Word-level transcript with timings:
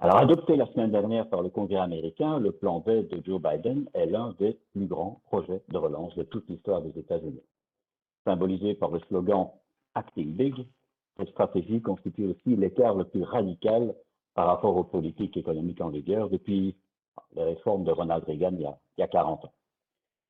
Alors, 0.00 0.18
adopté 0.18 0.54
la 0.54 0.66
semaine 0.68 0.92
dernière 0.92 1.28
par 1.28 1.42
le 1.42 1.48
Congrès 1.48 1.80
américain, 1.80 2.38
le 2.38 2.52
plan 2.52 2.78
B 2.78 3.08
de 3.08 3.20
Joe 3.24 3.42
Biden 3.42 3.90
est 3.94 4.06
l'un 4.06 4.32
des 4.38 4.56
plus 4.72 4.86
grands 4.86 5.20
projets 5.26 5.60
de 5.68 5.76
relance 5.76 6.14
de 6.14 6.22
toute 6.22 6.48
l'histoire 6.48 6.82
des 6.82 6.96
États-Unis. 6.96 7.42
Symbolisé 8.24 8.74
par 8.74 8.92
le 8.92 9.00
slogan 9.08 9.48
Acting 9.96 10.36
Big, 10.36 10.54
cette 11.16 11.30
stratégie 11.30 11.82
constitue 11.82 12.26
aussi 12.26 12.54
l'écart 12.54 12.94
le 12.94 13.06
plus 13.06 13.24
radical 13.24 13.92
par 14.34 14.46
rapport 14.46 14.76
aux 14.76 14.84
politiques 14.84 15.36
économiques 15.36 15.80
en 15.80 15.88
vigueur 15.88 16.30
depuis 16.30 16.76
les 17.34 17.42
réformes 17.42 17.82
de 17.82 17.90
Ronald 17.90 18.22
Reagan 18.22 18.52
il 18.52 18.60
y 18.60 18.66
a, 18.66 18.78
il 18.98 19.00
y 19.00 19.04
a 19.04 19.08
40 19.08 19.46
ans. 19.46 19.52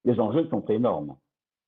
Les 0.07 0.19
enjeux 0.19 0.49
sont 0.49 0.65
énormes. 0.69 1.15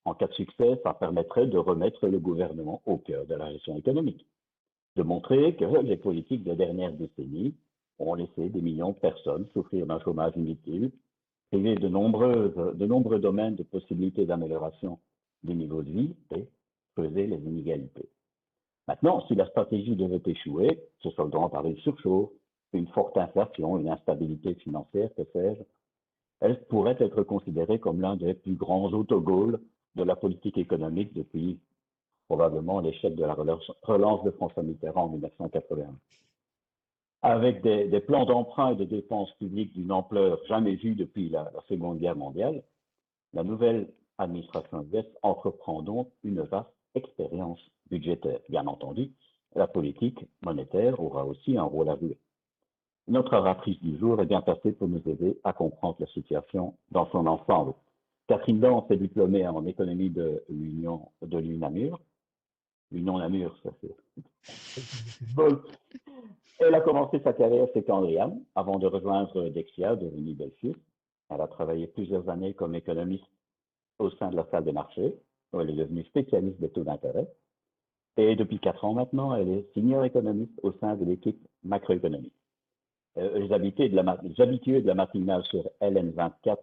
En 0.06 0.14
cas 0.14 0.26
de 0.26 0.32
succès, 0.32 0.80
ça 0.82 0.94
permettrait 0.94 1.48
de 1.48 1.58
remettre 1.58 2.08
le 2.08 2.18
gouvernement 2.18 2.80
au 2.86 2.96
cœur 2.96 3.26
de 3.26 3.34
la 3.34 3.52
gestion 3.52 3.76
économique, 3.76 4.24
de 4.96 5.02
montrer 5.02 5.54
que 5.56 5.66
les 5.82 5.98
politiques 5.98 6.44
des 6.44 6.56
dernières 6.56 6.94
décennies 6.94 7.54
ont 8.00 8.14
laissé 8.14 8.48
des 8.48 8.60
millions 8.60 8.90
de 8.90 8.96
personnes 8.96 9.46
souffrir 9.52 9.86
d'un 9.86 10.00
chômage 10.00 10.32
inutile, 10.36 10.90
nombreuses, 11.52 12.76
de 12.76 12.86
nombreux 12.86 13.18
domaines 13.18 13.56
de 13.56 13.62
possibilités 13.62 14.24
d'amélioration 14.24 14.98
du 15.42 15.54
niveau 15.54 15.82
de 15.82 15.90
vie 15.90 16.14
et 16.34 16.48
creuser 16.94 17.26
les 17.26 17.38
inégalités. 17.38 18.08
Maintenant, 18.88 19.24
si 19.26 19.34
la 19.34 19.46
stratégie 19.46 19.96
devait 19.96 20.22
échouer, 20.26 20.80
se 21.02 21.10
soldant 21.10 21.48
par 21.48 21.66
une 21.66 21.76
surchauffe, 21.78 22.30
une 22.72 22.88
forte 22.88 23.16
inflation, 23.18 23.78
une 23.78 23.88
instabilité 23.88 24.54
financière, 24.54 25.10
que 25.16 25.24
sais-je, 25.32 25.62
elle 26.40 26.64
pourrait 26.64 26.96
être 27.00 27.22
considérée 27.22 27.78
comme 27.78 28.00
l'un 28.00 28.16
des 28.16 28.34
plus 28.34 28.54
grands 28.54 28.90
autogols 28.92 29.60
de 29.96 30.02
la 30.02 30.16
politique 30.16 30.56
économique 30.56 31.12
depuis 31.12 31.58
probablement 32.26 32.80
l'échec 32.80 33.14
de 33.16 33.24
la 33.24 33.34
relance 33.34 34.24
de 34.24 34.30
François 34.30 34.62
Mitterrand 34.62 35.04
en 35.04 35.08
1981 35.08 35.94
avec 37.22 37.62
des, 37.62 38.00
plans 38.00 38.24
d'emprunt 38.24 38.72
et 38.72 38.76
de 38.76 38.84
dépenses 38.84 39.32
publiques 39.32 39.74
d'une 39.74 39.92
ampleur 39.92 40.38
jamais 40.48 40.76
vue 40.76 40.94
depuis 40.94 41.28
la, 41.28 41.50
Seconde 41.68 41.98
Guerre 41.98 42.16
mondiale, 42.16 42.62
la 43.34 43.44
nouvelle 43.44 43.88
administration 44.18 44.86
US 44.92 45.04
entreprend 45.22 45.82
donc 45.82 46.08
une 46.24 46.40
vaste 46.42 46.70
expérience 46.94 47.60
budgétaire. 47.90 48.40
Bien 48.48 48.66
entendu, 48.66 49.10
la 49.54 49.66
politique 49.66 50.18
monétaire 50.42 51.00
aura 51.00 51.24
aussi 51.24 51.56
un 51.56 51.64
rôle 51.64 51.88
à 51.88 51.96
jouer. 51.96 52.18
Notre 53.08 53.34
oratrice 53.36 53.80
du 53.80 53.98
jour 53.98 54.20
est 54.20 54.26
bien 54.26 54.40
placée 54.40 54.72
pour 54.72 54.88
nous 54.88 55.02
aider 55.06 55.38
à 55.44 55.52
comprendre 55.52 55.96
la 56.00 56.06
situation 56.06 56.74
dans 56.90 57.10
son 57.10 57.26
ensemble. 57.26 57.74
Catherine 58.28 58.60
Dans 58.60 58.86
est 58.88 58.96
diplômée 58.96 59.46
en 59.46 59.66
économie 59.66 60.10
de 60.10 60.44
l'Union 60.48 61.08
de 61.20 61.38
l'UNAMUR. 61.38 61.98
L'Union 62.92 63.18
Namur, 63.18 63.56
ça 63.62 63.70
c'est. 63.80 63.94
Elle 66.60 66.74
a 66.74 66.80
commencé 66.80 67.20
sa 67.20 67.32
carrière 67.32 67.68
chez 67.72 67.82
Candriam 67.82 68.38
avant 68.54 68.78
de 68.78 68.86
rejoindre 68.86 69.48
Dexia, 69.48 69.96
devenue 69.96 70.34
Belfius. 70.34 70.76
Elle 71.30 71.40
a 71.40 71.48
travaillé 71.48 71.86
plusieurs 71.86 72.28
années 72.28 72.52
comme 72.52 72.74
économiste 72.74 73.24
au 73.98 74.10
sein 74.10 74.28
de 74.30 74.36
la 74.36 74.46
salle 74.50 74.64
des 74.64 74.72
marchés, 74.72 75.14
où 75.52 75.60
elle 75.60 75.70
est 75.70 75.76
devenue 75.76 76.04
spécialiste 76.04 76.60
des 76.60 76.68
taux 76.68 76.84
d'intérêt. 76.84 77.26
Et 78.18 78.36
depuis 78.36 78.58
quatre 78.58 78.84
ans 78.84 78.92
maintenant, 78.92 79.34
elle 79.34 79.48
est 79.48 79.72
senior 79.72 80.04
économiste 80.04 80.52
au 80.62 80.72
sein 80.72 80.96
de 80.96 81.04
l'équipe 81.06 81.40
macroéconomique. 81.62 82.34
Euh, 83.16 83.38
les, 83.38 83.52
habitués 83.52 83.88
de 83.88 83.96
la, 83.96 84.18
les 84.22 84.40
habitués 84.40 84.82
de 84.82 84.86
la 84.86 84.94
matinale 84.94 85.42
sur 85.44 85.68
LN24 85.80 86.58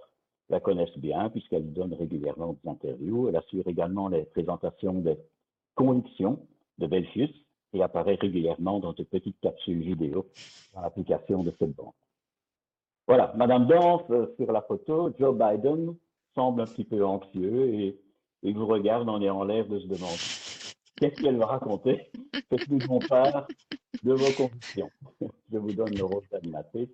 la 0.49 0.59
connaissent 0.59 0.97
bien 0.97 1.29
puisqu'elle 1.29 1.73
donne 1.73 1.93
régulièrement 1.93 2.53
des 2.53 2.69
interviews. 2.69 3.29
Elle 3.29 3.35
assure 3.35 3.67
également 3.67 4.09
les 4.09 4.25
présentations 4.25 4.93
des 4.93 5.17
convictions 5.77 6.45
de 6.79 6.87
Belfius 6.87 7.31
et 7.73 7.81
apparaît 7.81 8.15
régulièrement 8.15 8.79
dans 8.79 8.93
de 8.93 9.03
petites 9.03 9.39
capsules 9.39 9.81
vidéo 9.81 10.29
dans 10.73 10.81
l'application 10.81 11.43
de 11.43 11.53
cette 11.57 11.73
banque. 11.75 11.95
Voilà, 13.07 13.31
Madame 13.37 13.67
Danse 13.67 14.03
euh, 14.09 14.27
sur 14.35 14.51
la 14.51 14.61
photo, 14.61 15.13
Joe 15.17 15.37
Biden 15.37 15.95
semble 16.35 16.61
un 16.61 16.65
petit 16.65 16.83
peu 16.83 17.05
anxieux 17.05 17.73
et 17.73 17.97
il 18.43 18.57
vous 18.57 18.67
regarde 18.67 19.07
en 19.07 19.21
ayant 19.21 19.43
l'air 19.43 19.65
de 19.67 19.79
se 19.79 19.87
demander 19.87 20.17
qu'est-ce 20.97 21.21
qu'elle 21.21 21.37
va 21.37 21.45
raconter? 21.45 22.11
Faites-nous 22.49 22.85
mon 22.87 22.99
part 22.99 23.47
de 24.03 24.13
vos 24.13 24.31
convictions. 24.35 24.91
Je 25.51 25.57
vous 25.57 25.73
donne 25.73 25.95
le 25.95 26.03
rôle 26.03 26.27
d'animatrice. 26.31 26.89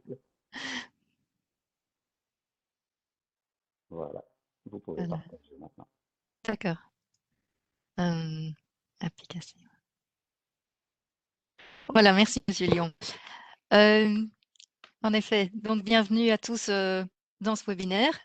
Voilà, 3.89 4.23
vous 4.69 4.79
pouvez 4.79 5.07
partager 5.07 5.57
maintenant. 5.59 5.87
D'accord. 6.45 6.77
Euh, 7.99 8.49
application. 9.03 9.59
Voilà, 11.89 12.13
merci 12.13 12.39
Monsieur 12.47 12.67
Lyon. 12.67 12.91
Euh, 13.73 14.25
en 15.03 15.13
effet, 15.13 15.51
donc 15.53 15.83
bienvenue 15.83 16.31
à 16.31 16.37
tous 16.37 16.69
euh, 16.69 17.03
dans 17.41 17.55
ce 17.55 17.65
webinaire. 17.65 18.17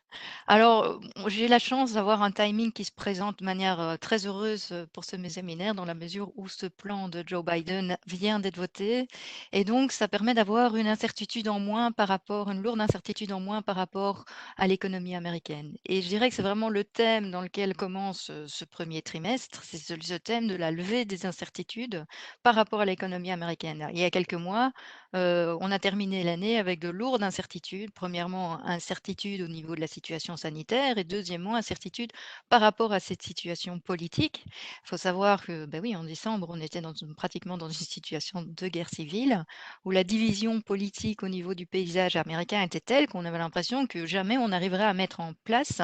Alors, 0.47 1.01
j'ai 1.27 1.49
la 1.49 1.59
chance 1.59 1.93
d'avoir 1.93 2.23
un 2.23 2.31
timing 2.31 2.73
qui 2.73 2.85
se 2.85 2.93
présente 2.93 3.41
de 3.41 3.45
manière 3.45 3.99
très 4.01 4.27
heureuse 4.27 4.75
pour 4.93 5.05
ce 5.05 5.17
séminaire 5.29 5.75
dans 5.75 5.85
la 5.85 5.95
mesure 5.95 6.33
où 6.37 6.49
ce 6.49 6.67
plan 6.67 7.09
de 7.09 7.23
Joe 7.27 7.45
Biden 7.45 7.99
vient 8.07 8.41
d'être 8.41 8.57
voté. 8.57 9.09
Et 9.53 9.65
donc, 9.65 9.93
ça 9.93 10.09
permet 10.09 10.35
d'avoir 10.35 10.77
une 10.77 10.87
incertitude 10.87 11.49
en 11.49 11.61
moins 11.61 11.93
par 11.93 12.09
rapport, 12.09 12.51
une 12.51 12.63
lourde 12.63 12.81
incertitude 12.81 13.33
en 13.33 13.41
moins 13.41 13.63
par 13.63 13.77
rapport 13.77 14.25
à 14.57 14.67
l'économie 14.67 15.15
américaine. 15.15 15.77
Et 15.85 16.01
je 16.01 16.09
dirais 16.09 16.31
que 16.31 16.35
c'est 16.35 16.43
vraiment 16.43 16.71
le 16.71 16.85
thème 16.85 17.31
dans 17.31 17.43
lequel 17.43 17.77
commence 17.77 18.31
ce 18.47 18.65
premier 18.65 19.03
trimestre, 19.03 19.63
c'est 19.65 19.79
ce, 19.79 20.15
thème 20.15 20.49
de 20.49 20.55
la 20.55 20.71
levée 20.71 21.05
des 21.05 21.27
incertitudes 21.27 22.05
par 22.43 22.55
rapport 22.55 22.81
à 22.81 22.85
l'économie 22.85 23.31
américaine. 23.31 23.89
Il 23.93 23.99
y 23.99 24.05
a 24.05 24.11
quelques 24.11 24.35
mois, 24.35 24.73
on 25.13 25.71
a 25.71 25.79
terminé 25.79 26.25
l'année 26.25 26.59
avec 26.59 26.81
de 26.81 26.89
lourdes 26.89 27.23
incertitudes. 27.23 27.91
Premièrement, 27.93 28.65
incertitude 28.65 29.43
au 29.43 29.49
niveau 29.49 29.75
de 29.75 29.81
la 29.81 29.87
situation 29.87 29.98
sanitaire 30.37 30.99
et 30.99 31.05
deuxièmement, 31.05 31.55
incertitude 31.55 32.13
par 32.49 32.61
rapport 32.61 32.93
à 32.93 33.01
cette 33.01 33.23
situation 33.23 33.81
politique. 33.81 34.45
Il 34.47 34.89
faut 34.89 34.97
savoir 34.97 35.45
que, 35.45 35.67
ben 35.67 35.81
oui, 35.83 35.97
en 35.97 36.05
décembre, 36.05 36.47
on 36.51 36.61
était 36.61 36.81
dans 36.81 36.93
pratiquement 37.17 37.59
dans 37.59 37.69
une 37.69 37.75
situation 37.75 38.43
de 38.43 38.69
guerre 38.69 38.89
civile 38.89 39.45
où 39.85 39.91
la 39.91 40.05
division 40.05 40.61
politique 40.61 41.23
au 41.23 41.29
niveau 41.29 41.55
du 41.55 41.67
paysage 41.67 42.17
américain 42.17 42.63
était 42.63 42.81
telle 42.81 43.09
qu'on 43.09 43.25
avait 43.25 43.39
l'impression 43.39 43.87
que 43.87 44.07
jamais 44.07 44.39
on 44.39 44.53
arriverait 44.53 44.85
à 44.85 44.95
mettre 44.95 45.21
en 45.21 45.33
place 45.45 45.81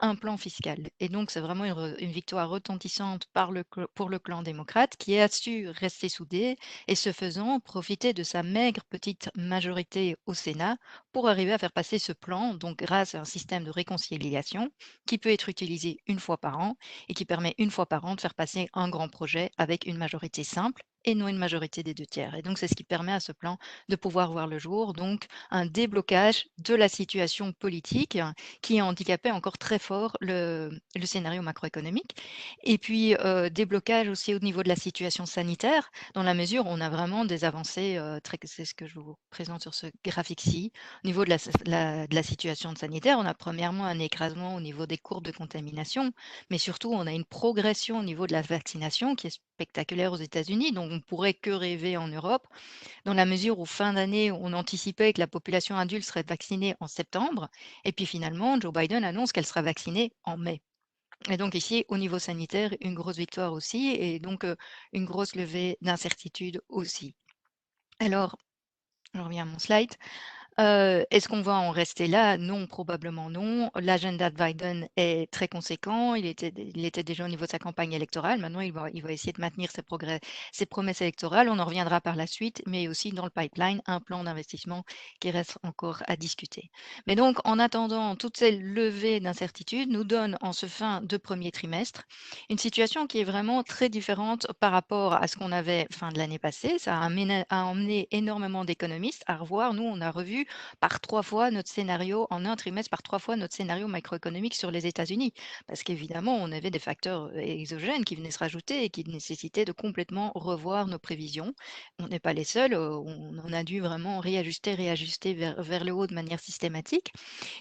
un 0.00 0.14
plan 0.14 0.36
fiscal. 0.36 0.88
Et 1.00 1.08
donc, 1.08 1.30
c'est 1.30 1.40
vraiment 1.40 1.64
une, 1.64 2.12
victoire 2.14 2.48
retentissante 2.48 3.26
pour 3.94 4.08
le 4.08 4.18
clan 4.18 4.42
démocrate 4.42 4.96
qui 4.96 5.18
a 5.18 5.28
su 5.28 5.68
rester 5.68 6.08
soudé 6.08 6.56
et 6.86 6.94
ce 6.94 7.12
faisant 7.12 7.60
profiter 7.60 8.12
de 8.12 8.22
sa 8.22 8.42
maigre 8.42 8.82
petite 8.88 9.30
majorité 9.34 10.16
au 10.26 10.34
Sénat 10.34 10.76
pour 11.12 11.28
arriver 11.28 11.52
à 11.52 11.58
faire 11.58 11.72
passer 11.72 11.98
ce 11.98 12.12
plan, 12.12 12.54
donc 12.54 12.78
grâce 12.78 13.14
à 13.14 13.20
un 13.20 13.24
système 13.24 13.53
de 13.60 13.70
réconciliation 13.70 14.70
qui 15.06 15.18
peut 15.18 15.30
être 15.30 15.48
utilisé 15.48 15.98
une 16.06 16.20
fois 16.20 16.38
par 16.38 16.58
an 16.58 16.76
et 17.08 17.14
qui 17.14 17.24
permet 17.24 17.54
une 17.58 17.70
fois 17.70 17.86
par 17.86 18.04
an 18.04 18.14
de 18.14 18.20
faire 18.20 18.34
passer 18.34 18.68
un 18.74 18.88
grand 18.88 19.08
projet 19.08 19.50
avec 19.58 19.86
une 19.86 19.96
majorité 19.98 20.44
simple 20.44 20.82
et 21.04 21.14
non 21.14 21.28
une 21.28 21.38
majorité 21.38 21.82
des 21.82 21.94
deux 21.94 22.06
tiers. 22.06 22.34
Et 22.34 22.42
donc, 22.42 22.58
c'est 22.58 22.68
ce 22.68 22.74
qui 22.74 22.84
permet 22.84 23.12
à 23.12 23.20
ce 23.20 23.32
plan 23.32 23.58
de 23.88 23.96
pouvoir 23.96 24.32
voir 24.32 24.46
le 24.46 24.58
jour, 24.58 24.92
donc 24.92 25.26
un 25.50 25.66
déblocage 25.66 26.46
de 26.58 26.74
la 26.74 26.88
situation 26.88 27.52
politique 27.52 28.18
qui 28.62 28.80
handicapait 28.80 29.30
encore 29.30 29.58
très 29.58 29.78
fort 29.78 30.16
le, 30.20 30.70
scénario 31.04 31.42
macroéconomique. 31.42 32.16
Et 32.62 32.78
puis, 32.78 33.14
euh, 33.16 33.50
déblocage 33.50 34.08
aussi 34.08 34.34
au 34.34 34.38
niveau 34.38 34.62
de 34.62 34.68
la 34.68 34.76
situation 34.76 35.26
sanitaire, 35.26 35.90
dans 36.14 36.22
la 36.22 36.34
mesure 36.34 36.66
où 36.66 36.70
on 36.70 36.80
a 36.80 36.88
vraiment 36.88 37.24
des 37.24 37.44
avancées, 37.44 37.96
euh, 37.98 38.18
c'est 38.44 38.64
ce 38.64 38.74
que 38.74 38.86
je 38.86 38.98
vous 38.98 39.16
présente 39.30 39.62
sur 39.62 39.74
ce 39.74 39.86
graphique-ci. 40.04 40.72
Au 41.04 41.06
niveau 41.06 41.24
de 41.24 41.30
la, 41.30 42.06
de 42.06 42.14
la 42.14 42.22
situation 42.22 42.74
sanitaire, 42.74 43.18
on 43.18 43.24
a 43.24 43.34
premièrement 43.34 43.84
un 43.84 43.98
écrasement 43.98 44.56
au 44.56 44.60
niveau 44.60 44.86
des 44.86 44.98
courbes 44.98 45.24
de 45.24 45.32
contamination, 45.32 46.12
mais 46.50 46.58
surtout, 46.58 46.92
on 46.92 47.06
a 47.06 47.12
une 47.12 47.24
progression 47.24 47.98
au 47.98 48.02
niveau 48.02 48.26
de 48.26 48.32
la 48.32 48.42
vaccination 48.42 49.14
qui 49.14 49.28
est 49.28 49.40
spectaculaire 49.54 50.12
aux 50.12 50.16
États-Unis, 50.16 50.72
donc 50.72 50.90
on 50.90 51.00
pourrait 51.00 51.34
que 51.34 51.50
rêver 51.50 51.96
en 51.96 52.08
Europe, 52.08 52.46
dans 53.04 53.14
la 53.14 53.24
mesure 53.24 53.58
où 53.60 53.66
fin 53.66 53.92
d'année, 53.92 54.32
on 54.32 54.52
anticipait 54.52 55.12
que 55.12 55.20
la 55.20 55.28
population 55.28 55.76
adulte 55.76 56.04
serait 56.04 56.24
vaccinée 56.26 56.74
en 56.80 56.88
septembre, 56.88 57.48
et 57.84 57.92
puis 57.92 58.06
finalement, 58.06 58.60
Joe 58.60 58.72
Biden 58.72 59.04
annonce 59.04 59.32
qu'elle 59.32 59.46
sera 59.46 59.62
vaccinée 59.62 60.12
en 60.24 60.36
mai. 60.36 60.60
Et 61.30 61.36
donc 61.36 61.54
ici, 61.54 61.84
au 61.88 61.96
niveau 61.96 62.18
sanitaire, 62.18 62.74
une 62.80 62.94
grosse 62.94 63.16
victoire 63.16 63.52
aussi, 63.52 63.90
et 63.98 64.18
donc 64.18 64.44
une 64.92 65.04
grosse 65.04 65.36
levée 65.36 65.78
d'incertitude 65.80 66.60
aussi. 66.68 67.14
Alors, 68.00 68.36
je 69.14 69.20
reviens 69.20 69.44
à 69.44 69.46
mon 69.46 69.60
slide. 69.60 69.94
Est-ce 70.56 71.28
qu'on 71.28 71.42
va 71.42 71.54
en 71.54 71.70
rester 71.70 72.06
là? 72.06 72.38
Non, 72.38 72.66
probablement 72.66 73.28
non. 73.28 73.70
L'agenda 73.74 74.30
de 74.30 74.36
Biden 74.36 74.88
est 74.96 75.30
très 75.32 75.48
conséquent. 75.48 76.14
Il 76.14 76.26
était 76.26 77.02
déjà 77.02 77.24
au 77.24 77.28
niveau 77.28 77.44
de 77.44 77.50
sa 77.50 77.58
campagne 77.58 77.92
électorale. 77.92 78.38
Maintenant, 78.40 78.60
il 78.60 78.72
va 78.72 78.88
essayer 79.12 79.32
de 79.32 79.40
maintenir 79.40 79.70
ses 79.72 80.66
promesses 80.66 81.00
électorales. 81.00 81.48
On 81.48 81.58
en 81.58 81.64
reviendra 81.64 82.00
par 82.00 82.14
la 82.14 82.26
suite, 82.28 82.62
mais 82.66 82.86
aussi 82.88 83.10
dans 83.10 83.24
le 83.24 83.30
pipeline, 83.30 83.82
un 83.86 84.00
plan 84.00 84.22
d'investissement 84.22 84.84
qui 85.20 85.30
reste 85.32 85.58
encore 85.64 86.02
à 86.06 86.16
discuter. 86.16 86.70
Mais 87.06 87.16
donc, 87.16 87.38
en 87.44 87.58
attendant, 87.58 88.14
toutes 88.14 88.36
ces 88.36 88.52
levées 88.52 89.18
d'incertitudes 89.20 89.90
nous 89.90 90.04
donnent, 90.04 90.38
en 90.40 90.52
ce 90.52 90.66
fin 90.66 91.00
de 91.00 91.16
premier 91.16 91.50
trimestre, 91.50 92.02
une 92.48 92.58
situation 92.58 93.06
qui 93.08 93.18
est 93.20 93.24
vraiment 93.24 93.64
très 93.64 93.88
différente 93.88 94.46
par 94.60 94.70
rapport 94.70 95.14
à 95.14 95.26
ce 95.26 95.36
qu'on 95.36 95.50
avait 95.52 95.88
fin 95.90 96.10
de 96.10 96.18
l'année 96.18 96.38
passée. 96.38 96.78
Ça 96.78 96.96
a 96.98 97.04
amené 97.04 97.44
a 97.50 97.64
emmené 97.64 98.06
énormément 98.12 98.64
d'économistes 98.64 99.24
à 99.26 99.36
revoir. 99.36 99.74
Nous, 99.74 99.82
on 99.82 100.00
a 100.00 100.10
revu 100.12 100.43
par 100.80 101.00
3 101.00 101.22
fois 101.22 101.50
notre 101.50 101.70
scénario 101.70 102.26
en 102.30 102.44
un 102.44 102.56
trimestre, 102.56 102.90
par 102.90 103.02
3 103.02 103.18
fois 103.18 103.36
notre 103.36 103.54
scénario 103.54 103.86
macroéconomique 103.88 104.54
sur 104.54 104.70
les 104.70 104.86
États-Unis. 104.86 105.32
Parce 105.66 105.82
qu'évidemment, 105.82 106.36
on 106.36 106.52
avait 106.52 106.70
des 106.70 106.78
facteurs 106.78 107.24
euh, 107.34 107.38
exogènes 107.38 108.04
qui 108.04 108.16
venaient 108.16 108.30
se 108.30 108.38
rajouter 108.38 108.84
et 108.84 108.90
qui 108.90 109.04
nécessitaient 109.04 109.64
de 109.64 109.72
complètement 109.72 110.32
revoir 110.34 110.86
nos 110.86 110.98
prévisions. 110.98 111.54
On 111.98 112.08
n'est 112.08 112.20
pas 112.20 112.32
les 112.32 112.44
seuls, 112.44 112.74
euh, 112.74 112.96
on 112.96 113.52
a 113.52 113.64
dû 113.64 113.80
vraiment 113.80 114.20
réajuster, 114.20 114.74
réajuster 114.74 115.34
vers 115.34 115.62
vers 115.62 115.84
le 115.84 115.92
haut 115.92 116.06
de 116.06 116.14
manière 116.14 116.40
systématique. 116.40 117.12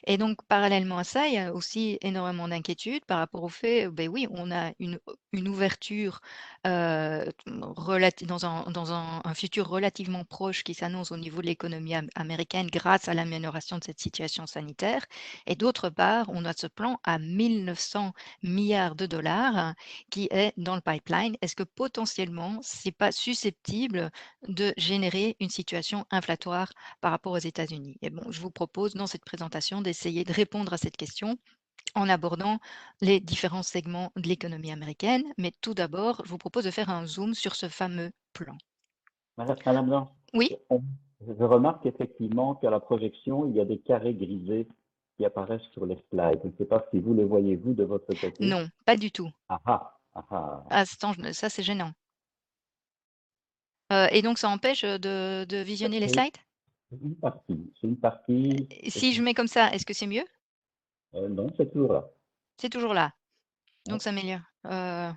Et 0.08 0.18
donc, 0.18 0.38
parallèlement 0.48 0.98
à 0.98 1.04
ça, 1.04 1.28
il 1.28 1.34
y 1.36 1.38
a 1.38 1.54
aussi 1.54 1.98
énormément 2.02 2.48
d'inquiétudes 2.48 3.06
par 3.06 3.20
rapport 3.20 3.44
au 3.44 3.50
fait, 3.50 3.88
ben 3.90 4.10
oui, 4.10 4.28
on 4.32 4.52
a 4.52 4.72
une, 4.80 5.00
une 5.34 5.48
ouverture 5.48 6.20
euh, 6.68 7.26
dans, 7.48 8.46
un, 8.46 8.70
dans 8.72 8.92
un, 8.94 9.22
futur 9.34 9.68
relativement 9.68 10.24
proche 10.26 10.64
qui 10.64 10.74
s'annonce 10.74 11.12
au 11.12 11.18
niveau 11.18 11.42
de 11.42 11.48
l'économie 11.48 11.96
am- 11.96 12.10
américaine 12.16 12.70
grâce 12.74 13.08
à 13.08 13.14
l'amélioration 13.14 13.78
de 13.78 13.84
cette 13.84 14.00
situation 14.00 14.48
sanitaire. 14.48 15.06
Et 15.46 15.56
d'autre 15.56 15.90
part, 15.90 16.26
on 16.30 16.44
a 16.44 16.54
ce 16.54 16.68
plan 16.68 17.00
à 17.04 17.20
1900 17.20 18.14
milliards 18.42 18.96
de 18.96 19.06
dollars 19.06 19.56
hein, 19.58 19.76
qui 20.10 20.28
est 20.32 20.54
dans 20.58 20.76
le 20.76 20.82
pipeline. 20.82 21.38
Est-ce 21.42 21.56
que 21.56 21.64
potentiellement, 21.64 22.60
c'est 22.62 22.92
pas 22.92 23.12
susceptible 23.12 24.12
de 24.48 24.74
générer 24.78 25.38
une 25.40 25.50
situation 25.50 26.06
inflatoire 26.10 26.72
par 27.00 27.12
rapport 27.12 27.34
aux 27.34 27.38
États-Unis? 27.38 27.98
Et 28.02 28.10
bon, 28.10 28.32
je 28.32 28.42
vous 28.42 28.52
propose 28.52 28.96
dans 28.96 29.08
cette 29.08 29.24
présentation 29.24 29.82
d'essayer 29.82 30.24
de 30.24 30.34
répondre 30.34 30.74
à 30.74 30.78
cette 30.78 30.98
question 30.98 31.38
en 31.96 32.10
abordant 32.10 32.60
les 33.02 33.20
différents 33.20 33.64
segments 33.64 34.12
de 34.16 34.28
l'économie 34.28 34.72
américaine. 34.72 35.24
Mais 35.38 35.52
tout 35.62 35.76
d'abord, 35.76 36.22
je 36.26 36.30
vous 36.30 36.40
propose 36.40 36.64
de 36.64 36.72
faire 36.72 36.90
un 36.90 37.06
zoom 37.06 37.36
sur 37.36 37.56
ce 37.56 37.70
fameux 37.70 38.12
plan. 38.34 38.58
Madame, 39.38 39.58
Madame 39.66 39.86
Blanc, 39.88 40.16
Oui, 40.34 40.56
je 41.28 41.44
remarque 41.44 41.86
effectivement 41.86 42.56
qu'à 42.56 42.70
la 42.70 42.80
projection, 42.80 43.46
il 43.48 43.56
y 43.56 43.60
a 43.60 43.66
des 43.66 43.80
carrés 43.80 44.14
grisés 44.14 44.68
qui 45.18 45.26
apparaissent 45.26 45.70
sur 45.74 45.86
les 45.86 45.98
slides. 46.10 46.40
Je 46.44 46.48
ne 46.48 46.54
sais 46.58 46.66
pas 46.66 46.86
si 46.92 47.00
vous 47.00 47.14
les 47.14 47.26
voyez, 47.26 47.56
vous, 47.56 47.74
de 47.74 47.84
votre 47.84 48.08
côté. 48.08 48.34
non, 48.40 48.68
pas 48.86 48.98
du 48.98 49.12
tout. 49.12 49.30
Ah 49.50 49.62
ah, 49.66 50.00
ah 50.16 50.26
ah. 50.32 50.64
Ah, 50.70 50.80
attends, 50.80 51.14
ça 51.32 51.50
c'est 51.50 51.64
gênant. 51.64 51.92
Euh, 53.92 54.08
et 54.12 54.22
donc 54.22 54.38
ça 54.38 54.50
empêche 54.50 54.84
de, 54.84 55.46
de 55.46 55.58
visionner 55.58 56.00
les 56.00 56.08
slides? 56.08 56.38
C'est 56.90 57.02
une 57.02 57.16
partie. 57.16 57.74
C'est 57.80 57.88
une 57.88 57.98
partie. 57.98 58.68
Si 58.88 59.14
je 59.14 59.22
mets 59.22 59.34
comme 59.34 59.48
ça, 59.48 59.72
est-ce 59.72 59.86
que 59.86 59.94
c'est 59.94 60.08
mieux? 60.08 60.26
Euh, 61.16 61.28
non, 61.30 61.48
c'est 61.58 61.72
toujours 61.72 61.94
là. 61.94 62.10
C'est 62.58 62.70
toujours 62.70 62.94
là. 62.94 63.14
Ouais. 63.86 63.92
Donc 63.92 64.02
ça 64.02 64.10
améliore. 64.12 64.42
Euh, 64.66 65.12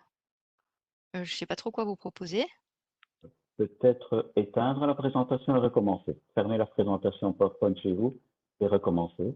euh, 1.14 1.24
je 1.24 1.34
sais 1.34 1.46
pas 1.46 1.56
trop 1.56 1.70
quoi 1.70 1.84
vous 1.84 1.96
proposer. 1.96 2.46
Peut-être 3.56 4.32
éteindre 4.36 4.86
la 4.86 4.94
présentation 4.94 5.56
et 5.56 5.58
recommencer. 5.58 6.16
Fermez 6.34 6.58
la 6.58 6.66
présentation 6.66 7.32
PowerPoint 7.32 7.74
chez 7.76 7.92
vous 7.92 8.18
et 8.60 8.66
recommencer. 8.66 9.34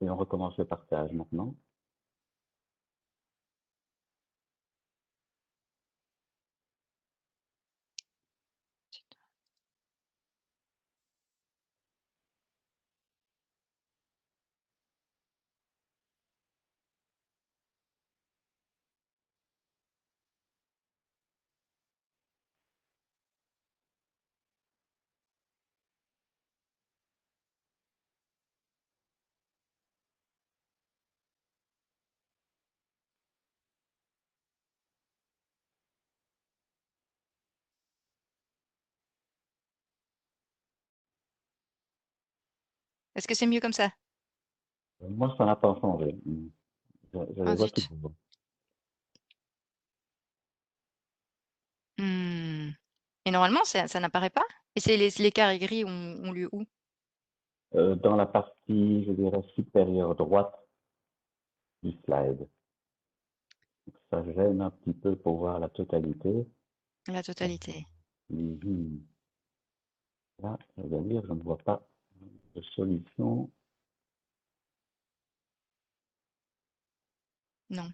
Et 0.00 0.08
on 0.10 0.16
recommence 0.16 0.56
le 0.58 0.64
partage 0.64 1.12
maintenant. 1.12 1.54
Est-ce 43.18 43.26
que 43.26 43.34
c'est 43.34 43.48
mieux 43.48 43.58
comme 43.58 43.72
ça? 43.72 43.90
Moi, 45.00 45.34
ça 45.36 45.44
n'a 45.44 45.56
pas 45.56 45.76
changé. 45.80 46.14
Mm. 46.24 46.46
Je, 47.12 47.18
je 47.36 47.42
Ah, 47.44 47.54
vois 47.56 47.68
toujours. 47.68 48.12
Hmm. 51.98 52.70
Et 53.24 53.30
normalement, 53.32 53.64
ça, 53.64 53.88
ça 53.88 53.98
n'apparaît 53.98 54.30
pas? 54.30 54.44
Et 54.76 54.80
c'est 54.80 54.96
les, 54.96 55.10
les 55.18 55.32
carrés 55.32 55.58
gris 55.58 55.84
ont, 55.84 55.88
ont 55.88 56.30
lieu 56.30 56.48
où? 56.52 56.64
Euh, 57.74 57.96
dans 57.96 58.14
la 58.14 58.26
partie, 58.26 59.04
je 59.04 59.10
dirais, 59.10 59.42
supérieure 59.56 60.14
droite 60.14 60.54
du 61.82 61.90
slide. 62.04 62.48
Ça 64.10 64.22
gêne 64.22 64.62
un 64.62 64.70
petit 64.70 64.92
peu 64.92 65.16
pour 65.16 65.38
voir 65.38 65.58
la 65.58 65.68
totalité. 65.68 66.46
La 67.08 67.22
totalité. 67.24 67.84
Mhm. 68.30 69.00
Là, 70.40 70.56
je 70.76 70.82
dois 70.84 71.00
dire, 71.00 71.22
je 71.26 71.32
ne 71.32 71.42
vois 71.42 71.58
pas 71.58 71.82
solution. 72.74 73.50
Non. 77.70 77.90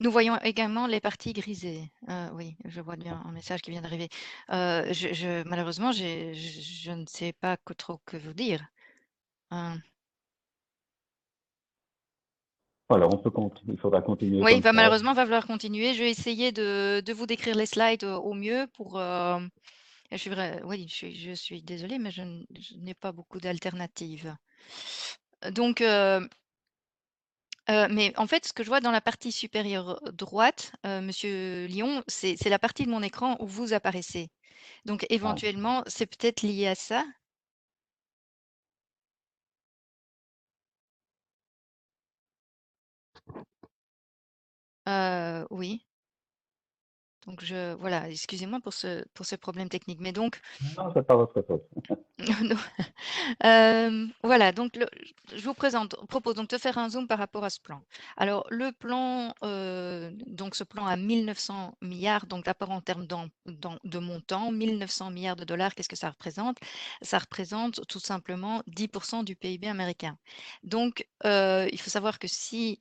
Nous 0.00 0.10
voyons 0.10 0.36
également 0.42 0.86
les 0.88 1.00
parties 1.00 1.32
grisées. 1.32 1.92
Euh, 2.08 2.28
oui, 2.34 2.56
je 2.64 2.80
vois 2.80 2.96
bien 2.96 3.22
un 3.24 3.30
message 3.32 3.62
qui 3.62 3.70
vient 3.70 3.82
d'arriver. 3.82 4.08
Euh, 4.50 4.92
je, 4.92 5.12
je- 5.12 5.46
malheureusement, 5.48 5.92
je, 5.92 6.32
je 6.34 6.90
ne 6.90 7.06
sais 7.06 7.32
pas 7.32 7.56
que 7.58 7.72
trop 7.72 7.98
que 8.04 8.16
vous 8.16 8.32
dire. 8.34 8.66
Euh, 9.52 9.74
Voilà, 12.88 13.06
on 13.06 13.16
peut 13.16 13.30
continuer. 13.30 13.74
Il 13.74 13.80
faudra 13.80 14.02
continuer 14.02 14.42
oui, 14.42 14.60
bah, 14.60 14.72
malheureusement, 14.72 15.14
va 15.14 15.22
falloir 15.22 15.46
continuer. 15.46 15.94
Je 15.94 16.02
vais 16.02 16.10
essayer 16.10 16.52
de, 16.52 17.00
de 17.00 17.12
vous 17.14 17.24
décrire 17.26 17.54
les 17.54 17.64
slides 17.64 18.04
euh, 18.04 18.16
au 18.16 18.34
mieux 18.34 18.66
pour. 18.74 18.98
Euh, 20.12 20.16
je 20.16 20.18
suis 20.18 20.30
vrai, 20.30 20.60
oui, 20.64 20.86
je 20.88 20.94
suis, 20.94 21.14
je 21.18 21.32
suis 21.32 21.62
désolée, 21.62 21.98
mais 21.98 22.10
je, 22.10 22.22
n'ai 22.76 22.94
pas 22.94 23.12
beaucoup 23.12 23.40
d'alternatives. 23.40 24.36
Donc, 25.50 25.80
euh, 25.80 26.26
euh, 27.70 27.88
mais 27.90 28.12
en 28.18 28.26
fait, 28.26 28.44
ce 28.46 28.52
que 28.52 28.62
je 28.64 28.68
vois 28.68 28.80
dans 28.80 28.90
la 28.90 29.00
partie 29.00 29.32
supérieure 29.32 30.00
droite, 30.12 30.72
euh, 30.86 31.00
Monsieur 31.00 31.66
Lyon, 31.66 32.02
c'est 32.08 32.36
c'est 32.36 32.50
la 32.50 32.58
partie 32.58 32.84
de 32.84 32.90
mon 32.90 33.02
écran 33.02 33.36
où 33.40 33.46
vous 33.46 33.72
apparaissez. 33.72 34.28
Donc, 34.86 35.06
éventuellement, 35.10 35.82
c'est 35.86 36.06
peut-être 36.06 36.42
lié 36.42 36.68
à 36.68 36.74
ça. 36.76 37.04
Euh, 44.88 45.44
oui. 45.50 45.84
Donc, 47.26 47.44
je, 47.44 47.74
voilà, 47.74 48.08
excusez-moi 48.10 48.60
pour 48.60 48.72
ce, 48.72 49.04
pour 49.14 49.26
ce 49.26 49.36
problème 49.36 49.68
technique. 49.68 50.00
Mais 50.00 50.12
donc, 50.12 50.40
Non, 50.76 50.92
c'est 50.94 51.06
pas 51.06 51.16
votre 51.16 51.40
faute. 51.42 51.62
Euh, 53.44 54.06
voilà, 54.22 54.52
donc 54.52 54.76
le- 54.76 54.88
je 55.34 55.42
vous 55.44 55.54
présente, 55.54 55.96
propose 56.08 56.34
donc 56.36 56.48
de 56.50 56.58
faire 56.58 56.78
un 56.78 56.88
zoom 56.88 57.08
par 57.08 57.18
rapport 57.18 57.42
à 57.44 57.50
ce 57.50 57.60
plan. 57.60 57.82
Alors, 58.16 58.46
le 58.50 58.70
plan, 58.72 59.34
euh, 59.42 60.10
donc 60.26 60.54
ce 60.54 60.62
plan 60.64 60.86
à 60.86 60.96
1900 60.96 61.74
milliards, 61.80 62.26
donc 62.26 62.44
d'apport 62.44 62.70
en 62.70 62.80
termes 62.80 63.06
de 63.06 63.98
montant, 63.98 64.52
1900 64.52 65.10
milliards 65.10 65.36
de 65.36 65.44
dollars, 65.44 65.74
qu'est-ce 65.74 65.88
que 65.88 65.96
ça 65.96 66.10
représente? 66.10 66.58
Ça 67.00 67.18
représente 67.18 67.86
tout 67.88 67.98
simplement 68.00 68.62
10% 68.66 69.22
du 69.24 69.34
PIB 69.34 69.66
américain. 69.68 70.16
Donc, 70.62 71.06
euh, 71.24 71.68
il 71.72 71.80
faut 71.80 71.90
savoir 71.90 72.18
que 72.18 72.28
si... 72.28 72.80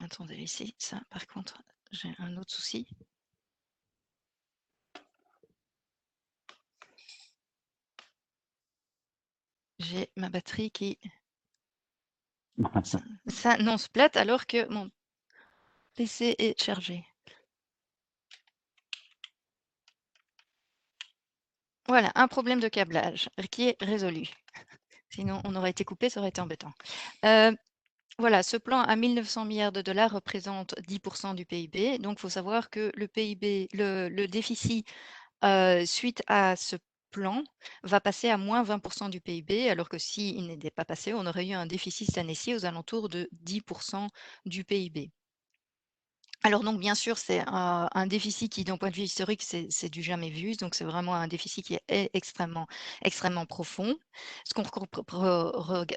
Attendez, 0.00 0.36
ici, 0.36 0.74
ça, 0.78 1.00
par 1.10 1.26
contre, 1.26 1.62
j'ai 1.90 2.14
un 2.18 2.36
autre 2.36 2.52
souci. 2.52 2.86
J'ai 9.78 10.10
ma 10.16 10.28
batterie 10.28 10.70
qui 10.70 10.98
s'annonce 13.28 13.88
plate 13.88 14.16
alors 14.16 14.46
que 14.46 14.68
mon 14.72 14.90
PC 15.94 16.34
est 16.38 16.60
chargé. 16.62 17.04
Voilà, 21.88 22.12
un 22.16 22.28
problème 22.28 22.60
de 22.60 22.68
câblage 22.68 23.30
qui 23.50 23.68
est 23.68 23.76
résolu. 23.80 24.28
Sinon, 25.10 25.40
on 25.44 25.56
aurait 25.56 25.70
été 25.70 25.84
coupé, 25.84 26.10
ça 26.10 26.20
aurait 26.20 26.28
été 26.28 26.40
embêtant. 26.40 26.72
Euh, 27.24 27.52
voilà, 28.18 28.42
ce 28.42 28.56
plan 28.56 28.80
à 28.80 28.92
1 28.94 28.96
900 29.14 29.44
milliards 29.44 29.72
de 29.72 29.80
dollars 29.82 30.12
représente 30.12 30.74
10% 30.88 31.34
du 31.34 31.44
PIB. 31.46 31.98
Donc, 31.98 32.18
il 32.18 32.20
faut 32.20 32.28
savoir 32.28 32.68
que 32.70 32.90
le 32.96 33.06
PIB, 33.08 33.68
le 34.08 34.26
déficit, 34.26 34.88
heu, 35.44 35.86
suite 35.86 36.22
à 36.28 36.56
ce 36.56 36.76
plan, 37.12 37.44
va 37.84 38.00
passer 38.00 38.30
à 38.30 38.38
moins 38.38 38.62
20 38.64 39.08
du 39.10 39.20
PIB, 39.20 39.70
alors 39.70 39.88
que 39.88 39.98
s'il 39.98 40.46
n'était 40.48 40.70
pas 40.72 40.84
passé, 40.86 41.14
on 41.14 41.26
aurait 41.26 41.46
eu 41.48 41.52
un 41.54 41.66
déficit 41.66 42.08
cette 42.08 42.18
année-ci 42.18 42.54
aux 42.54 42.66
alentours 42.66 43.08
de 43.08 43.28
10 43.32 43.62
du 44.46 44.64
PIB. 44.64 45.12
Alors 46.48 46.62
donc 46.62 46.80
bien 46.80 46.94
sûr, 46.94 47.18
c'est 47.18 47.40
un 47.46 47.88
un 47.92 48.06
déficit 48.06 48.50
qui 48.50 48.64
d'un 48.64 48.78
point 48.78 48.88
de 48.88 48.94
vue 48.94 49.02
historique, 49.02 49.42
c'est 49.42 49.90
du 49.90 50.02
jamais 50.02 50.30
vu, 50.30 50.54
donc 50.56 50.74
c'est 50.74 50.84
vraiment 50.84 51.14
un 51.14 51.28
déficit 51.28 51.66
qui 51.66 51.74
est 51.88 52.10
extrêmement 52.14 52.66
extrêmement 53.04 53.44
profond. 53.44 53.94
Ce 54.46 54.54
qu'on 54.54 54.62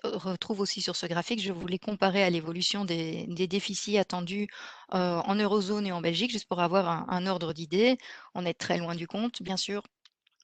retrouve 0.04 0.60
aussi 0.60 0.82
sur 0.82 0.98
ce 0.98 1.06
graphique, 1.06 1.42
je 1.42 1.54
voulais 1.54 1.80
comparer 1.80 2.22
à 2.24 2.30
l'évolution 2.30 2.84
des 2.86 3.26
déficits 3.48 3.98
attendus, 3.98 4.48
heu, 4.94 4.98
en 4.98 5.36
eurozone 5.36 5.88
et 5.88 5.94
en 5.94 6.02
Belgique, 6.02 6.32
juste 6.32 6.48
pour 6.50 6.60
avoir 6.60 6.90
un 6.90 7.06
un 7.08 7.28
ordre 7.28 7.54
d'idée. 7.54 7.98
On 8.36 8.46
est 8.46 8.54
très 8.54 8.78
loin 8.78 8.96
du 8.96 9.08
compte, 9.08 9.42
bien 9.42 9.58
sûr 9.58 9.82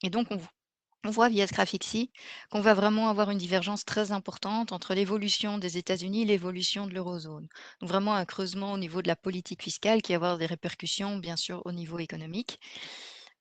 et 0.03 0.09
donc 0.09 0.27
on 0.31 0.37
on 1.07 1.09
voit 1.09 1.29
via 1.29 1.47
ce 1.47 1.53
graphique-ci 1.53 2.11
qu'on 2.51 2.59
va 2.59 2.73
vraiment 2.73 3.07
avoir 3.07 3.31
une 3.31 3.37
divergence 3.37 3.85
très 3.85 4.11
importante 4.11 4.73
entre 4.73 4.93
l'évolution 4.93 5.57
des 5.57 5.77
États-Unis 5.77 6.23
et 6.23 6.25
l'évolution 6.25 6.85
de 6.85 6.93
l'eurozone. 6.93 7.47
Donc 7.79 7.89
vraiment 7.89 8.13
un 8.13 8.25
creusement 8.25 8.73
au 8.73 8.77
niveau 8.77 9.01
de 9.01 9.07
la 9.07 9.15
politique 9.15 9.63
fiscale 9.63 10.01
qui 10.01 10.11
va 10.11 10.17
avoir 10.17 10.37
des 10.37 10.45
répercussions, 10.45 11.15
bien 11.15 11.37
sûr, 11.37 11.61
au 11.65 11.71
niveau 11.71 11.97
économique. 11.97 12.59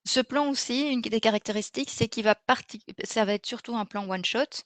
Ce 0.05 0.21
plan 0.21 0.49
aussi, 0.49 0.83
une 0.89 1.01
des 1.01 1.21
caractéristiques, 1.21 1.91
c'est 1.91 2.07
qu'il 2.07 2.23
va 2.23 2.37
ça 3.03 3.25
va 3.25 3.35
être 3.35 3.47
surtout 3.47 3.77
un 3.77 3.85
plan 3.85 4.09
one 4.09 4.25
shot. 4.25 4.63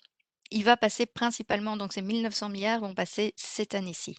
Il 0.51 0.65
va 0.65 0.77
passer 0.77 1.07
principalement, 1.07 1.79
donc 1.79 1.95
ces 1.95 2.03
1 2.03 2.23
900 2.23 2.51
milliards 2.51 2.81
vont 2.81 2.95
passer 2.95 3.33
cette 3.37 3.75
année-ci. 3.75 4.15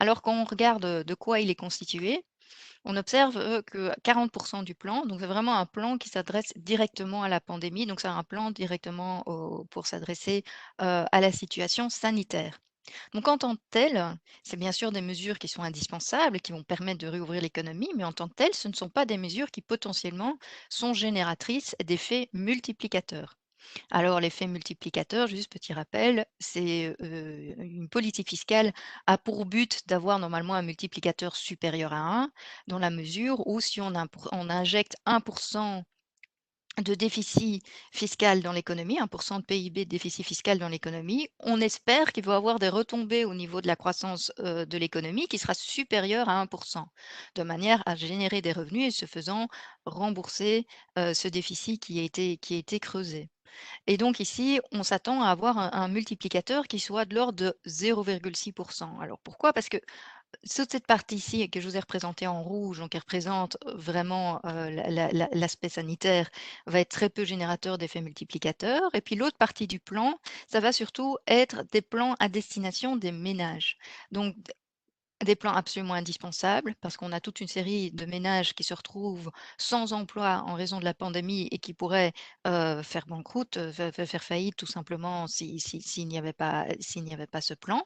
Alors 0.00 0.22
quand 0.22 0.34
on 0.34 0.44
regarde, 0.44 1.04
de 1.04 1.14
quoi 1.14 1.38
il 1.38 1.50
est 1.50 1.54
constitué, 1.54 2.24
on 2.84 2.96
observe 2.96 3.62
que 3.64 3.92
40% 4.02 4.62
du 4.62 4.74
plan, 4.74 5.06
donc 5.06 5.20
c'est 5.20 5.26
vraiment 5.26 5.56
un 5.58 5.66
plan 5.66 5.98
qui 5.98 6.08
s'adresse 6.08 6.52
directement 6.56 7.22
à 7.22 7.28
la 7.28 7.40
pandémie, 7.40 7.86
donc 7.86 8.00
c'est 8.00 8.08
un 8.08 8.24
plan 8.24 8.50
directement 8.50 9.24
pour 9.70 9.86
s'adresser 9.86 10.44
euh, 10.82 11.04
à 11.10 11.20
la 11.20 11.32
situation 11.32 11.88
sanitaire. 11.90 12.58
Donc 13.14 13.28
en 13.28 13.38
tant 13.38 13.56
que 13.56 13.62
tel, 13.70 14.18
c'est 14.42 14.58
bien 14.58 14.72
sûr 14.72 14.92
des 14.92 15.00
mesures 15.00 15.38
qui 15.38 15.48
sont 15.48 15.62
indispensables, 15.62 16.40
qui 16.40 16.52
vont 16.52 16.62
permettre 16.62 16.98
de 17.00 17.06
réouvrir 17.06 17.40
l'économie, 17.42 17.90
mais 17.96 18.04
en 18.04 18.12
tant 18.12 18.28
que 18.28 18.34
tel, 18.34 18.54
ce 18.54 18.68
ne 18.68 18.74
sont 18.74 18.90
pas 18.90 19.06
des 19.06 19.16
mesures 19.18 19.50
qui 19.50 19.62
potentiellement 19.62 20.38
sont 20.68 20.92
génératrices 20.94 21.74
d'effets 21.84 22.28
multiplicateurs. 22.32 23.36
Alors, 23.90 24.20
l'effet 24.20 24.46
multiplicateur, 24.46 25.26
juste 25.28 25.50
petit 25.50 25.72
rappel, 25.72 26.26
c'est 26.38 26.94
une 27.00 27.88
politique 27.88 28.28
fiscale 28.28 28.72
a 29.06 29.18
pour 29.18 29.46
but 29.46 29.80
d'avoir 29.86 30.18
normalement 30.18 30.54
un 30.54 30.62
multiplicateur 30.62 31.36
supérieur 31.36 31.92
à 31.92 32.22
1, 32.24 32.30
dans 32.66 32.78
la 32.78 32.90
mesure 32.90 33.46
où 33.46 33.60
si 33.60 33.80
on, 33.80 33.94
injecte 33.94 34.96
1% 35.06 35.82
de 36.82 36.94
déficit 36.94 37.64
fiscal 37.92 38.42
dans 38.42 38.52
l'économie, 38.52 38.98
1% 38.98 39.38
de 39.38 39.44
PIB 39.44 39.84
de 39.84 39.90
déficit 39.90 40.26
fiscal 40.26 40.58
dans 40.58 40.68
l'économie, 40.68 41.28
on 41.38 41.60
espère 41.60 42.12
qu'il 42.12 42.24
va 42.24 42.34
avoir 42.34 42.58
des 42.58 42.68
retombées 42.68 43.24
au 43.24 43.34
niveau 43.34 43.60
de 43.60 43.68
la 43.68 43.76
croissance 43.76 44.32
de 44.38 44.76
l'économie 44.76 45.28
qui 45.28 45.38
sera 45.38 45.54
supérieure 45.54 46.28
à 46.28 46.44
1%, 46.44 46.84
de 47.36 47.42
manière 47.44 47.82
à 47.86 47.94
générer 47.94 48.42
des 48.42 48.52
revenus 48.52 48.88
et 48.88 48.90
ce 48.90 49.06
faisant 49.06 49.46
rembourser 49.84 50.66
ce 50.96 51.28
déficit 51.28 51.80
qui 51.80 52.00
a 52.00 52.02
été 52.02 52.80
creusé. 52.80 53.30
Et 53.86 53.96
donc 53.96 54.20
ici, 54.20 54.60
on 54.72 54.82
s'attend 54.82 55.22
à 55.22 55.28
avoir 55.30 55.58
un, 55.58 55.88
multiplicateur 55.88 56.66
qui 56.66 56.78
soit 56.80 57.04
de 57.04 57.14
l'ordre 57.14 57.34
de 57.38 57.58
0,6%. 57.66 58.98
Alors 59.00 59.18
pourquoi? 59.20 59.52
Parce 59.52 59.68
que 59.68 59.78
toute 60.42 60.70
cette 60.72 60.86
partie-ci 60.86 61.48
que 61.50 61.60
je 61.60 61.68
vous 61.68 61.76
ai 61.76 61.80
représentée 61.80 62.26
en 62.26 62.42
rouge, 62.42 62.78
donc 62.78 62.90
qui 62.92 62.98
représente 62.98 63.56
vraiment 63.74 64.40
euh, 64.46 64.70
la- 64.70 65.10
la- 65.12 65.28
l'aspect 65.32 65.68
sanitaire, 65.68 66.28
va 66.66 66.80
être 66.80 66.90
très 66.90 67.08
peu 67.10 67.24
générateur 67.24 67.78
d'effets 67.78 68.00
multiplicateurs. 68.00 68.94
Et 68.94 69.00
puis 69.00 69.14
l'autre 69.16 69.36
partie 69.38 69.66
du 69.66 69.78
plan, 69.80 70.18
ça 70.48 70.60
va 70.60 70.72
surtout 70.72 71.16
être 71.28 71.62
des 71.72 71.82
plans 71.82 72.14
à 72.20 72.28
destination 72.28 72.96
des 72.96 73.12
ménages. 73.12 73.78
Donc 74.10 74.34
des 75.24 75.36
plans 75.36 75.52
absolument 75.52 75.94
indispensables 75.94 76.74
parce 76.80 76.96
qu'on 76.96 77.12
a 77.12 77.20
toute 77.20 77.40
une 77.40 77.48
série 77.48 77.90
de 77.92 78.04
ménages 78.06 78.54
qui 78.54 78.64
se 78.64 78.74
retrouvent 78.74 79.30
sans 79.58 79.92
emploi 79.92 80.42
en 80.46 80.54
raison 80.54 80.78
de 80.80 80.84
la 80.84 80.94
pandémie 80.94 81.48
et 81.50 81.58
qui 81.58 81.74
pourraient 81.74 82.12
faire 82.44 83.06
banqueroute, 83.06 83.58
fa- 83.72 83.92
fa- 83.92 84.06
faire 84.06 84.22
faillite 84.24 84.56
tout 84.56 84.66
simplement 84.66 85.26
si- 85.26 85.60
si- 85.60 85.80
s'il 85.82 86.08
n'y 86.08 86.18
avait 86.18 86.32
pas, 86.32 86.66
s'il 86.80 87.04
n'y 87.04 87.14
avait 87.14 87.26
pas 87.26 87.40
ce 87.40 87.54
plan. 87.54 87.82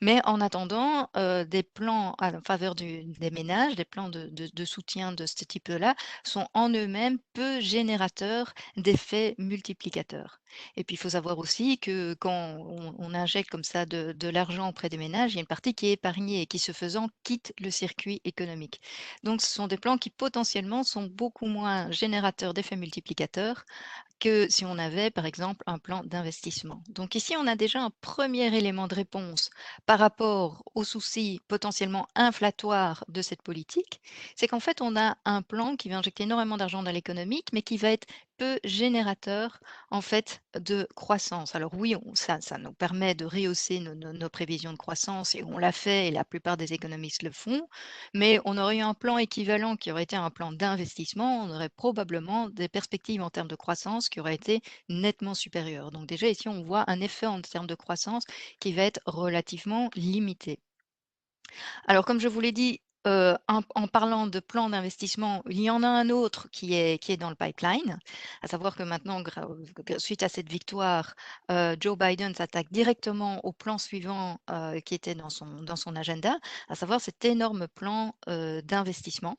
Mais 0.00 0.20
en 0.24 0.40
attendant, 0.40 1.08
des 1.48 1.62
plans 1.62 2.14
la 2.20 2.40
faveur 2.46 2.74
du 2.74 3.04
des 3.04 3.30
ménages, 3.30 3.76
des 3.76 3.84
plans 3.84 4.08
de 4.08 4.28
de 4.28 4.64
soutien 4.64 5.12
de 5.12 5.26
ce 5.26 5.44
type-là, 5.44 5.94
sont 6.24 6.46
en 6.54 6.68
eux-mêmes 6.70 7.18
peu 7.32 7.60
générateurs 7.60 8.52
d'effets 8.76 9.34
multiplicateurs. 9.38 10.40
Et 10.76 10.84
puis 10.84 10.94
il 10.94 10.98
faut 10.98 11.10
savoir 11.10 11.38
aussi 11.38 11.78
que 11.78 12.14
quand 12.14 12.56
on 12.98 13.14
injecte 13.14 13.50
comme 13.50 13.64
ça 13.64 13.86
de 13.86 14.12
de 14.12 14.28
l'argent 14.28 14.68
auprès 14.68 14.88
des 14.88 14.96
ménages, 14.98 15.32
il 15.32 15.36
y 15.36 15.38
a 15.38 15.40
une 15.42 15.46
partie 15.46 15.74
qui 15.74 15.86
est 15.88 15.92
épargnée 15.92 16.42
et 16.42 16.46
qui, 16.46 16.58
faisant, 16.72 17.08
quitte 17.24 17.52
le 17.60 17.70
circuit 17.70 18.20
économique. 18.24 18.80
Donc 19.24 19.42
ce 19.42 19.52
sont 19.52 19.66
des 19.66 19.76
plans 19.78 19.98
qui 19.98 20.10
potentiellement 20.10 20.82
sont 20.82 21.04
beaucoup 21.06 21.46
moins 21.46 21.90
générateurs 21.90 22.54
d'effets 22.54 22.76
multiplicateurs 22.76 23.64
que 24.20 24.48
si 24.50 24.64
on 24.64 24.78
avait, 24.78 25.10
par 25.10 25.26
exemple, 25.26 25.64
un 25.66 25.78
plan 25.78 26.02
d'investissement. 26.04 26.82
Donc 26.90 27.14
ici, 27.14 27.34
on 27.38 27.46
a 27.46 27.56
déjà 27.56 27.80
un 27.82 27.90
premier 28.02 28.54
élément 28.54 28.86
de 28.86 28.94
réponse 28.94 29.50
par 29.86 29.98
rapport 29.98 30.62
aux 30.74 30.84
soucis 30.84 31.40
potentiellement 31.48 32.06
inflatoires 32.14 33.04
de 33.08 33.22
cette 33.22 33.42
politique, 33.42 34.00
c'est 34.36 34.46
qu'en 34.46 34.60
fait, 34.60 34.82
on 34.82 34.96
a 34.96 35.16
un 35.24 35.42
plan 35.42 35.74
qui 35.76 35.88
va 35.88 35.96
injecter 35.98 36.24
énormément 36.24 36.58
d'argent 36.58 36.82
dans 36.82 36.92
l'économique, 36.92 37.48
mais 37.52 37.62
qui 37.62 37.78
va 37.78 37.90
être 37.90 38.06
peu 38.40 38.58
générateur 38.64 39.60
en 39.90 40.00
fait 40.00 40.42
de 40.58 40.88
croissance. 40.96 41.54
Alors 41.54 41.72
oui, 41.74 41.94
on- 41.96 42.14
ça, 42.14 42.40
ça 42.40 42.58
nous 42.58 42.72
permet 42.72 43.14
de 43.14 43.24
rehausser 43.26 43.80
nos, 43.80 43.94
nos- 43.94 44.12
nos 44.14 44.28
prévisions 44.30 44.72
de 44.72 44.78
croissance 44.78 45.34
et 45.34 45.44
on 45.44 45.58
l'a 45.58 45.72
fait 45.72 46.08
et 46.08 46.10
la 46.10 46.24
plupart 46.24 46.56
des 46.56 46.72
économistes 46.72 47.22
le 47.22 47.30
font, 47.32 47.68
mais 48.14 48.40
on 48.44 48.56
aurait 48.58 48.78
eu 48.78 48.80
un 48.82 48.94
plan 48.94 49.18
équivalent 49.18 49.76
qui 49.76 49.90
aurait 49.92 50.04
été 50.04 50.16
un 50.16 50.30
plan 50.30 50.52
d'investissement, 50.52 51.44
on 51.44 51.50
aurait 51.50 51.68
probablement 51.68 52.48
des 52.48 52.68
perspectives 52.68 53.22
en 53.22 53.30
termes 53.30 53.48
de 53.48 53.56
croissance 53.56 54.08
qui 54.08 54.20
auraient 54.20 54.34
été 54.36 54.60
nettement 54.88 55.34
supérieures. 55.34 55.90
Donc 55.90 56.06
déjà 56.06 56.28
ici, 56.28 56.48
on 56.48 56.62
voit 56.62 56.84
un 56.90 57.00
effet 57.00 57.26
en 57.26 57.40
termes 57.42 57.66
de 57.66 57.74
croissance 57.74 58.24
qui 58.60 58.72
va 58.72 58.82
être 58.84 59.00
relativement 59.06 59.90
limité. 59.96 60.60
Alors 61.86 62.04
comme 62.04 62.20
je 62.20 62.28
vous 62.28 62.40
l'ai 62.40 62.52
dit, 62.52 62.80
en 63.04 63.86
parlant 63.92 64.26
de 64.26 64.40
plan 64.40 64.68
d'investissement, 64.70 65.42
il 65.48 65.60
y 65.60 65.70
en 65.70 65.82
a 65.82 65.88
un 65.88 66.10
autre 66.10 66.48
qui 66.50 66.74
est 66.74 66.98
qui 66.98 67.12
est 67.12 67.16
dans 67.16 67.30
le 67.30 67.36
pipeline. 67.36 67.98
À 68.42 68.46
savoir 68.48 68.76
que 68.76 68.82
maintenant 68.82 69.22
suite 69.98 70.22
à 70.22 70.28
cette 70.28 70.48
victoire, 70.50 71.14
Joe 71.80 71.96
Biden 71.98 72.34
s'attaque 72.34 72.70
directement 72.70 73.44
au 73.44 73.52
plan 73.52 73.78
suivant, 73.78 74.38
qui 74.84 74.94
était 74.94 75.14
dans 75.14 75.30
son 75.30 75.62
dans 75.62 75.76
son 75.76 75.96
agenda, 75.96 76.36
à 76.68 76.74
savoir 76.74 77.00
cet 77.00 77.24
énorme 77.24 77.68
plan, 77.68 78.14
d'investissement. 78.26 79.36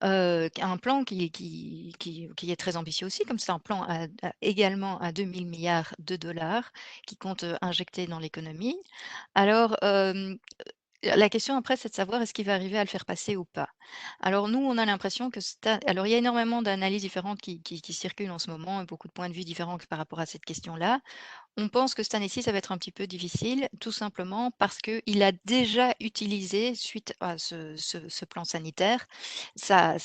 Un 0.00 0.76
plan 0.80 1.04
qui 1.04 1.30
qui 1.30 1.94
qui 1.98 2.28
qui 2.36 2.50
est 2.50 2.56
très 2.56 2.76
ambitieux 2.76 3.06
aussi, 3.06 3.24
comme 3.24 3.38
c'est 3.38 3.52
un 3.52 3.60
plan 3.60 3.82
à 3.84 4.06
à 4.22 4.32
également 4.40 4.98
à 5.00 5.12
2 5.12 5.22
000 5.24 5.34
000 5.54 5.82
de 6.00 6.16
dollars 6.16 6.72
qui 7.06 7.16
compte, 7.16 7.44
injecter 7.60 8.06
dans 8.06 8.18
l'économie. 8.18 8.76
Alors, 9.36 9.76
la 11.02 11.28
question 11.28 11.56
après, 11.56 11.76
c'est 11.76 11.88
de 11.88 11.94
savoir 11.94 12.22
est-ce 12.22 12.32
qu'il 12.32 12.46
va 12.46 12.54
arriver 12.54 12.78
à 12.78 12.84
le 12.84 12.88
faire 12.88 13.04
passer 13.04 13.36
ou 13.36 13.44
pas. 13.44 13.68
Alors 14.20 14.48
nous, 14.48 14.60
on 14.60 14.78
a 14.78 14.84
l'impression 14.86 15.30
que 15.30 15.40
alors 15.86 16.06
il 16.06 16.10
y 16.10 16.14
a 16.14 16.18
énormément 16.18 16.62
d'analyses 16.62 17.02
différentes 17.02 17.40
qui, 17.40 17.82
circulent 17.92 18.30
en 18.30 18.38
ce 18.38 18.50
moment 18.50 18.80
et 18.80 18.86
beaucoup 18.86 19.08
de 19.08 19.12
points 19.12 19.28
de 19.28 19.34
vue 19.34 19.44
différents 19.44 19.78
par 19.88 19.98
rapport 19.98 20.20
à 20.20 20.26
cette 20.26 20.44
question-là. 20.44 21.00
On 21.58 21.68
pense 21.68 21.94
que 21.94 22.02
cette 22.02 22.14
année-ci, 22.14 22.42
ça 22.42 22.52
va 22.52 22.58
être 22.58 22.72
un 22.72 22.78
petit 22.78 22.92
peu 22.92 23.06
difficile, 23.06 23.68
tout 23.78 23.92
simplement 23.92 24.50
parce 24.52 24.78
qu'il 24.78 25.22
a 25.22 25.32
déjà 25.44 25.94
utilisé, 26.00 26.74
suite 26.74 27.14
à 27.20 27.36
ce, 27.36 28.24
plan 28.24 28.44
sanitaire, 28.44 29.06
sa, 29.56 29.98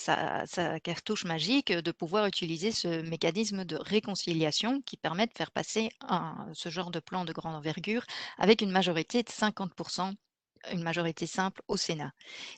cartouche 0.84 1.26
magique 1.26 1.72
de 1.72 1.92
pouvoir 1.92 2.26
utiliser 2.26 2.72
ce 2.72 3.02
mécanisme 3.04 3.64
de 3.64 3.78
réconciliation 3.78 4.82
qui 4.82 4.98
permet 4.98 5.28
de 5.28 5.34
faire 5.38 5.52
passer 5.52 5.90
ce 6.54 6.70
genre 6.70 6.92
de 6.92 7.00
plan 7.00 7.24
de 7.24 7.34
grande 7.34 7.56
envergure 7.56 8.04
avec 8.38 8.62
une 8.62 8.72
majorité 8.72 9.24
de 9.24 9.30
50% 9.30 10.16
une 10.72 10.84
majorité 10.84 11.28
simple 11.28 11.62
au 11.68 11.78
Sénat. 11.78 12.12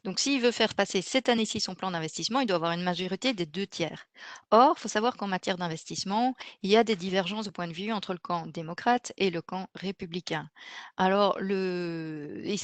Donc 0.03 0.19
s'il 0.19 0.41
veut 0.41 0.51
faire 0.51 0.73
passer 0.75 1.01
cette 1.01 1.29
année-ci 1.29 1.59
son 1.59 1.75
plan 1.75 1.91
d'investissement, 1.91 2.39
il 2.39 2.45
doit 2.47 2.55
avoir 2.57 2.71
une 2.71 2.83
majorité 2.83 3.33
des 3.33 3.45
deux 3.45 3.67
tiers. 3.67 4.07
Or, 4.51 4.75
il 4.77 4.81
faut 4.81 4.87
savoir 4.87 5.15
qu'en 5.17 5.27
matière 5.27 5.57
d'investissement, 5.57 6.35
il 6.63 6.69
y 6.69 6.77
a 6.77 6.83
des 6.83 6.95
divergences 6.95 7.45
de 7.45 7.51
point 7.51 7.67
de 7.67 7.73
vue 7.73 7.91
entre 7.91 8.13
le 8.13 8.19
camp 8.19 8.47
démocrate 8.47 9.11
et 9.17 9.29
le 9.29 9.41
camp 9.41 9.67
républicain. 9.75 10.49
Alors, 10.97 11.37
le, 11.39 12.41
et 12.43 12.57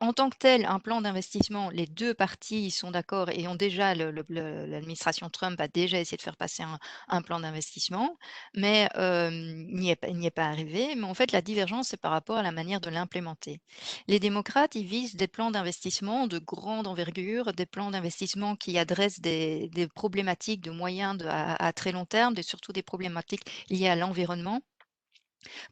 en 0.00 0.12
tant 0.12 0.30
que 0.30 0.36
tel, 0.38 0.64
un 0.64 0.78
plan 0.78 1.00
d'investissement, 1.00 1.70
les 1.70 1.86
deux 1.86 2.14
parties 2.14 2.70
sont 2.70 2.90
d'accord 2.90 3.30
et 3.30 3.46
ont 3.48 3.54
déjà, 3.54 3.94
l'administration 3.94 5.28
Trump 5.30 5.60
a 5.60 5.68
déjà 5.68 5.98
essayé 5.98 6.16
de 6.16 6.22
faire 6.22 6.36
passer 6.36 6.62
un, 7.08 7.22
plan 7.22 7.40
d'investissement, 7.40 8.16
mais 8.54 8.88
euh, 8.96 9.30
n'y 9.30 9.90
est, 9.90 10.02
est 10.02 10.30
pas 10.30 10.46
arrivé. 10.46 10.94
Mais 10.96 11.04
en 11.04 11.14
fait, 11.14 11.32
la 11.32 11.42
divergence, 11.42 11.88
c'est 11.88 12.00
par 12.00 12.12
rapport 12.12 12.38
à 12.38 12.42
la 12.42 12.52
manière 12.52 12.80
de 12.80 12.90
l'implémenter. 12.90 13.60
Les 14.08 14.19
démocrates, 14.20 14.74
ils 14.76 14.86
visent 14.86 15.16
des 15.16 15.26
plans 15.28 15.50
d'investissement 15.50 16.26
de 16.28 16.38
grande 16.38 16.86
envergure, 16.86 17.52
des 17.52 17.66
plans 17.66 17.90
d'investissement 17.90 18.56
qui 18.56 18.78
adressent 18.78 19.20
des, 19.20 19.70
problématiques 19.94 20.60
de 20.60 20.70
moyen 20.70 21.18
à, 21.22 21.66
à 21.66 21.72
très 21.72 21.92
long 21.92 22.06
terme, 22.06 22.34
et 22.36 22.42
surtout 22.42 22.72
des 22.72 22.82
problématiques 22.82 23.44
liées 23.70 23.88
à 23.88 23.96
l'environnement. 23.96 24.60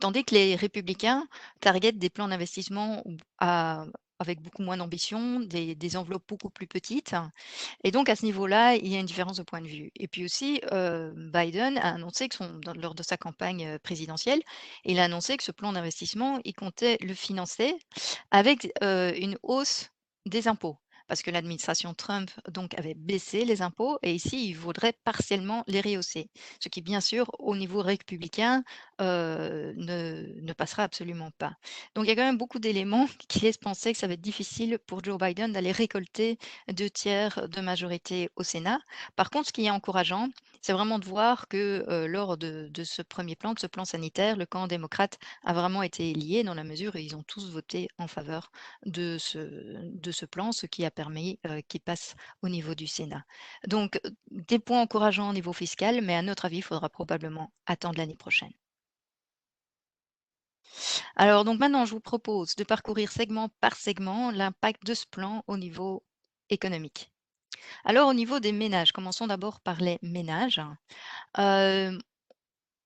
Tandis 0.01 0.25
que 0.25 0.35
les 0.35 0.57
républicains 0.57 1.27
targetent 1.61 1.99
des 1.99 2.11
plans 2.11 2.29
d'investissement 2.29 3.05
à- 3.39 3.85
avec 4.19 4.41
beaucoup 4.41 4.63
moins 4.63 4.77
d'ambition, 4.77 5.41
des, 5.41 5.97
enveloppes 5.97 6.27
beaucoup 6.29 6.51
plus 6.51 6.67
petites. 6.67 7.15
Et 7.85 7.91
donc, 7.91 8.09
à 8.09 8.17
ce 8.17 8.25
niveau-là, 8.25 8.75
il 8.75 8.89
y 8.89 8.97
a 8.97 9.01
une 9.01 9.07
différence 9.07 9.37
de 9.37 9.43
point 9.43 9.61
de 9.61 9.67
vue. 9.67 9.91
Et 9.97 10.09
puis 10.09 10.25
aussi, 10.25 10.61
euh, 10.73 11.13
Biden 11.15 11.79
a 11.79 11.95
annoncé 11.95 12.29
que 12.29 12.37
lors 12.79 12.95
de 12.95 13.03
sa 13.03 13.17
campagne 13.17 13.67
euh, 13.67 13.79
présidentielle, 13.79 14.41
il 14.85 14.99
a 14.99 15.05
annoncé 15.05 15.37
que 15.37 15.45
ce 15.45 15.53
plan 15.53 15.73
d'investissement, 15.73 16.41
il 16.45 16.55
comptait 16.55 16.99
le 17.01 17.15
financer 17.15 17.77
avec 18.31 18.73
euh, 18.83 19.15
une 19.17 19.39
hausse 19.43 19.91
des 20.27 20.49
impôts. 20.49 20.79
Parce 21.09 21.23
que 21.23 21.31
l'administration 21.31 21.95
Trump 21.95 22.31
donc 22.51 22.79
avait 22.79 22.95
baissé 22.95 23.45
les 23.45 23.63
impôts 23.63 23.99
et 24.03 24.15
ici 24.15 24.49
il 24.49 24.55
voudrait 24.55 24.93
partiellement 25.05 25.65
les 25.67 25.81
rehausser, 25.81 26.31
ce 26.61 26.69
qui 26.69 26.83
bien 26.83 27.01
sûr 27.01 27.31
au 27.39 27.57
niveau 27.57 27.83
républicain 27.83 28.63
euh, 29.01 29.73
ne, 29.77 30.41
ne 30.41 30.53
passera 30.53 30.85
absolument 30.85 31.31
pas. 31.39 31.55
Donc 31.95 32.05
il 32.05 32.09
y 32.09 32.13
a 32.13 32.17
quand 32.17 32.23
même 32.23 32.39
beaucoup 32.39 32.59
d'éléments 32.59 33.09
qui 33.29 33.41
laissent 33.41 33.59
penser 33.59 33.93
que 33.93 33.99
ça 33.99 34.07
va 34.07 34.13
être 34.15 34.21
difficile 34.21 34.79
pour 34.87 35.03
Joe 35.03 35.19
Biden 35.19 35.53
d'aller 35.53 35.73
récolter 35.73 36.39
deux 36.73 36.91
tiers 36.91 37.49
de 37.49 37.61
majorité 37.61 38.31
au 38.37 38.43
Sénat. 38.43 38.79
Par 39.17 39.31
contre, 39.31 39.49
ce 39.49 39.53
qui 39.53 39.65
est 39.65 39.71
encourageant, 39.71 40.29
c'est 40.61 40.73
vraiment 40.73 40.99
de 40.99 41.05
voir 41.05 41.49
que 41.49 41.85
lors 42.07 42.37
de, 42.37 42.71
ce 42.85 43.03
premier 43.03 43.37
plan, 43.37 43.55
de 43.55 43.59
ce 43.59 43.67
plan 43.67 43.85
sanitaire, 43.85 44.37
le 44.37 44.47
camp 44.47 44.67
démocrate 44.67 45.19
a 45.45 45.53
vraiment 45.53 45.83
été 45.83 46.13
lié 46.15 46.43
dans 46.45 46.55
la 46.55 46.65
mesure 46.65 46.95
où 46.95 46.99
ils 46.99 47.17
ont 47.17 47.23
tous 47.23 47.51
voté 47.51 47.89
en 47.99 48.09
faveur 48.09 48.51
de 48.87 49.17
ce, 49.19 49.39
de 49.39 50.13
ce 50.13 50.27
plan, 50.27 50.53
ce 50.53 50.67
qui 50.67 50.85
a 50.85 50.91
permis 50.91 51.39
qu'il 51.69 51.81
passe 51.81 52.15
au 52.43 52.49
niveau 52.49 52.75
du 52.75 52.87
Sénat. 52.87 53.25
Donc, 53.67 54.01
des 54.31 54.59
points 54.59 54.83
encourageants 54.83 55.31
au 55.31 55.33
niveau 55.33 55.53
fiscal, 55.53 56.01
mais 56.03 56.15
à 56.17 56.23
notre 56.23 56.45
avis, 56.47 56.59
il 56.59 56.63
faudra 56.63 56.89
probablement 56.89 57.53
attendre 57.67 57.99
l'année 57.99 58.17
prochaine. 58.17 58.53
Alors, 61.17 61.45
donc 61.45 61.59
maintenant, 61.59 61.85
je 61.85 61.93
vous 61.93 62.01
propose 62.01 62.55
de 62.57 62.65
parcourir 62.65 63.11
segment 63.13 63.49
par 63.61 63.77
segment 63.77 64.31
l'impact 64.31 64.85
de 64.87 64.95
ce 64.95 65.07
plan 65.07 65.45
au 65.47 65.57
niveau 65.59 66.03
économique. 66.51 67.11
Alors, 67.85 68.09
au 68.09 68.15
niveau 68.15 68.41
des 68.41 68.53
ménages, 68.53 68.93
commençons 68.93 69.27
d'abord 69.27 69.61
par 69.61 69.81
les 69.81 69.99
ménages. 70.03 70.61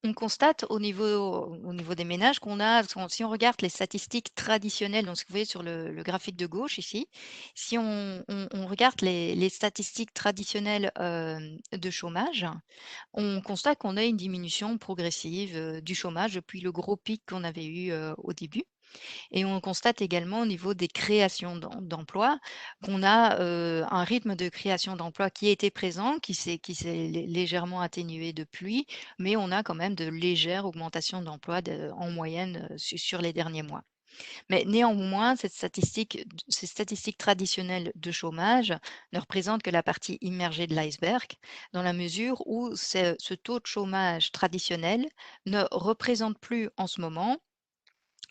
On 0.04 0.14
constate 0.14 0.64
au 0.68 0.80
niveau, 0.80 1.46
au 1.64 1.72
niveau 1.72 1.94
des 1.94 2.04
ménages 2.04 2.40
qu'on 2.40 2.58
a, 2.58 2.82
si 3.08 3.22
on 3.22 3.30
regarde 3.30 3.62
les 3.62 3.68
statistiques 3.68 4.34
traditionnelles, 4.34 5.06
donc 5.06 5.16
ce 5.16 5.22
que 5.22 5.28
vous 5.28 5.34
voyez 5.34 5.44
sur 5.44 5.62
le, 5.62 6.02
graphique 6.02 6.34
de 6.34 6.46
gauche 6.46 6.78
ici, 6.78 7.06
si 7.54 7.78
on, 7.78 8.24
regarde 8.68 9.00
les, 9.00 9.48
statistiques 9.48 10.12
traditionnelles 10.12 10.90
de 10.96 11.90
chômage, 11.90 12.46
on 13.12 13.40
constate 13.42 13.78
qu'on 13.78 13.96
a 13.96 14.02
une 14.02 14.16
diminution 14.16 14.76
progressive 14.76 15.80
du 15.82 15.94
chômage 15.94 16.34
depuis 16.34 16.60
le 16.60 16.72
gros 16.72 16.96
pic 16.96 17.22
qu'on 17.24 17.44
avait 17.44 17.66
eu 17.66 17.92
au 18.18 18.32
début. 18.32 18.64
Et 19.30 19.44
on 19.44 19.60
constate 19.60 20.02
également 20.02 20.40
au 20.40 20.46
niveau 20.46 20.74
des 20.74 20.88
créations 20.88 21.56
d'em- 21.56 21.70
d'emplois 21.86 22.38
qu'on 22.84 23.02
a 23.02 23.36
un 23.40 24.04
rythme 24.04 24.34
de 24.36 24.48
création 24.48 24.96
d'emplois 24.96 25.30
qui 25.30 25.48
était 25.48 25.70
présent, 25.70 26.18
qui 26.18 26.34
s'est 26.34 26.60
légèrement 27.26 27.80
atténué 27.80 28.32
depuis, 28.32 28.86
mais 29.18 29.36
on 29.36 29.50
a 29.50 29.62
quand 29.62 29.74
même 29.74 29.94
de 29.94 30.06
légères 30.06 30.64
augmentations 30.66 31.22
d'emplois 31.22 31.62
de- 31.62 31.90
en 31.96 32.10
moyenne 32.10 32.68
su- 32.76 32.98
sur 32.98 33.20
les 33.22 33.32
derniers 33.32 33.62
mois. 33.62 33.82
Mais 34.50 34.64
néanmoins, 34.66 35.36
cette 35.36 35.52
statistique, 35.54 36.24
ces 36.48 36.66
statistiques 36.66 37.18
traditionnelles 37.18 37.92
de 37.94 38.10
chômage 38.12 38.72
ne 39.12 39.18
représentent 39.20 39.62
que 39.62 39.70
la 39.70 39.82
partie 39.82 40.18
immergée 40.20 40.66
de 40.66 40.74
l'iceberg, 40.74 41.26
dans 41.72 41.82
la 41.82 41.92
mesure 41.92 42.42
où 42.46 42.74
ce 42.76 43.34
taux 43.34 43.58
de 43.60 43.66
chômage 43.66 44.32
traditionnel 44.32 45.06
ne 45.46 45.64
représente 45.70 46.38
plus 46.38 46.68
en 46.76 46.86
ce 46.86 47.00
moment 47.00 47.38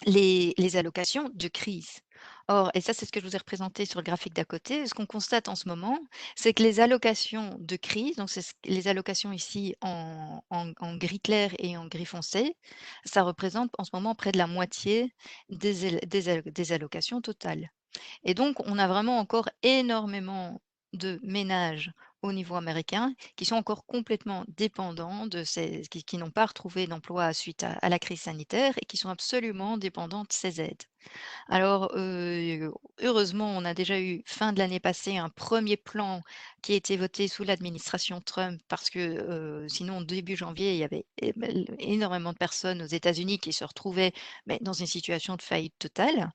les, 0.05 0.75
allocations 0.75 1.29
de 1.34 1.48
crise. 1.48 2.00
Or, 2.48 2.72
et 2.74 2.81
ça 2.81 2.93
c'est 2.93 3.05
ce 3.05 3.12
que 3.12 3.20
je 3.20 3.25
vous 3.25 3.36
ai 3.36 3.39
représenté 3.39 3.86
sur 3.86 4.00
le 4.00 4.03
graphique 4.03 4.34
d'à 4.34 4.46
côté, 4.46 4.86
ce 4.86 4.93
qu'on 4.93 5.05
constate 5.05 5.48
en 5.48 5.55
ce 5.55 5.67
moment, 5.67 6.00
c'est 6.36 6.53
que 6.53 6.63
les 6.63 6.79
allocations 6.79 7.55
de 7.60 7.75
crise, 7.75 8.17
donc 8.17 8.30
les 8.65 8.88
allocations 8.88 9.32
ici 9.32 9.76
en, 9.82 10.41
gris 10.97 11.19
clair 11.19 11.52
et 11.60 11.78
en 11.78 11.88
gris 11.88 12.06
foncé, 12.06 12.56
ça 13.06 13.23
représente 13.23 13.71
en 13.78 13.84
ce 13.84 13.91
moment 13.93 14.15
près 14.15 14.32
de 14.32 14.38
la 14.38 14.47
moitié 14.47 15.13
des, 15.49 15.99
des 16.02 16.71
allocations 16.71 17.21
totales. 17.21 17.71
Et 18.23 18.34
donc, 18.34 18.60
on 18.65 18.78
a 18.78 18.88
vraiment 18.88 19.19
encore 19.19 19.49
énormément 19.63 20.62
de 20.93 21.19
ménages 21.23 21.91
au 22.21 22.34
niveau 22.34 22.55
américain 22.55 23.13
qui 23.36 23.45
sont 23.45 23.55
encore 23.55 23.86
complètement 23.86 24.45
dépendants 24.47 25.25
de 25.27 25.43
ces, 25.43 25.84
qui, 25.89 26.03
qui 26.03 26.17
n'ont 26.17 26.31
pas 26.31 26.45
retrouvé 26.45 26.88
d'emploi 26.88 27.34
suite 27.34 27.63
à, 27.63 27.89
la 27.89 27.99
crise 27.99 28.21
sanitaire 28.21 28.73
et 28.81 28.86
qui 28.86 28.97
sont 28.97 29.10
absolument 29.10 29.77
dépendants 29.77 30.23
de 30.23 30.31
ces 30.31 30.62
aides. 30.62 30.84
Alors, 31.49 31.91
heu, 31.95 32.71
heureusement, 33.01 33.51
on 33.57 33.65
a 33.65 33.73
déjà 33.73 33.99
eu, 33.99 34.21
fin 34.25 34.53
de 34.53 34.60
l'année 34.60 34.79
passée, 34.79 35.17
un 35.17 35.29
premier 35.29 35.77
plan 35.77 36.21
qui 36.62 36.73
a 36.73 36.75
été 36.75 36.95
voté 36.95 37.27
sous 37.27 37.43
l'administration 37.43 38.21
Trump 38.21 38.62
parce 38.67 38.89
que, 38.89 39.65
sinon 39.67 40.01
début 40.01 40.36
janvier, 40.36 40.73
il 40.73 40.77
y 40.77 40.84
avait 40.84 41.05
bel 41.36 41.65
énormément 41.79 42.34
de 42.34 42.38
personnes 42.38 42.84
aux 42.84 42.86
États-Unis 42.86 43.39
qui 43.39 43.51
se 43.53 43.63
retrouvaient, 43.63 44.13
dans 44.62 44.73
une 44.73 44.86
situation 44.86 45.36
de 45.36 45.41
faillite 45.41 45.77
totale. 45.79 46.31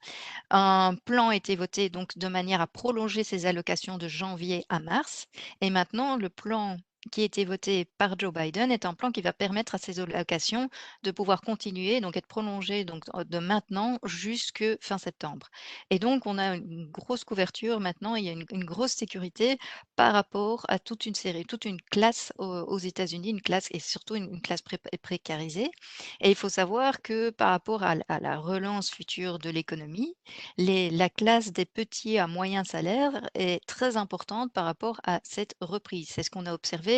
Un 0.50 0.96
plan 1.04 1.28
a 1.28 1.36
été 1.36 1.56
voté 1.56 1.90
donc 1.90 2.18
de 2.18 2.28
manière 2.28 2.60
à 2.60 2.66
prolonger 2.66 3.24
ces 3.24 3.46
allocations 3.46 3.98
de 3.98 4.08
janvier 4.08 4.64
à 4.68 4.80
mars 4.80 5.26
et 5.60 5.70
maintenant 5.76 6.16
le 6.16 6.30
plan 6.30 6.78
qui 7.10 7.22
a 7.22 7.24
été 7.24 7.44
voté 7.44 7.86
par 7.98 8.18
Joe 8.18 8.32
Biden 8.32 8.70
est 8.72 8.84
un 8.84 8.94
plan 8.94 9.10
qui 9.12 9.22
va 9.22 9.32
permettre 9.32 9.74
à 9.74 9.78
ces 9.78 10.00
allocations 10.00 10.68
de 11.02 11.10
pouvoir 11.10 11.40
continuer, 11.40 12.00
donc 12.00 12.16
être 12.16 12.26
prolongées 12.26 12.84
donc 12.84 13.04
de 13.14 13.38
maintenant 13.38 13.98
jusque 14.04 14.64
fin 14.80 14.98
septembre. 14.98 15.48
Et 15.90 15.98
donc 15.98 16.26
on 16.26 16.38
a 16.38 16.56
une 16.56 16.86
grosse 16.90 17.24
couverture 17.24 17.80
maintenant, 17.80 18.14
il 18.16 18.24
y 18.24 18.28
a 18.28 18.32
une, 18.32 18.44
grosse 18.64 18.92
sécurité 18.92 19.58
par 19.96 20.12
rapport 20.12 20.64
à 20.68 20.78
toute 20.78 21.06
une 21.06 21.14
série, 21.14 21.44
toute 21.44 21.64
une 21.64 21.80
classe 21.80 22.32
aux, 22.38 22.78
États-Unis, 22.78 23.30
une 23.30 23.42
classe 23.42 23.68
et 23.70 23.80
surtout 23.80 24.14
une, 24.16 24.40
classe 24.40 24.62
pré- 24.62 24.78
précarisée. 25.02 25.70
Et 26.20 26.30
il 26.30 26.34
faut 26.34 26.48
savoir 26.48 27.02
que 27.02 27.30
par 27.30 27.50
rapport 27.50 27.82
à, 27.82 27.94
à 28.08 28.20
la 28.20 28.38
relance 28.38 28.90
future 28.90 29.38
de 29.38 29.50
l'économie, 29.50 30.14
la 30.58 31.08
classe 31.08 31.52
des 31.52 31.64
petits 31.66 32.18
à 32.18 32.26
moyens 32.26 32.68
salaires 32.68 33.28
est 33.34 33.64
très 33.66 33.96
importante 33.96 34.52
par 34.52 34.64
rapport 34.64 35.00
à 35.04 35.20
cette 35.22 35.54
reprise. 35.60 36.08
C'est 36.10 36.22
ce 36.22 36.30
qu'on 36.30 36.46
a 36.46 36.54
observé, 36.54 36.95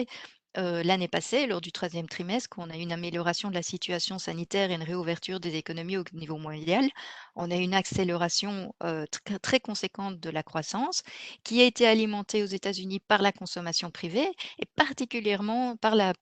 l'année 0.56 1.08
passée 1.08 1.46
lors 1.46 1.60
du 1.60 1.70
troisième 1.70 2.08
trimestre, 2.08 2.48
qu'on 2.48 2.68
a 2.70 2.76
eu 2.76 2.80
une 2.80 2.92
amélioration 2.92 3.48
de 3.48 3.54
la 3.54 3.62
situation 3.62 4.18
sanitaire 4.18 4.70
et 4.70 4.74
une 4.74 4.82
réouverture 4.82 5.38
des 5.38 5.54
économies 5.56 5.98
au 5.98 6.04
niveau 6.12 6.36
mondial. 6.36 6.88
On 7.36 7.50
a 7.50 7.56
eu 7.56 7.60
une 7.60 7.74
accélération, 7.74 8.74
très 9.42 9.60
conséquente 9.60 10.18
de 10.18 10.30
la 10.30 10.42
croissance 10.42 11.02
qui 11.44 11.60
a 11.60 11.64
été 11.64 11.86
alimentée 11.86 12.42
aux 12.42 12.46
États-Unis 12.46 13.00
par 13.00 13.22
la 13.22 13.30
consommation 13.32 13.90
privée 13.90 14.28
et 14.58 14.66
particulièrement 14.74 15.76
par 15.76 15.94
la, 15.94 16.12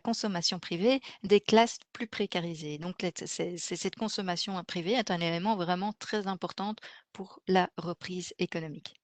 consommation 0.00 0.58
privée 0.60 1.00
des 1.24 1.40
classes 1.40 1.78
plus 1.92 2.06
précarisées. 2.06 2.78
Donc 2.78 3.04
cette 3.16 3.96
consommation, 3.96 4.62
privée 4.64 4.92
est 4.92 5.10
un 5.10 5.20
élément 5.20 5.56
vraiment 5.56 5.92
très 5.98 6.26
important 6.26 6.74
pour 7.12 7.40
la 7.48 7.68
reprise 7.76 8.34
économique. 8.38 8.94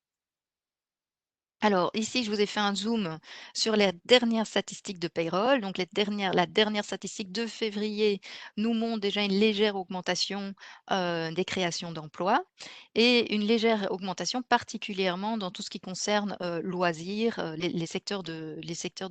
Alors 1.62 1.90
ici, 1.92 2.24
je 2.24 2.30
vous 2.30 2.40
ai 2.40 2.46
fait 2.46 2.60
un 2.60 2.74
zoom 2.74 3.18
sur 3.54 3.76
les 3.76 3.92
dernières 4.06 4.46
statistiques 4.46 4.98
de 4.98 5.08
payroll. 5.08 5.60
Donc 5.60 5.76
la 5.78 6.46
dernière 6.46 6.84
statistique 6.86 7.32
de 7.32 7.46
février 7.46 8.20
nous 8.56 8.72
montre 8.72 9.00
déjà 9.00 9.22
une 9.22 9.32
légère 9.38 9.76
augmentation, 9.76 10.54
heu, 10.90 11.30
des 11.34 11.44
créations 11.44 11.92
d'emplois 11.92 12.42
et 12.94 13.34
une 13.34 13.42
légère 13.44 13.88
augmentation 13.92 14.40
particulièrement 14.42 15.36
dans 15.36 15.50
tout 15.50 15.60
ce 15.62 15.68
qui 15.70 15.80
concerne, 15.80 16.34
heu, 16.42 16.60
loisirs, 16.62 17.38
heu, 17.38 17.54
les 17.56 17.86
secteurs 17.86 18.22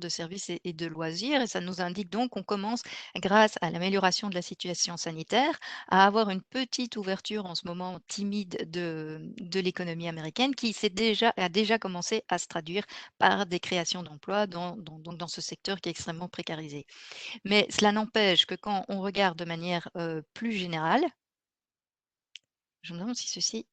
de 0.00 0.08
services 0.08 0.50
et 0.50 0.72
de 0.72 0.86
loisirs 0.86 1.42
et 1.42 1.46
ça 1.46 1.60
nous 1.60 1.80
indique 1.80 2.10
donc 2.10 2.30
qu'on 2.30 2.42
commence, 2.42 2.82
grâce 3.16 3.54
à 3.60 3.70
l'amélioration 3.70 4.28
de 4.28 4.34
la 4.34 4.42
situation 4.42 4.96
sanitaire, 4.96 5.56
à 5.88 6.04
avoir 6.04 6.30
une 6.30 6.42
petite 6.42 6.96
ouverture 6.96 7.46
en 7.46 7.54
ce 7.54 7.66
moment 7.66 8.00
timide 8.08 8.66
de 8.68 9.60
l'économie 9.60 10.08
américaine 10.08 10.54
qui 10.54 10.74
déjà 10.90 11.32
a 11.36 11.48
déjà 11.48 11.78
commencé 11.78 12.22
à 12.28 12.38
se 12.40 12.48
traduire 12.48 12.84
par 13.18 13.46
des 13.46 13.60
créations 13.60 14.02
d'emplois 14.02 14.46
dans 14.46 14.76
ce 15.28 15.40
secteur 15.40 15.80
qui 15.80 15.88
est 15.88 15.92
extrêmement 15.92 16.28
précarisé. 16.28 16.86
Mais 17.44 17.66
cela 17.70 17.92
n'empêche 17.92 18.46
que 18.46 18.54
quand 18.56 18.84
on 18.88 19.00
regarde 19.02 19.38
de 19.38 19.44
manière, 19.44 19.88
heu, 19.96 20.22
plus 20.34 20.52
générale 20.52 21.04
je 22.82 22.92
me 22.94 22.98
demande 22.98 23.16
si 23.16 23.28
ceci 23.28 23.66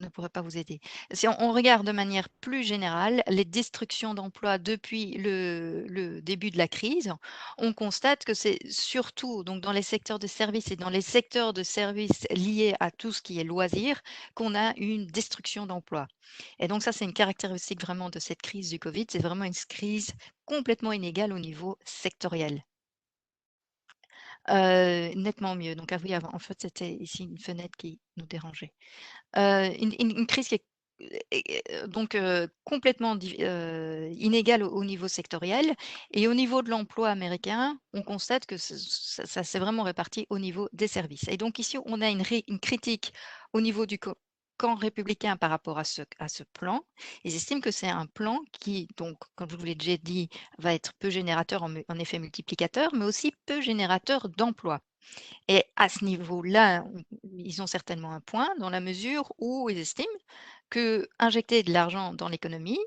ne 0.00 0.08
pourrait 0.08 0.28
pas 0.28 0.42
vous 0.42 0.56
aider. 0.58 0.80
Si 1.12 1.26
on 1.28 1.52
regarde 1.52 1.86
de 1.86 1.92
manière 1.92 2.28
plus 2.40 2.62
générale 2.64 3.22
les 3.28 3.44
destructions 3.44 4.14
d'emplois 4.14 4.58
depuis 4.58 5.12
le 5.18 6.20
début 6.22 6.50
de 6.50 6.58
la 6.58 6.68
crise, 6.68 7.12
on 7.58 7.72
constate 7.72 8.24
que 8.24 8.34
c'est 8.34 8.58
surtout 8.70 9.44
dans 9.44 9.72
les 9.72 9.82
secteurs 9.82 10.18
de 10.18 10.26
services 10.26 10.70
et 10.70 10.76
dans 10.76 10.90
les 10.90 11.00
secteurs 11.02 11.52
de 11.52 11.62
services 11.62 12.26
liés 12.30 12.74
à 12.80 12.90
tout 12.90 13.12
ce 13.12 13.22
qui 13.22 13.38
est 13.40 13.44
loisirs, 13.44 14.00
qu'on 14.34 14.54
a 14.54 14.74
une 14.76 15.06
destruction 15.06 15.66
d'emplois 15.66 16.06
et 16.60 16.68
donc 16.68 16.82
ça, 16.82 16.92
c'est 16.92 17.04
une 17.04 17.12
caractéristique 17.12 17.80
vraiment 17.80 18.08
de 18.10 18.18
cette 18.20 18.42
crise 18.42 18.70
du 18.70 18.78
covid, 18.78 19.06
c'est 19.10 19.18
vraiment 19.18 19.44
une 19.44 19.54
crise 19.68 20.12
complètement 20.44 20.92
inégale 20.92 21.32
au 21.32 21.38
niveau 21.38 21.76
sectoriel. 21.84 22.62
Heu, 24.50 25.12
nettement 25.16 25.54
mieux, 25.54 25.74
donc 25.76 25.92
ah 25.92 25.98
oui, 26.02 26.14
en 26.16 26.38
fait, 26.38 26.58
c'était 26.62 26.92
ici 26.94 27.24
une 27.24 27.38
fenêtre 27.38 27.76
qui 27.78 28.00
nous 28.16 28.26
dérangeait. 28.26 28.72
Heu, 29.36 29.70
une 29.80 30.26
crise 30.26 30.48
qui 30.48 30.56
est 30.56 30.64
et 31.32 31.62
donc 31.88 32.16
complètement 32.64 33.16
div 33.16 33.34
heu, 33.40 34.08
inégale 34.12 34.62
au 34.64 34.70
au 34.70 34.84
niveau 34.84 35.08
sectoriel. 35.08 35.74
Et 36.12 36.28
au 36.28 36.34
niveau 36.34 36.62
de 36.62 36.70
l'emploi 36.70 37.10
américain, 37.10 37.78
on 37.94 38.02
constate 38.02 38.46
que 38.46 38.56
ça 38.58 39.44
s'est 39.44 39.58
vraiment 39.60 39.82
réparti 39.84 40.26
au 40.30 40.38
niveau 40.38 40.68
des 40.74 40.88
services. 40.88 41.28
Et 41.28 41.36
donc 41.38 41.58
ici, 41.58 41.78
on 41.86 42.00
a 42.02 42.10
une 42.10 42.24
critique 42.60 43.12
au 43.54 43.60
niveau 43.62 43.86
du 43.86 43.98
camp 44.60 44.74
républicain 44.74 45.36
par 45.36 45.50
rapport 45.50 45.78
à 45.78 45.84
ce 45.84 46.42
plan. 46.52 46.82
Ils 47.24 47.34
estiment 47.34 47.62
que 47.62 47.70
c'est 47.70 47.88
un 47.88 48.06
plan 48.06 48.40
qui 48.52 48.88
donc, 48.98 49.16
comme 49.34 49.50
je 49.50 49.56
vous 49.56 49.64
l'ai 49.64 49.74
déjà 49.74 49.96
dit, 49.96 50.28
va 50.58 50.74
être 50.74 50.92
peu 50.98 51.08
générateur 51.10 51.62
en 51.62 51.98
effet 51.98 52.18
multiplicateur, 52.18 52.94
mais 52.94 53.06
aussi 53.06 53.32
peu 53.46 53.60
générateur 53.62 54.28
d'emplois 54.28 54.80
et 55.48 55.64
à 55.76 55.88
ce 55.88 56.04
niveau-là, 56.04 56.84
ils 57.24 57.62
ont 57.62 57.66
certainement 57.66 58.12
un 58.12 58.20
point 58.20 58.48
dans 58.58 58.70
la 58.70 58.80
mesure 58.80 59.32
où 59.38 59.68
ils 59.70 59.78
estiment 59.78 60.06
qu'injecter 60.70 61.62
de 61.62 61.72
l'argent 61.72 62.14
dans 62.14 62.28
l'économie 62.28 62.78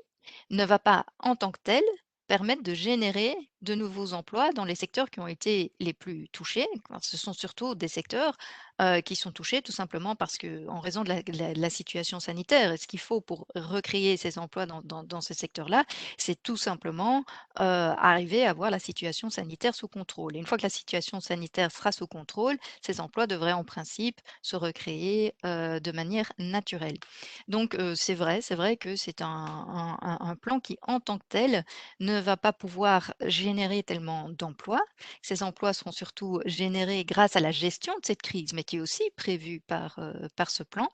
ne 0.50 0.64
va 0.64 0.78
pas, 0.78 1.06
en 1.18 1.36
tant 1.36 1.52
que 1.52 1.60
tel, 1.62 1.82
permettre 2.26 2.62
de 2.62 2.74
générer 2.74 3.36
de 3.64 3.74
nouveaux 3.74 4.12
emplois 4.12 4.52
dans 4.52 4.64
les 4.64 4.74
secteurs 4.74 5.10
qui 5.10 5.20
ont 5.20 5.26
été 5.26 5.72
les 5.80 5.92
plus 5.92 6.28
touchés. 6.28 6.66
Ce 7.00 7.16
sont 7.16 7.32
surtout 7.32 7.74
des 7.74 7.88
secteurs, 7.88 8.36
qui 9.04 9.14
sont 9.14 9.30
touchés 9.30 9.62
tout 9.62 9.70
simplement 9.72 10.16
parce 10.16 10.36
qu'en 10.36 10.80
raison 10.80 11.04
de 11.04 11.12
la 11.60 11.70
situation 11.70 12.18
sanitaire 12.20 12.72
et 12.72 12.76
ce 12.76 12.86
qu'il 12.88 12.98
faut 12.98 13.20
pour 13.20 13.46
recréer 13.54 14.16
ces 14.16 14.38
emplois 14.38 14.66
dans 14.66 15.20
ces 15.20 15.34
secteurs-là, 15.34 15.84
c'est 16.18 16.42
tout 16.42 16.56
simplement, 16.56 17.24
arriver 17.56 18.44
à 18.44 18.50
avoir 18.50 18.70
la 18.70 18.78
situation 18.80 19.30
sanitaire 19.30 19.74
sous 19.74 19.88
contrôle 19.88 20.36
et 20.36 20.38
une 20.40 20.46
fois 20.46 20.58
que 20.58 20.64
la 20.64 20.70
situation 20.70 21.20
sanitaire 21.20 21.70
sera 21.72 21.92
sous 21.92 22.06
contrôle, 22.08 22.56
ces 22.82 23.00
emplois 23.00 23.26
devraient 23.26 23.52
en 23.52 23.64
principe 23.64 24.20
se 24.42 24.56
recréer, 24.56 25.34
de 25.44 25.92
manière 25.92 26.32
naturelle. 26.38 26.98
Donc 27.48 27.76
c'est 27.94 28.14
vrai 28.14 28.40
c'est 28.42 28.56
vrai 28.56 28.76
que 28.76 28.96
c'est 28.96 29.22
un 29.22 30.36
plan 30.42 30.58
qui, 30.60 30.78
en 30.82 30.98
tant 31.00 31.18
que 31.18 31.24
tel, 31.28 31.64
ne 32.00 32.18
va 32.20 32.36
pas 32.36 32.52
pouvoir 32.52 33.14
générer 33.20 33.53
tellement 33.84 34.28
d'emplois. 34.30 34.82
Ces 35.22 35.42
emplois 35.42 35.72
seront 35.72 35.92
surtout 35.92 36.40
générés 36.46 37.04
grâce 37.04 37.36
à 37.36 37.40
la 37.40 37.50
gestion 37.52 37.92
de 38.00 38.04
cette 38.06 38.22
crise, 38.22 38.52
mais 38.52 38.64
qui 38.64 38.76
est 38.76 38.80
aussi 38.80 39.02
prévue 39.16 39.60
par, 39.60 39.98
heu, 39.98 40.28
par 40.36 40.50
ce 40.50 40.62
plan. 40.62 40.88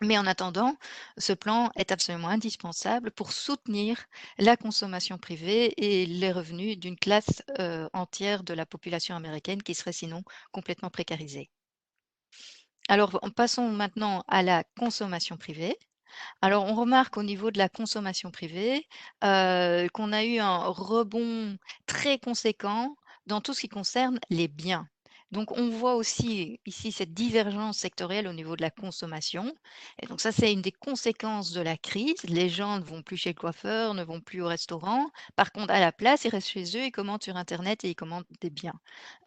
Mais 0.00 0.16
en 0.18 0.26
attendant, 0.26 0.76
ce 1.18 1.32
plan 1.34 1.70
est 1.76 1.92
absolument 1.92 2.28
indispensable 2.28 3.10
pour 3.10 3.30
soutenir 3.32 4.06
la 4.38 4.56
consommation 4.56 5.18
privée 5.18 5.72
et 5.76 6.06
les 6.06 6.32
revenus 6.32 6.78
d'une 6.78 6.96
classe, 6.98 7.42
heu, 7.58 7.88
entière 7.92 8.42
de 8.42 8.54
la 8.54 8.64
population 8.66 9.14
américaine 9.16 9.62
qui 9.62 9.74
serait 9.74 9.92
sinon 9.92 10.22
complètement 10.52 10.88
précarisée. 10.90 11.50
Alors 12.88 13.20
passons 13.36 13.70
maintenant 13.70 14.24
à 14.26 14.42
la 14.42 14.64
consommation 14.76 15.36
privée. 15.36 15.78
Alors 16.42 16.64
on 16.64 16.74
remarque 16.74 17.16
au 17.18 17.22
niveau 17.22 17.50
de 17.50 17.58
la 17.58 17.68
consommation 17.68 18.30
privée, 18.30 18.86
heu, 19.24 19.86
qu'on 19.92 20.12
a 20.12 20.24
eu 20.24 20.38
un 20.38 20.58
rebond 20.68 21.56
très 21.86 22.18
conséquent 22.18 22.96
dans 23.26 23.40
tout 23.40 23.54
ce 23.54 23.60
qui 23.62 23.68
concerne 23.68 24.18
les 24.30 24.48
biens. 24.48 24.88
Donc 25.36 25.52
on 25.56 25.68
voit 25.70 25.94
aussi 25.96 26.60
ici 26.66 26.90
cette 26.92 27.12
divergence 27.14 27.78
sectorielle 27.78 28.26
au 28.26 28.32
niveau 28.32 28.56
de 28.56 28.62
la 28.62 28.70
consommation 28.70 29.54
et 30.02 30.06
donc 30.06 30.20
ça, 30.20 30.32
c'est 30.32 30.52
une 30.52 30.62
des 30.62 30.72
conséquences 30.72 31.52
de 31.52 31.60
la 31.60 31.76
crise. 31.76 32.22
Les 32.24 32.48
gens 32.48 32.78
ne 32.78 32.84
vont 32.84 33.02
plus 33.02 33.16
chez 33.16 33.30
le 33.30 33.34
coiffeur, 33.34 33.94
ne 33.94 34.02
vont 34.04 34.20
plus 34.20 34.40
au 34.42 34.46
restaurant. 34.48 35.10
Par 35.36 35.52
contre, 35.52 35.72
à 35.72 35.80
la 35.80 35.92
place, 35.92 36.24
ils 36.24 36.30
restent 36.30 36.48
chez 36.48 36.64
eux, 36.76 36.84
ils 36.86 36.90
commandent 36.92 37.22
sur 37.22 37.36
internet 37.36 37.84
et 37.84 37.90
ils 37.90 37.94
commandent 37.94 38.24
des 38.40 38.50
biens. 38.50 38.80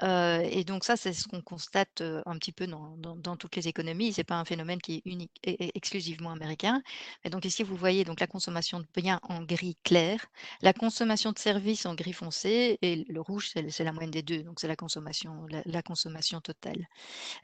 Heu 0.04 0.42
et 0.52 0.64
donc 0.64 0.84
ça, 0.84 0.98
c'est 0.98 1.14
ce 1.14 1.28
qu'on 1.28 1.42
constate, 1.42 2.02
heu, 2.02 2.22
un 2.26 2.38
petit 2.38 2.52
peu 2.52 2.68
dans 2.68 2.96
dans 2.98 3.38
toutes 3.38 3.56
les 3.56 3.68
économies. 3.68 4.14
C'est 4.14 4.24
pas 4.24 4.36
un 4.36 4.46
phénomène 4.46 4.82
qui 4.82 4.96
est 4.96 5.02
unique 5.06 5.32
et 5.44 5.72
exclusivement 5.78 6.32
américain 6.32 6.82
et 7.24 7.30
donc 7.30 7.46
ici, 7.46 7.64
vous 7.64 7.76
voyez 7.76 8.04
donc 8.04 8.20
la 8.20 8.28
consommation 8.28 8.80
de 8.80 8.86
biens 8.96 9.20
en 9.24 9.44
gris 9.44 9.78
clair, 9.84 10.26
la 10.62 10.74
consommation 10.74 11.32
de 11.32 11.40
services 11.40 11.86
en 11.86 11.96
gris 11.96 12.14
foncé 12.14 12.78
et 12.82 13.06
le 13.08 13.22
rouge, 13.22 13.50
c'est 13.70 13.84
la 13.84 13.92
moyenne 13.92 14.12
des 14.12 14.24
2, 14.24 14.44
donc 14.44 14.60
c'est 14.60 14.68
la 14.68 14.76
consommation 14.76 15.46
la 15.50 15.62
la 15.66 15.82
consommation 15.84 15.99
totale. 16.44 16.88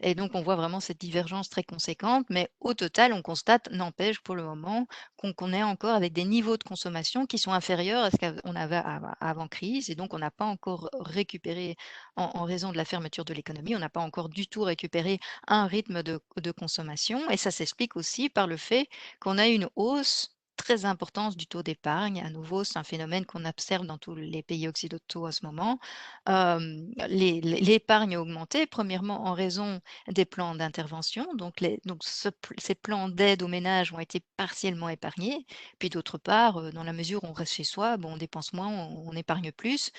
Et 0.01 0.15
donc 0.15 0.31
on 0.35 0.41
voit 0.41 0.55
vraiment 0.55 0.79
cette 0.79 0.99
divergence 0.99 1.49
très 1.49 1.63
conséquente 1.63 2.25
mais 2.29 2.49
au 2.59 2.73
total, 2.73 3.13
on 3.13 3.21
constate, 3.21 3.69
n'empêche 3.71 4.19
pour 4.21 4.35
le 4.35 4.43
moment, 4.43 4.87
qu'on 5.17 5.53
est 5.53 5.63
encore 5.63 5.95
avec 5.95 6.13
des 6.13 6.23
niveaux 6.23 6.57
de 6.57 6.63
consommation 6.63 7.25
qui 7.25 7.37
sont 7.39 7.51
inférieurs 7.51 8.03
à 8.03 8.11
ce 8.11 8.17
qu'on 8.17 8.55
avait 8.55 8.75
ava 8.75 9.15
avant 9.19 9.47
crise 9.47 9.89
et 9.89 9.95
donc 9.95 10.13
on 10.13 10.19
n'a 10.19 10.31
pas 10.31 10.45
encore 10.45 10.89
récupéré 10.99 11.75
en 12.15 12.43
raison 12.43 12.71
de 12.71 12.77
la 12.77 12.85
fermeture 12.85 13.25
de 13.25 13.33
l'économie, 13.33 13.75
on 13.75 13.79
n'a 13.79 13.89
pas 13.89 14.01
encore 14.01 14.29
du 14.29 14.47
tout 14.47 14.61
récupéré 14.61 15.19
un 15.47 15.65
rythme 15.67 16.03
de 16.03 16.51
consommation. 16.51 17.29
Et 17.29 17.37
ça 17.37 17.51
s'explique 17.51 17.95
aussi 17.95 18.29
par 18.29 18.47
le 18.47 18.57
fait 18.57 18.87
qu'on 19.19 19.37
a 19.37 19.47
une 19.47 19.67
hausse 19.75 20.34
très 20.65 20.85
importante 20.85 21.37
du 21.37 21.47
taux 21.47 21.63
d'épargne. 21.63 22.21
À 22.21 22.29
nouveau, 22.29 22.63
c'est 22.63 22.77
un 22.79 22.83
phénomène 22.83 23.25
qu'on 23.25 23.45
observe 23.45 23.85
dans 23.85 23.97
tous 23.99 24.15
les 24.15 24.43
pays 24.43 24.67
occidentaux 24.67 25.27
en 25.27 25.31
ce 25.31 25.45
moment. 25.45 25.79
L'é 26.27 27.41
l'épargne 27.41 28.15
a 28.15 28.21
augmenté, 28.21 28.65
premièrement 28.65 29.25
en 29.27 29.33
raison 29.33 29.79
des 30.07 30.25
plans 30.25 30.55
d'intervention, 30.55 31.33
donc 31.35 31.61
les 31.61 31.79
donc 31.85 32.01
ces 32.03 32.75
plans 32.75 33.09
d'aide 33.09 33.43
aux 33.43 33.47
ménages 33.47 33.93
ont 33.93 33.99
été 33.99 34.21
partiellement 34.37 34.89
épargnés. 34.89 35.45
Puis 35.79 35.89
d'autre 35.89 36.17
part, 36.17 36.59
heu, 36.59 36.71
dans 36.71 36.83
la 36.83 36.93
mesure 36.93 37.23
où 37.23 37.27
on 37.27 37.33
reste 37.33 37.53
chez 37.53 37.63
soi, 37.63 37.97
bon, 37.97 38.13
on 38.13 38.17
dépense 38.17 38.53
moins, 38.53 38.67
on 38.69 39.11
épargne 39.13 39.51
plus. 39.51 39.91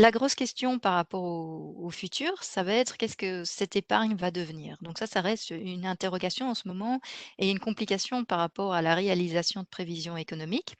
La 0.00 0.10
grosse 0.10 0.34
question 0.34 0.78
par 0.78 0.94
rapport 0.94 1.22
au 1.22 1.90
futur, 1.90 2.42
ça 2.42 2.62
va 2.62 2.72
être 2.72 2.96
qu'est-ce 2.96 3.16
que 3.18 3.44
cette 3.44 3.76
épargne 3.76 4.16
va 4.16 4.30
devenir? 4.30 4.78
Donc 4.80 4.96
ça, 4.98 5.06
ça 5.06 5.20
reste 5.20 5.50
une 5.50 5.84
interrogation 5.84 6.48
en 6.48 6.54
ce 6.54 6.66
moment 6.68 7.00
et 7.38 7.50
une 7.50 7.58
complication 7.58 8.24
par 8.24 8.38
rapport 8.38 8.72
à 8.72 8.80
la 8.80 8.94
réalisation 8.94 9.60
de 9.62 9.66
prévisions 9.66 10.16
économiques. 10.16 10.76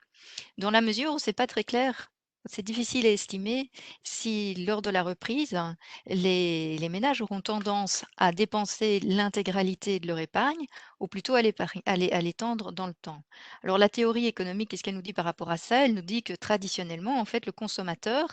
Dans 0.59 0.70
la 0.70 0.80
mesure 0.80 1.12
où 1.14 1.18
c'est 1.18 1.33
pas 1.35 1.46
très 1.46 1.64
clair, 1.64 2.11
c'est 2.46 2.62
difficile 2.62 3.07
à 3.07 3.11
estimer 3.11 3.70
si 4.03 4.55
lors 4.64 4.83
de 4.83 4.90
la 4.90 5.03
reprise, 5.03 5.59
les 6.07 6.88
ménages 6.88 7.20
auront 7.20 7.40
tendance 7.42 8.05
à 8.16 8.33
dépenser 8.33 8.98
l'intégralité 9.00 10.00
de 10.00 10.07
leur 10.07 10.18
épargne 10.18 10.64
ou 11.00 11.07
plutôt 11.09 11.35
à 11.35 11.42
l'étendre 11.42 12.72
dans 12.72 12.87
le 12.87 12.94
temps. 12.94 13.22
Alors 13.62 13.79
la 13.79 13.88
théorie 13.90 14.26
économique, 14.26 14.70
qu'est-ce 14.70 14.83
qu'elle 14.83 14.94
nous 14.94 15.03
dit 15.03 15.12
par 15.12 15.24
rapport 15.26 15.50
à 15.50 15.59
ça? 15.59 15.85
Elle 15.85 15.94
nous 15.94 16.03
dit 16.03 16.22
que 16.22 16.33
traditionnellement, 16.33 17.20
en 17.20 17.24
fait, 17.26 17.46
le 17.46 17.53
consommateur, 17.53 18.26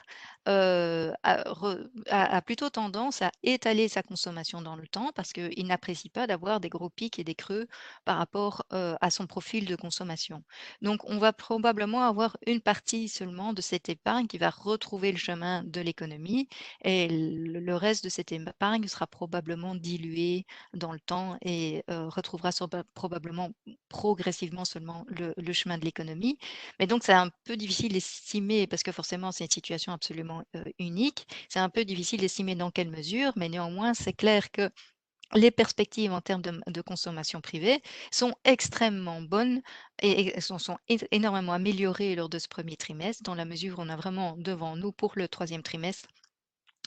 heu, 0.48 1.13
a 2.10 2.41
plutôt 2.41 2.70
tendance 2.70 3.22
à 3.22 3.32
étaler 3.43 3.88
sa 3.89 4.04
consommation 4.04 4.62
dans 4.62 4.76
le 4.76 4.88
temps 4.88 5.12
parce 5.15 5.34
qu'il 5.34 5.65
n'apprécie 5.67 6.10
pas 6.10 6.28
d'avoir 6.28 6.60
des 6.60 6.70
gros 6.70 6.89
pics 6.89 7.20
et 7.20 7.24
des 7.24 7.36
creux 7.36 7.67
par 8.06 8.17
rapport, 8.17 8.63
heu, 8.74 8.96
à 9.02 9.10
son 9.12 9.28
profil 9.28 9.65
de 9.65 9.76
consommation. 9.76 10.43
Donc 10.82 11.02
on 11.06 11.17
va 11.17 11.34
probablement 11.34 12.04
avoir 12.04 12.38
une 12.46 12.62
partie 12.62 13.10
seulement 13.10 13.54
de 13.54 13.62
cette 13.62 13.89
épargne 13.89 13.97
qui 14.30 14.38
va 14.38 14.50
retrouver 14.50 15.12
le 15.12 15.18
chemin 15.18 15.64
de 15.64 15.82
l'économie 15.82 16.48
et 16.84 17.08
le 17.10 17.76
reste 17.76 18.04
de 18.04 18.10
cette 18.10 18.32
épargne 18.32 18.88
sera 18.88 19.08
probablement 19.08 19.76
dilué 19.76 20.46
dans 20.74 20.94
le 20.94 21.00
temps 21.00 21.38
et 21.42 21.84
retrouvera 21.88 22.52
probablement 22.94 23.52
progressivement 23.90 24.66
seulement 24.66 25.06
le, 25.10 25.54
chemin 25.54 25.78
de 25.78 25.86
l'économie. 25.86 26.38
Mais 26.80 26.88
donc, 26.88 27.04
c'est 27.04 27.14
un 27.14 27.30
peu 27.44 27.58
difficile 27.58 27.94
d'estimer 27.94 28.68
parce 28.68 28.84
que 28.84 28.92
forcément, 28.92 29.32
c'est 29.32 29.46
une 29.46 29.52
situation 29.52 29.92
absolument 29.92 30.44
unique. 30.80 31.28
C'est 31.50 31.60
un 31.60 31.70
peu 31.70 31.86
difficile 31.86 32.22
d'estimer 32.22 32.56
dans 32.56 32.72
quelle 32.72 32.90
mesure, 32.90 33.34
mais 33.36 33.50
néanmoins, 33.50 33.94
c'est 33.94 34.14
clair 34.14 34.52
que 34.52 34.70
les 35.36 35.52
perspectives 35.52 36.12
en 36.12 36.22
termes 36.22 36.42
de, 36.42 36.82
consommation 36.82 37.42
privée 37.42 37.82
sont 38.12 38.34
extrêmement 38.44 39.22
bonnes 39.22 39.62
et, 40.02 40.40
sont, 40.42 40.78
énormément 41.12 41.54
améliorées 41.54 42.16
lors 42.16 42.30
de 42.30 42.40
ce 42.40 42.48
premier 42.48 42.78
trimestre, 42.78 43.24
dans 43.24 43.36
la 43.36 43.46
mesure 43.46 43.80
où 43.80 43.82
on 43.82 43.90
a 43.90 43.96
vraiment 43.96 44.36
devant 44.38 44.76
nous 44.76 44.92
pour 44.92 45.13
le 45.16 45.28
troisième 45.28 45.63
trimestre 45.63 46.08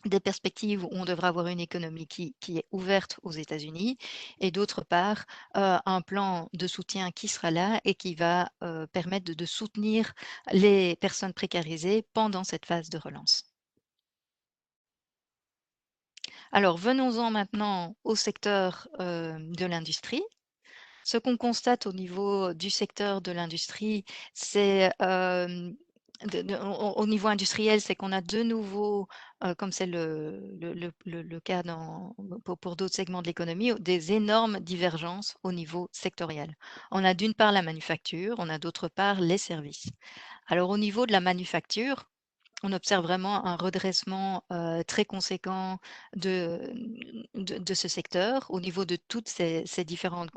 des 0.07 0.21
perspectives 0.21 0.85
où 0.85 0.89
on 0.93 1.05
devra 1.05 1.29
avoir 1.29 1.47
une 1.49 1.61
économie 1.61 2.07
qui, 2.07 2.35
est 2.49 2.65
ouverte 2.71 3.19
aux 3.23 3.33
États-Unis 3.33 3.99
et 4.41 4.51
d'autre 4.51 4.85
part 4.85 5.25
euh, 5.57 5.79
un 5.85 6.01
plan 6.01 6.49
de 6.55 6.67
soutien 6.67 7.11
qui 7.11 7.29
sera 7.29 7.51
là 7.51 7.81
et 7.85 7.95
qui 7.95 8.15
va 8.15 8.51
euh, 8.63 8.87
permettre 8.87 9.35
de 9.35 9.47
soutenir 9.47 10.13
les 10.53 10.97
personnes 10.97 11.35
précarisées 11.35 12.07
pendant 12.15 12.45
cette 12.45 12.67
phase 12.67 12.89
de 12.89 12.99
relance. 12.99 13.50
Alors, 16.53 16.77
venons-en 16.77 17.31
maintenant 17.31 17.97
au 18.05 18.15
secteur 18.15 18.89
de 18.99 19.67
l'industrie. 19.67 20.23
Ce 21.05 21.17
qu'on 21.19 21.37
constate 21.37 21.87
au 21.87 21.93
niveau 21.93 22.53
du 22.55 22.71
secteur 22.71 23.21
de 23.21 23.33
l'industrie, 23.33 24.05
c'est 24.35 24.91
au, 26.23 27.07
niveau 27.07 27.29
industriel, 27.29 27.81
c'est 27.81 27.95
qu'on 27.95 28.13
a 28.13 28.21
de 28.21 28.43
nouveau, 28.43 29.09
comme 29.59 29.73
c'est 29.73 29.87
le, 29.87 31.41
cas 31.45 31.63
pour, 32.45 32.59
pour 32.59 32.77
d'autres 32.77 32.95
segments 32.95 33.23
de 33.23 33.29
l'économie, 33.29 33.73
des 33.81 34.13
énormes 34.13 34.61
divergences 34.61 35.37
au 35.43 35.53
niveau 35.53 35.89
sectoriel. 35.93 36.55
On 36.91 37.05
a 37.05 37.15
d'une 37.15 37.35
part 37.35 37.53
la 37.53 37.63
manufacture, 37.63 38.35
on 38.39 38.49
a 38.49 38.59
d'autre 38.59 38.89
part 38.89 39.21
les 39.21 39.39
services. 39.39 39.89
Alors 40.47 40.71
au 40.71 40.79
niveau 40.79 41.07
de 41.07 41.13
la 41.13 41.21
manufacture, 41.21 42.11
on 42.63 42.73
observe 42.73 43.03
vraiment 43.03 43.47
un 43.47 43.57
redressement 43.57 44.45
très 44.87 45.05
conséquent 45.05 45.79
de, 46.17 46.61
ce 47.75 47.89
secteur 47.89 48.51
au 48.51 48.61
niveau 48.61 48.85
de 48.85 48.97
toutes 48.97 49.29
ces, 49.29 49.65
différentes 49.85 50.31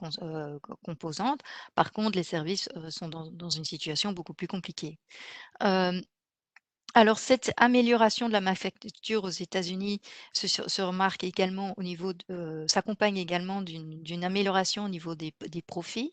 composantes. 0.84 1.42
Par 1.76 1.92
contre, 1.92 2.18
les 2.18 2.24
services 2.24 2.70
sont 2.90 3.10
dans, 3.10 3.50
une 3.50 3.66
situation 3.66 4.14
beaucoup 4.14 4.34
plus 4.34 4.48
compliquée. 4.48 5.00
Alors, 6.96 7.18
cette 7.18 7.52
amélioration 7.58 8.28
de 8.28 8.34
la 8.34 8.42
manufacture 8.42 9.24
aux 9.24 9.30
États-Unis 9.30 10.00
se, 10.34 10.82
remarque 10.82 11.24
également 11.24 11.74
au 11.78 11.84
niveau, 11.84 12.14
euh, 12.30 12.68
s'accompagne 12.68 13.18
également 13.18 13.62
d'une 13.64 14.24
amélioration 14.24 14.86
au 14.86 14.90
niveau 14.90 15.16
des, 15.16 15.34
profits, 15.66 16.12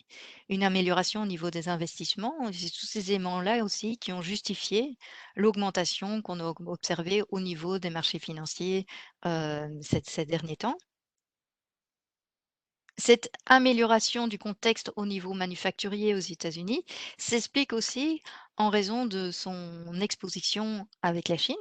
une 0.48 0.62
amélioration 0.62 1.22
au 1.22 1.26
niveau 1.26 1.50
des 1.50 1.68
investissements. 1.68 2.34
C'est 2.52 2.70
tous 2.70 2.86
ces 2.86 3.10
éléments-là 3.10 3.62
aussi 3.62 3.98
qui 3.98 4.12
ont 4.12 4.22
justifié 4.22 4.96
l'augmentation 5.36 6.22
qu'on 6.22 6.40
a 6.40 6.54
observée 6.66 7.22
au 7.30 7.40
niveau 7.40 7.78
des 7.78 7.90
marchés 7.90 8.18
financiers 8.18 8.86
euh, 9.26 9.68
ces 9.82 10.24
derniers 10.24 10.56
temps. 10.56 10.78
Cette 13.00 13.30
amélioration 13.46 14.28
du 14.28 14.38
contexte 14.38 14.92
au 14.94 15.06
niveau 15.06 15.32
manufacturier 15.32 16.14
aux 16.14 16.18
États-Unis 16.18 16.84
s'explique 17.16 17.72
aussi 17.72 18.22
en 18.60 18.68
raison 18.68 19.06
de 19.06 19.30
son 19.30 20.00
exposition 20.00 20.86
avec 21.02 21.28
la 21.28 21.38
Chine. 21.38 21.56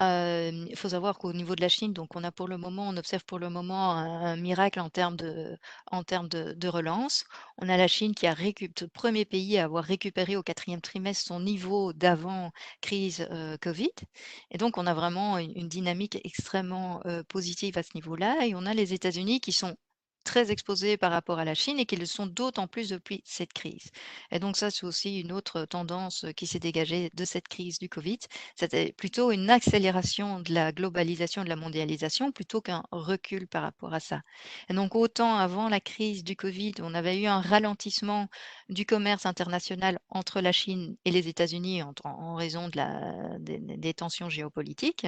il 0.00 0.74
faut 0.76 0.88
savoir 0.88 1.18
qu'au 1.18 1.32
niveau 1.34 1.54
de 1.54 1.60
la 1.60 1.68
Chine, 1.68 1.92
donc 1.92 2.16
on 2.16 2.24
a 2.24 2.32
pour 2.32 2.48
le 2.48 2.56
moment, 2.56 2.88
on 2.88 2.96
observe 2.96 3.24
pour 3.26 3.38
le 3.38 3.50
moment 3.50 3.92
un, 3.92 4.36
miracle 4.36 4.80
en 4.80 4.88
termes 4.88 5.16
de, 5.16 5.58
en 5.90 6.02
termes 6.04 6.28
de, 6.28 6.68
relance. 6.68 7.24
On 7.58 7.68
a 7.68 7.76
la 7.76 7.86
Chine 7.86 8.14
qui 8.14 8.26
a 8.26 8.32
récupéré, 8.32 8.88
premier 8.94 9.24
pays 9.26 9.58
à 9.58 9.64
avoir 9.64 9.84
récupéré 9.84 10.36
au 10.36 10.42
quatrième 10.42 10.80
trimestre 10.80 11.26
son 11.26 11.40
niveau 11.40 11.92
d'avant 11.92 12.50
crise 12.80 13.28
Covid. 13.60 13.92
Et 14.50 14.58
donc 14.58 14.78
on 14.78 14.86
a 14.86 14.94
vraiment 14.94 15.38
une, 15.38 15.68
dynamique 15.68 16.18
extrêmement 16.24 17.02
positive 17.28 17.76
à 17.78 17.82
ce 17.82 17.90
niveau-là. 17.94 18.46
Et 18.46 18.54
on 18.54 18.64
a 18.64 18.72
les 18.74 18.94
États-Unis 18.94 19.40
qui 19.40 19.52
sont 19.52 19.76
très 20.24 20.50
exposés 20.50 20.96
par 20.96 21.10
rapport 21.12 21.38
à 21.38 21.44
la 21.44 21.54
Chine 21.54 21.78
et 21.78 21.86
qui 21.86 21.96
le 21.96 22.06
sont 22.06 22.26
d'autant 22.26 22.66
plus 22.66 22.88
depuis 22.88 23.22
cette 23.24 23.52
crise. 23.52 23.90
Et 24.30 24.38
donc 24.38 24.56
ça, 24.56 24.70
c'est 24.70 24.84
aussi 24.84 25.20
une 25.20 25.32
autre 25.32 25.64
tendance 25.64 26.26
qui 26.36 26.46
s'est 26.46 26.58
dégagée 26.58 27.10
de 27.14 27.24
cette 27.24 27.48
crise 27.48 27.78
du 27.78 27.88
Covid. 27.88 28.18
C'était 28.56 28.92
plutôt 28.92 29.30
une 29.30 29.50
accélération 29.50 30.40
de 30.40 30.52
la 30.52 30.72
globalisation, 30.72 31.44
de 31.44 31.48
la 31.48 31.56
mondialisation, 31.56 32.32
plutôt 32.32 32.60
qu'un 32.60 32.82
recul 32.90 33.46
par 33.46 33.62
rapport 33.62 33.94
à 33.94 34.00
ça. 34.00 34.22
Et 34.68 34.74
donc 34.74 34.94
autant 34.94 35.36
avant 35.36 35.68
la 35.68 35.80
crise 35.80 36.24
du 36.24 36.36
Covid, 36.36 36.74
on 36.80 36.94
avait 36.94 37.20
eu 37.20 37.26
un 37.26 37.40
ralentissement 37.40 38.28
du 38.68 38.86
commerce 38.86 39.26
international 39.26 39.98
entre 40.08 40.40
la 40.40 40.52
Chine 40.52 40.96
et 41.04 41.10
les 41.10 41.28
États-Unis 41.28 41.82
en, 41.82 42.34
raison 42.34 42.70
des 43.38 43.94
tensions 43.94 44.28
géopolitiques, 44.28 45.06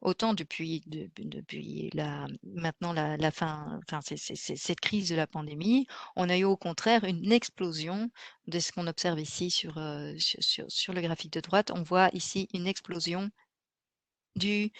autant 0.00 0.34
depuis, 0.34 0.82
depuis 0.86 1.90
la, 1.94 2.26
maintenant 2.44 2.92
la, 2.92 3.30
fin, 3.30 3.80
enfin, 3.86 4.00
cette 4.56 4.80
crise 4.80 5.08
de 5.08 5.16
la 5.16 5.26
pandémie, 5.26 5.86
on 6.16 6.28
a 6.28 6.36
eu 6.36 6.44
au 6.44 6.56
contraire 6.56 7.04
une 7.04 7.32
explosion 7.32 8.10
de 8.46 8.58
ce 8.58 8.72
qu'on 8.72 8.86
observe 8.86 9.20
ici 9.20 9.50
sur, 9.50 9.78
euh, 9.78 10.12
le 10.12 11.00
graphique 11.00 11.32
de 11.32 11.40
droite. 11.40 11.70
On 11.74 11.82
voit 11.82 12.10
ici 12.12 12.48
une 12.54 12.66
explosion 12.66 13.30
du, 14.36 14.70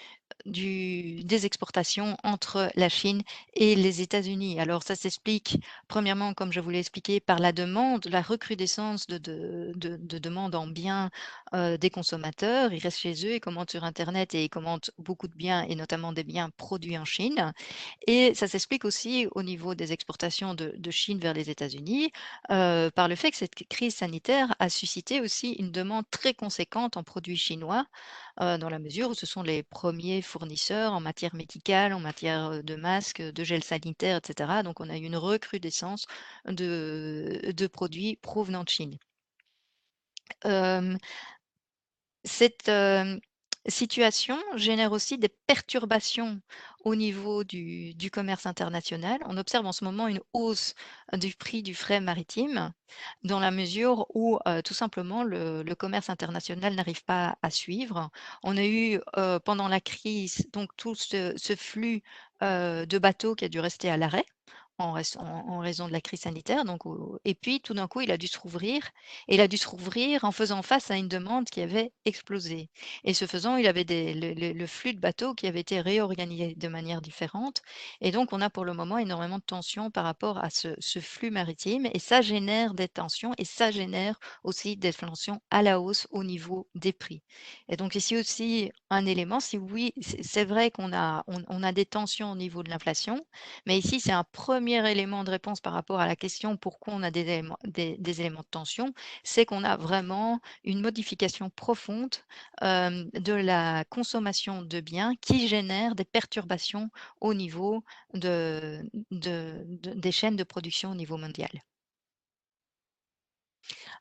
des 0.46 1.46
exportations 1.46 2.16
entre 2.24 2.70
la 2.74 2.88
Chine 2.88 3.22
et 3.54 3.74
les 3.74 4.00
États-Unis. 4.00 4.60
Alors 4.60 4.82
ça 4.82 4.94
s'explique 4.94 5.58
premièrement, 5.88 6.34
comme 6.34 6.52
je 6.52 6.60
vous 6.60 6.70
l'ai 6.70 6.78
expliqué, 6.78 7.20
par 7.20 7.38
la 7.38 7.52
demande, 7.52 8.06
la 8.06 8.22
recrudescence 8.22 9.06
de, 9.06 9.18
de, 9.18 9.72
de, 9.74 10.18
demande 10.18 10.54
en 10.54 10.66
biens 10.66 11.10
euh, 11.54 11.76
des 11.76 11.90
consommateurs. 11.90 12.72
Ils 12.72 12.80
restent 12.80 13.00
chez 13.00 13.14
eux, 13.26 13.34
ils 13.34 13.40
commandent 13.40 13.70
sur 13.70 13.84
Internet 13.84 14.34
et 14.34 14.44
ils 14.44 14.48
commandent 14.48 14.90
beaucoup 14.98 15.28
de 15.28 15.34
biens 15.34 15.64
et 15.68 15.74
notamment 15.74 16.12
des 16.12 16.24
biens 16.24 16.50
produits 16.56 16.98
en 16.98 17.04
Chine. 17.04 17.52
Et 18.06 18.34
ça 18.34 18.48
s'explique 18.48 18.84
aussi 18.84 19.26
au 19.32 19.42
niveau 19.42 19.74
des 19.74 19.92
exportations 19.92 20.54
de, 20.54 20.90
Chine 20.90 21.18
vers 21.18 21.34
les 21.34 21.50
États-Unis 21.50 22.12
euh, 22.50 22.90
par 22.90 23.08
le 23.08 23.14
fait 23.14 23.30
que 23.30 23.36
cette 23.36 23.54
crise 23.68 23.94
sanitaire 23.96 24.54
a 24.58 24.70
suscité 24.70 25.20
aussi 25.20 25.52
une 25.52 25.70
demande 25.70 26.04
très 26.10 26.32
conséquente 26.32 26.96
en 26.96 27.02
produits 27.02 27.36
chinois 27.36 27.86
euh, 28.40 28.56
dans 28.56 28.70
la 28.70 28.78
mesure 28.78 29.10
où 29.10 29.14
ce 29.14 29.26
sont 29.26 29.42
les 29.42 29.62
premiers 29.62 30.17
fournisseurs 30.22 30.92
en 30.92 31.00
matière 31.00 31.34
médicale, 31.34 31.92
en 31.92 32.00
matière 32.00 32.62
de 32.62 32.76
masques, 32.76 33.22
de 33.22 33.44
gel 33.44 33.62
sanitaire, 33.64 34.16
etc. 34.18 34.62
Donc 34.64 34.80
on 34.80 34.88
a 34.90 34.96
eu 34.98 35.02
une 35.04 35.16
recrudescence 35.16 36.06
de, 36.46 37.66
produits 37.72 38.16
provenant 38.16 38.64
de 38.64 38.68
Chine. 38.68 38.98
Situation 43.68 44.38
génère 44.56 44.92
aussi 44.92 45.18
des 45.18 45.28
perturbations 45.28 46.40
au 46.84 46.94
niveau 46.94 47.44
du, 47.44 47.94
commerce 48.12 48.46
international. 48.46 49.18
On 49.26 49.36
observe 49.36 49.66
en 49.66 49.72
ce 49.72 49.84
moment 49.84 50.08
une 50.08 50.20
hausse 50.32 50.74
du 51.12 51.34
prix 51.34 51.62
du 51.62 51.74
frais 51.74 52.00
maritime 52.00 52.72
dans 53.24 53.40
la 53.40 53.50
mesure 53.50 54.06
où 54.14 54.38
euh, 54.46 54.62
tout 54.62 54.74
simplement 54.74 55.22
le, 55.22 55.62
commerce 55.74 56.08
international 56.10 56.74
n'arrive 56.74 57.04
pas 57.04 57.36
à 57.42 57.50
suivre. 57.50 58.10
On 58.42 58.56
a 58.56 58.64
eu 58.64 59.00
euh, 59.16 59.38
pendant 59.38 59.68
la 59.68 59.80
crise 59.80 60.46
donc 60.52 60.70
tout 60.76 60.94
ce, 60.94 61.34
flux 61.56 62.02
euh, 62.42 62.86
de 62.86 62.98
bateaux 62.98 63.34
qui 63.34 63.44
a 63.44 63.48
dû 63.48 63.60
rester 63.60 63.90
à 63.90 63.96
l'arrêt 63.96 64.24
en, 64.78 65.58
raison 65.60 65.88
de 65.88 65.92
la 65.92 66.00
crise 66.00 66.20
sanitaire. 66.20 66.64
Donc, 66.64 66.82
et 67.24 67.34
puis, 67.34 67.60
tout 67.60 67.74
d'un 67.74 67.88
coup, 67.88 68.00
il 68.00 68.10
a 68.10 68.16
dû 68.16 68.26
se 68.26 68.38
rouvrir. 68.38 68.82
Et 69.28 69.34
il 69.34 69.40
a 69.40 69.48
dû 69.48 69.56
se 69.56 69.68
rouvrir 69.68 70.24
en 70.24 70.32
faisant 70.32 70.62
face 70.62 70.90
à 70.90 70.96
une 70.96 71.08
demande 71.08 71.46
qui 71.46 71.60
avait 71.60 71.92
explosé. 72.04 72.70
Et 73.04 73.14
ce 73.14 73.26
faisant, 73.26 73.56
il 73.56 73.66
avait 73.66 73.84
le, 73.88 74.66
flux 74.66 74.94
de 74.94 75.00
bateaux 75.00 75.34
qui 75.34 75.46
avait 75.46 75.60
été 75.60 75.80
réorganisé 75.80 76.54
de 76.54 76.68
manière 76.68 77.00
différente. 77.00 77.62
Et 78.00 78.10
donc, 78.10 78.32
on 78.32 78.40
a 78.40 78.50
pour 78.50 78.64
le 78.64 78.74
moment 78.74 78.98
énormément 78.98 79.38
de 79.38 79.42
tensions 79.42 79.90
par 79.90 80.04
rapport 80.04 80.38
à 80.38 80.50
ce, 80.50 80.76
flux 81.00 81.30
maritime. 81.30 81.88
Et 81.92 81.98
ça 81.98 82.20
génère 82.20 82.74
des 82.74 82.88
tensions 82.88 83.32
et 83.38 83.44
ça 83.44 83.70
génère 83.70 84.18
aussi 84.44 84.76
des 84.76 84.92
tensions 84.92 85.40
à 85.50 85.62
la 85.62 85.80
hausse 85.80 86.06
au 86.10 86.24
niveau 86.24 86.68
des 86.74 86.92
prix. 86.92 87.22
Et 87.68 87.76
donc, 87.76 87.94
ici 87.94 88.16
aussi, 88.16 88.70
un 88.90 89.06
élément, 89.06 89.40
si 89.40 89.58
oui, 89.58 89.92
c'est 90.00 90.44
vrai 90.44 90.70
qu'on 90.70 90.92
a, 90.92 91.24
on 91.26 91.62
a 91.62 91.72
des 91.72 91.86
tensions 91.86 92.32
au 92.32 92.36
niveau 92.36 92.62
de 92.62 92.70
l'inflation, 92.70 93.24
mais 93.66 93.78
ici, 93.78 94.00
c'est 94.00 94.12
un 94.12 94.24
premier 94.24 94.67
élément 94.74 95.24
de 95.24 95.30
réponse 95.30 95.60
par 95.60 95.72
rapport 95.72 96.00
à 96.00 96.06
la 96.06 96.16
question 96.16 96.56
pourquoi 96.56 96.94
on 96.94 97.02
a 97.02 97.10
des 97.10 97.20
éléments, 97.20 97.58
des, 97.64 98.20
éléments 98.20 98.40
de 98.40 98.46
tension, 98.50 98.92
c'est 99.24 99.44
qu'on 99.46 99.64
a 99.64 99.76
vraiment 99.76 100.40
une 100.64 100.80
modification 100.80 101.50
profonde 101.50 102.14
de 102.62 103.32
la 103.32 103.84
consommation 103.86 104.62
de 104.62 104.80
biens 104.80 105.14
qui 105.20 105.48
génère 105.48 105.94
des 105.94 106.04
perturbations 106.04 106.90
au 107.20 107.34
niveau 107.34 107.84
de, 108.14 108.82
des 109.10 110.12
chaînes 110.12 110.36
de 110.36 110.44
production 110.44 110.90
au 110.90 110.94
niveau 110.94 111.16
mondial. 111.16 111.50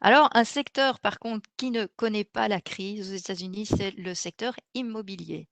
Alors, 0.01 0.29
un 0.33 0.43
secteur, 0.43 0.99
par 0.99 1.19
contre, 1.19 1.49
qui 1.57 1.71
ne 1.71 1.85
connaît 1.85 2.23
pas 2.23 2.47
la 2.47 2.61
crise 2.61 3.11
aux 3.11 3.15
États-Unis, 3.15 3.65
c'est 3.65 3.91
le 3.91 4.13
secteur 4.13 4.55
immobilier. 4.73 5.47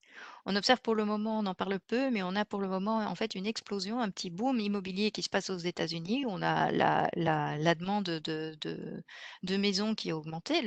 On 0.47 0.55
observe 0.55 0.79
pour 0.81 0.93
le 0.93 1.05
moment, 1.05 1.39
on 1.39 1.45
en 1.47 1.55
parle 1.55 1.79
peu, 1.79 2.11
mais 2.11 2.21
on 2.21 2.35
a 2.35 2.45
pour 2.45 2.59
le 2.61 2.67
moment 2.67 2.97
en 2.99 3.15
fait 3.15 3.33
une 3.33 3.47
explosion, 3.47 3.99
un 3.99 4.11
petit 4.11 4.29
boom 4.29 4.59
immobilier 4.59 5.09
qui 5.09 5.23
se 5.23 5.29
passe 5.29 5.49
aux 5.49 5.57
États-Unis. 5.57 6.25
On 6.27 6.41
a 6.43 6.71
la, 6.71 7.75
demande 7.75 8.05
de, 8.05 9.57
maisons 9.57 9.95
qui 9.95 10.11
a 10.11 10.17
augmenté, 10.17 10.61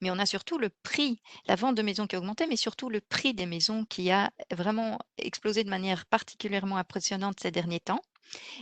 mais 0.00 0.10
on 0.10 0.18
a 0.18 0.26
surtout 0.26 0.58
le 0.58 0.70
prix, 0.70 1.20
la 1.46 1.54
vente 1.54 1.76
de 1.76 1.82
maisons 1.82 2.08
qui 2.08 2.16
a 2.16 2.18
augmenté, 2.18 2.46
mais 2.48 2.56
surtout 2.56 2.88
le 2.90 3.00
prix 3.00 3.32
des 3.32 3.46
maisons 3.46 3.84
qui 3.84 4.10
a 4.10 4.30
vraiment 4.50 4.98
explosé 5.18 5.62
de 5.62 5.70
manière 5.70 6.04
particulièrement 6.06 6.76
impressionnante 6.76 7.38
ces 7.40 7.52
derniers 7.52 7.80
temps. 7.80 8.00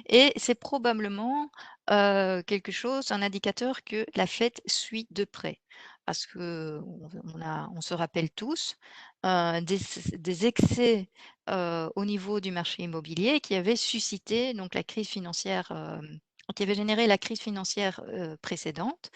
Et 0.09 0.33
c'est 0.37 0.55
probablement, 0.55 1.51
heu, 1.91 2.43
quelque 2.47 2.73
chose, 2.73 3.11
un 3.13 3.23
indicateur 3.23 3.85
que 3.85 4.07
la 4.15 4.27
fête 4.27 4.61
suit 4.67 5.07
de 5.11 5.25
près. 5.25 5.61
Parce 6.07 6.27
qu'on 6.27 7.81
se 7.81 7.95
rappelle 7.95 8.31
tous, 8.31 8.75
heu, 9.27 9.61
des 9.63 10.47
excès, 10.47 11.09
heu, 11.51 11.91
au 11.97 12.05
niveau 12.05 12.41
du 12.41 12.51
marché 12.53 12.83
immobilier 12.85 13.41
qui 13.41 13.55
avaient 13.55 13.77
suscité 13.77 14.55
donc 14.55 14.75
la 14.75 14.83
crise 14.85 15.09
financière, 15.09 15.71
hem, 15.73 16.19
qui 16.57 16.65
avait 16.65 16.75
généré 16.75 17.07
la 17.07 17.17
crise 17.19 17.41
financière, 17.41 18.01
précédente 18.43 19.11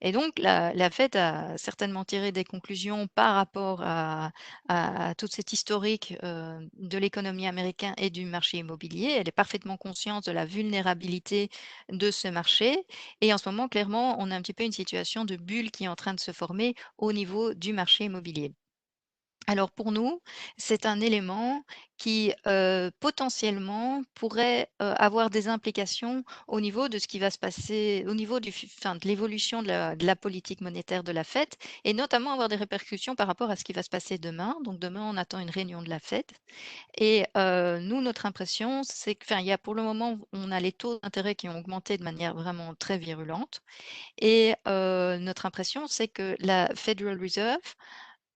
et 0.00 0.10
donc 0.12 0.38
la 0.38 0.74
la 0.74 0.90
Fed 0.90 1.14
a 1.16 1.56
certainement 1.58 2.04
tiré 2.04 2.32
des 2.32 2.44
conclusions 2.44 3.06
par 3.14 3.34
rapport 3.36 3.80
à 3.82 4.32
à 4.68 5.14
toute 5.16 5.32
cette 5.32 5.52
historique, 5.52 6.16
de 6.22 6.98
l'économie 6.98 7.46
américaine 7.46 7.94
et 7.98 8.10
du 8.10 8.24
marché 8.26 8.58
immobilier. 8.58 9.16
Elle 9.18 9.28
est 9.28 9.32
parfaitement 9.32 9.76
consciente 9.76 10.26
de 10.26 10.32
la 10.32 10.46
vulnérabilité 10.46 11.48
de 11.90 12.10
ce 12.10 12.28
marché 12.28 12.86
et 13.20 13.32
en 13.32 13.38
ce 13.38 13.48
moment, 13.48 13.68
clairement, 13.68 14.16
on 14.20 14.30
a 14.30 14.36
un 14.36 14.42
petit 14.42 14.54
peu 14.54 14.64
une 14.64 14.72
situation 14.72 15.24
de 15.24 15.36
bulle 15.36 15.70
qui 15.70 15.84
est 15.84 15.88
en 15.88 15.96
train 15.96 16.14
de 16.14 16.20
se 16.20 16.32
former 16.32 16.74
au 16.98 17.12
niveau 17.12 17.54
du 17.54 17.72
marché 17.72 18.04
immobilier. 18.04 18.52
Alors 19.52 19.72
pour 19.72 19.90
nous, 19.90 20.20
c'est 20.56 20.86
un 20.86 21.00
élément 21.00 21.64
qui, 21.98 22.32
heu, 22.46 22.92
potentiellement 23.00 24.00
pourrait, 24.14 24.70
heu, 24.80 24.94
avoir 24.96 25.28
des 25.28 25.48
implications 25.48 26.22
au 26.46 26.60
niveau 26.60 26.88
de 26.88 26.98
ce 27.00 27.08
qui 27.08 27.18
va 27.18 27.30
se 27.32 27.38
passer 27.38 28.04
au 28.06 28.14
niveau 28.14 28.38
de 28.38 28.50
l'évolution 29.04 29.62
de 29.64 30.04
la 30.06 30.16
politique 30.16 30.60
monétaire 30.60 31.02
de 31.02 31.10
la 31.12 31.24
Fed 31.24 31.48
et 31.84 31.94
notamment 31.94 32.32
avoir 32.32 32.48
des 32.48 32.54
répercussions 32.56 33.16
par 33.16 33.26
rapport 33.26 33.50
à 33.50 33.56
ce 33.56 33.64
qui 33.64 33.72
va 33.72 33.82
se 33.82 33.88
passer 33.90 34.18
demain. 34.18 34.54
Donc 34.64 34.78
demain, 34.78 35.02
on 35.12 35.16
attend 35.16 35.40
une 35.40 35.50
réunion 35.50 35.82
de 35.82 35.88
la 35.90 35.98
Fed 35.98 36.24
et 36.98 37.26
heu, 37.36 37.78
nous, 37.80 38.00
notre 38.02 38.26
impression, 38.26 38.82
c'est 38.84 39.14
que 39.16 39.24
enfin, 39.26 39.40
il 39.40 39.46
y 39.46 39.52
a 39.52 39.58
pour 39.58 39.74
le 39.74 39.82
moment, 39.82 40.18
on 40.32 40.52
a 40.52 40.60
les 40.60 40.72
taux 40.72 40.98
d'intérêt 41.02 41.34
qui 41.34 41.48
ont 41.48 41.58
augmenté 41.58 41.98
de 41.98 42.04
manière 42.04 42.34
vraiment 42.34 42.74
très 42.76 42.98
virulente 42.98 43.60
et 44.20 44.54
notre 44.66 45.46
impression, 45.46 45.86
c'est 45.88 46.08
que 46.08 46.36
la 46.40 46.68
Federal 46.76 47.20
Reserve 47.20 47.60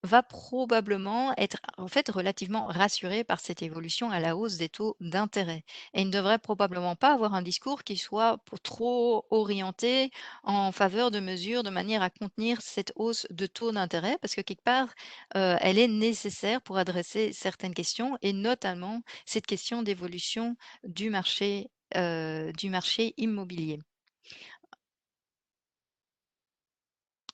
va 0.04 0.22
probablement 0.22 1.34
être 1.38 1.56
en 1.78 1.88
fait 1.88 2.08
relativement 2.10 2.66
rassuré 2.66 3.24
par 3.24 3.40
cette 3.40 3.62
évolution 3.62 4.10
à 4.10 4.20
la 4.20 4.36
hausse 4.36 4.56
des 4.58 4.68
taux 4.68 4.96
d'intérêt 5.00 5.64
et 5.94 6.02
il 6.02 6.06
ne 6.06 6.12
devrait 6.12 6.38
probablement 6.38 6.94
pas 6.96 7.12
avoir 7.14 7.34
un 7.34 7.42
discours 7.42 7.82
qui 7.84 7.96
soit 7.96 8.38
trop 8.62 9.26
orienté 9.30 10.10
en 10.44 10.70
faveur 10.72 11.10
de 11.10 11.20
mesures 11.20 11.62
de 11.64 11.70
manière 11.70 12.02
à 12.02 12.10
contenir 12.10 12.60
cette 12.62 12.92
hausse 12.96 13.26
de 13.30 13.46
taux 13.46 13.72
d'intérêt 13.72 14.16
parce 14.20 14.34
que 14.36 14.42
quelque 14.42 14.62
part, 14.62 14.88
heu, 15.36 15.56
elle 15.60 15.78
est 15.78 15.88
nécessaire 15.88 16.60
pour 16.62 16.76
adresser 16.78 17.32
certaines 17.32 17.74
questions 17.74 18.16
et 18.22 18.32
notamment 18.32 19.02
cette 19.26 19.46
question 19.46 19.82
d'évolution 19.82 20.56
du 20.84 21.10
marché, 21.10 21.70
heu, 21.96 22.52
du 22.52 22.70
marché 22.70 23.14
immobilier. 23.16 23.78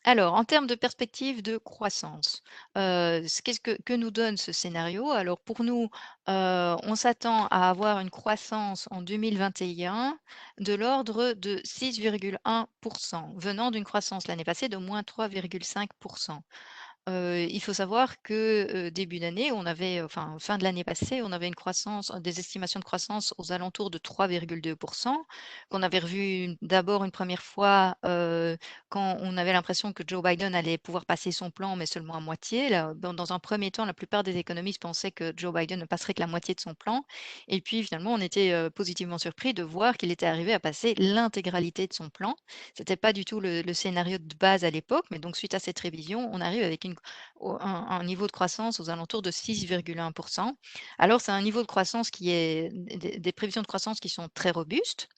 Alors, 0.05 0.35
en 0.35 0.45
termes 0.45 0.67
de 0.67 0.75
perspective 0.75 1.43
de 1.43 1.57
croissance, 1.59 2.43
ce 2.75 3.43
qu'est-ce 3.43 3.61
que 3.61 3.81
que 3.83 3.93
nous 3.95 4.11
donne 4.11 4.37
ce 4.39 4.51
scénario? 4.53 5.11
Alors 5.11 5.41
pour 5.41 5.63
nous, 5.63 5.85
heu, 6.29 6.77
on 6.83 6.95
s'attend 6.97 7.47
à 7.49 7.69
avoir 7.71 7.99
une 8.01 8.11
croissance 8.11 8.89
en 8.91 9.03
2021 9.03 10.19
de 10.59 10.75
l'ordre 10.75 11.33
de 11.35 11.61
6,1% 11.65 13.33
venant 13.37 13.71
d'une 13.71 13.85
croissance 13.85 14.27
l'année 14.27 14.45
passée 14.45 14.69
de 14.71 14.77
-3,5 14.79 15.91
Il 17.09 17.61
faut 17.61 17.73
savoir 17.73 18.23
que, 18.23 18.89
début 18.91 19.19
d'année, 19.19 19.51
on 19.53 19.67
avait 19.67 20.01
enfin 20.03 20.37
fin 20.39 20.59
de 20.59 20.63
l'année 20.65 20.85
passée, 20.85 21.23
on 21.23 21.33
avait 21.33 21.49
une 21.49 21.55
croissance 21.57 22.13
des 22.21 22.39
estimations 22.39 22.79
de 22.79 22.85
croissance 22.85 23.35
aux 23.39 23.51
alentours 23.53 23.91
de 23.91 23.99
3,2% 23.99 25.17
qu'on 25.71 25.83
avait 25.83 25.99
revu 25.99 26.57
d'abord 26.63 27.03
une 27.05 27.11
première 27.11 27.43
fois, 27.43 27.97
quand 28.03 29.17
on 29.21 29.37
avait 29.37 29.53
l'impression 29.53 29.93
que 29.93 30.03
Joe 30.07 30.23
Biden 30.23 30.55
allait 30.55 30.79
pouvoir 30.79 31.05
passer 31.07 31.33
son 31.33 31.51
plan, 31.51 31.75
mais 31.75 31.87
seulement 31.87 32.15
à 32.15 32.21
moitié. 32.21 32.71
Dans 32.97 33.33
un 33.33 33.39
premier 33.41 33.71
temps, 33.73 33.85
la 33.87 33.95
plupart 33.95 34.23
des 34.23 34.37
économistes 34.37 34.81
pensaient 34.81 35.11
que 35.11 35.33
Joe 35.37 35.53
Biden 35.53 35.81
ne 35.81 35.87
passerait 35.87 36.15
que 36.15 36.21
la 36.21 36.27
moitié 36.29 36.55
de 36.55 36.61
son 36.61 36.75
plan 36.75 37.05
et 37.49 37.61
puis 37.61 37.83
finalement, 37.83 38.13
on 38.15 38.21
était, 38.21 38.71
positivement 38.71 39.19
surpris 39.19 39.53
de 39.55 39.63
voir 39.63 39.97
qu'il 39.97 40.11
était 40.11 40.27
arrivé 40.27 40.53
à 40.53 40.61
passer 40.61 40.95
l'intégralité 40.99 41.87
de 41.87 41.93
son 41.93 42.09
plan. 42.11 42.37
C'était 42.75 42.97
pas 42.97 43.13
du 43.13 43.25
tout 43.25 43.41
le 43.41 43.63
le 43.63 43.75
scénario 43.75 44.19
de 44.19 44.35
base 44.37 44.65
à 44.65 44.71
l'époque, 44.71 45.05
mais 45.11 45.19
donc 45.19 45.37
suite 45.37 45.55
à 45.55 45.59
cette 45.59 45.79
révision, 45.81 46.31
on 46.33 46.41
arrive 46.41 46.63
avec 46.63 46.85
une 46.85 46.90
un 47.41 48.05
niveau 48.05 48.27
de 48.27 48.33
croissance 48.33 48.81
aux 48.81 48.91
alentours 48.91 49.23
de 49.23 49.31
6,1% 49.31 50.53
Alors 50.99 51.21
c'est 51.21 51.33
un 51.33 51.43
niveau 51.43 51.63
de 51.63 51.67
croissance 51.67 52.11
qui 52.11 52.31
est 52.31 52.71
des 52.73 53.33
prévisions 53.33 53.63
de 53.63 53.67
croissance 53.67 54.01
qui 54.01 54.09
sont 54.09 54.29
très 54.35 54.51
robustes, 54.51 55.09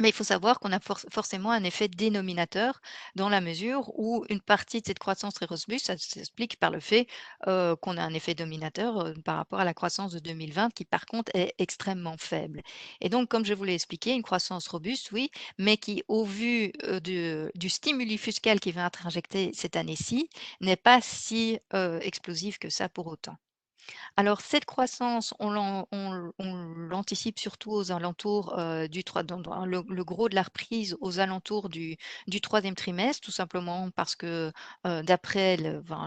mais 0.00 0.08
il 0.10 0.12
faut 0.14 0.24
savoir 0.24 0.58
qu'on 0.60 0.72
a 0.72 0.80
forc 0.80 1.06
forcément 1.12 1.50
un 1.52 1.64
effet 1.64 1.88
dénominateur 1.88 2.80
dans 3.14 3.28
la 3.28 3.40
mesure 3.40 3.90
où 3.98 4.24
une 4.28 4.40
partie 4.40 4.80
de 4.80 4.86
cette 4.86 4.98
croissance 4.98 5.34
très 5.34 5.46
robuste, 5.46 5.86
ça 5.86 5.96
s'explique 5.98 6.58
par 6.58 6.70
le 6.70 6.80
fait, 6.80 7.06
heu, 7.46 7.76
qu'on 7.80 7.96
a 7.96 8.02
un 8.02 8.14
effet 8.14 8.34
dominateur, 8.34 9.06
heu, 9.06 9.14
par 9.24 9.36
rapport 9.36 9.60
à 9.60 9.64
la 9.64 9.74
croissance 9.74 10.12
de 10.12 10.18
2020 10.18 10.70
qui 10.74 10.84
par 10.84 11.06
contre 11.06 11.30
est 11.34 11.54
extrêmement 11.58 12.16
faible 12.18 12.60
et 13.00 13.08
donc 13.08 13.28
comme 13.28 13.44
je 13.44 13.54
vous 13.54 13.64
l'ai 13.64 13.74
expliqué, 13.74 14.12
une 14.14 14.22
croissance 14.22 14.66
robuste, 14.68 15.12
oui, 15.12 15.30
mais 15.58 15.76
qui 15.76 16.02
au 16.08 16.24
vu, 16.24 16.72
de 16.82 17.50
du 17.54 17.68
stimuli 17.68 18.18
fiscal 18.18 18.60
qui 18.60 18.72
va 18.72 18.86
être 18.86 19.06
injecté 19.06 19.50
cette 19.54 19.76
année-ci, 19.76 20.28
n'est 20.60 20.76
pas 20.76 21.00
si, 21.02 21.58
explosive 22.02 22.58
que 22.58 22.68
ça 22.70 22.88
pour 22.88 23.06
autant. 23.06 23.36
Alors 24.16 24.40
cette 24.40 24.64
croissance, 24.64 25.34
on 25.40 25.50
l'an 25.50 25.88
on 25.92 26.30
on 26.38 26.54
l'anticipe 26.54 27.38
surtout 27.38 27.72
aux 27.72 27.90
alentours, 27.92 28.54
heu, 28.58 28.88
du 28.88 29.02
3 29.04 29.22
dans 29.24 29.38
dans 29.40 29.66
le 29.66 29.82
le 29.88 30.04
gros 30.04 30.28
de 30.28 30.34
la 30.36 30.42
reprise 30.42 30.96
aux 31.00 31.18
alentours 31.18 31.68
du 31.68 31.96
3 32.40 32.74
trimestre, 32.76 33.20
tout 33.24 33.32
simplement 33.32 33.90
parce 33.90 34.14
que, 34.14 34.52
heu, 34.86 35.02
d'après 35.02 35.56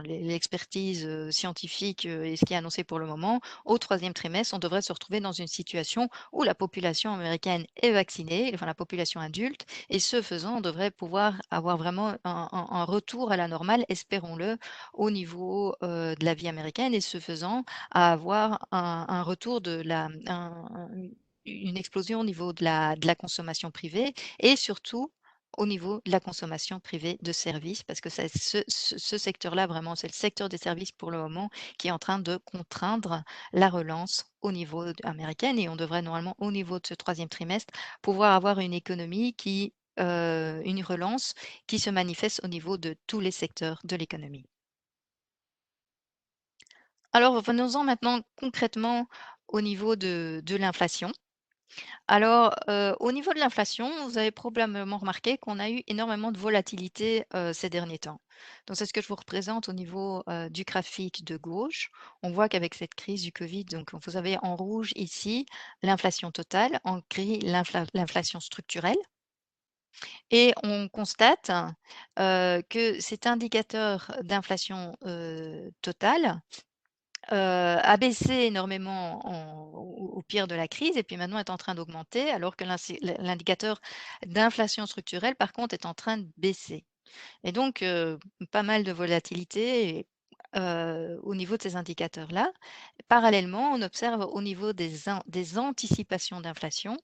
l'expertise, 0.06 1.06
heu, 1.06 1.32
scientifique, 1.32 2.06
et 2.06 2.36
ce 2.38 2.46
qui 2.46 2.54
est 2.54 2.58
annoncé 2.58 2.84
pour 2.84 3.00
le 3.00 3.06
moment, 3.06 3.42
au 3.66 3.78
troisième 3.78 4.14
trimestre, 4.14 4.54
on 4.56 4.60
devrait 4.60 4.82
se 4.82 4.94
retrouver 4.94 5.20
dans 5.20 5.32
une 5.34 5.48
situation 5.48 6.10
où 6.32 6.44
la 6.44 6.56
population 6.56 7.14
américaine 7.14 7.66
est 7.82 7.92
vaccinée, 7.92 8.52
la 8.68 8.74
population 8.76 9.20
adulte 9.22 9.66
et 9.90 10.00
ce 10.00 10.22
faisant, 10.22 10.58
on 10.58 10.62
devrait 10.62 10.92
pouvoir 10.92 11.36
avoir 11.52 11.78
vraiment 11.78 12.16
un 12.24 12.84
retour 12.86 13.32
à 13.32 13.38
la 13.38 13.48
normale, 13.48 13.86
espérons-le, 13.90 14.58
au 14.94 15.10
niveau, 15.12 15.76
de 15.82 16.26
la 16.26 16.34
vie 16.34 16.48
américaine 16.48 16.94
et 16.94 17.02
ce 17.02 17.20
faisant, 17.20 17.64
à 17.92 18.12
avoir 18.14 18.68
un 18.72 19.24
retour 19.24 19.62
de 19.62 19.82
la 19.86 20.10
un 20.28 20.66
une 21.46 21.78
explosion 21.78 22.20
au 22.22 22.24
niveau 22.26 22.54
de 22.54 22.64
la 22.64 22.96
de 22.96 23.08
la 23.08 23.16
consommation 23.16 23.72
privée 23.72 24.14
et 24.40 24.56
surtout 24.56 25.12
au 25.58 25.66
niveau 25.66 26.02
de 26.06 26.12
la 26.12 26.20
consommation 26.20 26.80
privée 26.80 27.18
de 27.22 27.32
services 27.32 27.82
parce 27.84 28.02
que 28.02 28.10
c'est 28.10 28.30
ce 28.68 29.18
secteur-là 29.18 29.66
vraiment, 29.66 29.96
c'est 29.96 30.08
le 30.08 30.14
secteur 30.14 30.50
des 30.50 30.58
services 30.58 30.92
pour 30.92 31.10
le 31.10 31.18
moment 31.18 31.50
qui 31.80 31.88
est 31.88 31.92
en 31.92 31.98
train 32.00 32.20
de 32.20 32.38
contraindre 32.38 33.24
la 33.54 33.70
relance 33.70 34.26
au 34.42 34.52
niveau 34.52 34.84
américaine 35.04 35.58
et 35.58 35.70
on 35.70 35.76
devrait 35.76 36.02
normalement 36.04 36.36
au 36.38 36.52
niveau 36.52 36.80
de 36.80 36.86
ce 36.88 36.94
troisième 36.94 37.30
trimestre 37.30 37.74
pouvoir 38.02 38.34
avoir 38.36 38.60
une 38.60 38.74
économie 38.74 39.34
qui, 39.34 39.74
heu, 40.00 40.62
une 40.66 40.84
relance 40.84 41.34
qui 41.66 41.80
se 41.80 41.90
manifeste 41.90 42.42
au 42.44 42.48
niveau 42.48 42.78
de 42.78 42.96
tous 43.08 43.20
les 43.20 43.32
secteurs 43.32 43.80
de 43.84 43.96
l'économie. 43.96 44.46
Alors, 47.18 47.42
venons-en 47.42 47.84
maintenant 47.84 48.22
concrètement 48.40 49.08
au 49.48 49.62
niveau 49.62 49.96
de 49.96 50.56
l'inflation. 50.56 51.12
Alors, 52.08 52.54
heu, 52.70 52.96
au 53.00 53.12
niveau 53.12 53.34
de 53.34 53.40
l'inflation, 53.40 53.90
vous 54.08 54.18
avez 54.18 54.32
probablement 54.32 54.98
remarqué 54.98 55.38
qu'on 55.38 55.60
a 55.60 55.70
eu 55.70 55.84
énormément 55.88 56.32
de 56.32 56.40
volatilité, 56.40 57.26
heu, 57.36 57.54
ces 57.54 57.70
derniers 57.70 58.00
temps. 58.00 58.22
Donc 58.68 58.78
c'est 58.78 58.86
ce 58.86 58.94
que 58.94 59.02
je 59.02 59.08
vous 59.08 59.16
représente 59.16 59.70
au 59.70 59.74
niveau, 59.74 60.24
heu, 60.30 60.50
du 60.50 60.64
graphique 60.64 61.26
de 61.26 61.38
gauche. 61.38 61.90
On 62.24 62.32
voit 62.32 62.50
qu'avec 62.50 62.76
cette 62.76 62.96
crise 62.96 63.24
du 63.24 63.32
covid, 63.34 63.66
vous 64.06 64.18
avez 64.18 64.38
en 64.44 64.56
rouge 64.56 64.92
ici 64.96 65.46
l'inflation 65.84 66.32
totale, 66.32 66.80
en 66.86 67.02
gris 67.12 67.40
l'infla 67.42 67.86
l'inflation 67.94 68.40
structurelle 68.42 68.98
et 70.32 70.54
on 70.64 70.88
constate, 70.90 71.52
que 72.16 73.00
cet 73.00 73.28
indicateur 73.28 74.12
d'inflation, 74.24 74.96
totale 75.82 76.42
a 77.30 77.98
baissé 77.98 78.34
énormément 78.34 79.28
en 79.28 79.68
au 80.18 80.22
pire 80.24 80.48
de 80.48 80.56
la 80.56 80.68
crise 80.68 80.98
et 80.98 81.04
puis 81.04 81.18
maintenant 81.18 81.40
est 81.40 81.50
en 81.50 81.58
train 81.58 81.76
d'augmenter 81.76 82.30
alors 82.32 82.56
que 82.56 82.64
l'indicateur 83.22 83.80
d'inflation 84.26 84.86
structurelle 84.86 85.36
par 85.36 85.54
contre 85.54 85.74
est 85.74 85.86
en 85.86 85.94
train 85.94 86.18
de 86.18 86.28
baisser. 86.38 86.86
Et 87.44 87.52
donc, 87.52 87.84
pas 88.52 88.64
mal 88.64 88.84
de 88.84 88.92
volatilité 88.92 90.08
au 90.56 91.36
niveau 91.36 91.58
de 91.58 91.62
ces 91.62 91.76
indicateurs-là. 91.76 92.52
Parallèlement, 93.08 93.72
on 93.74 93.82
observe 93.82 94.22
au 94.22 94.42
niveau 94.42 94.74
des 94.74 95.58
anticipations 95.58 96.42
d'inflation 96.42 96.98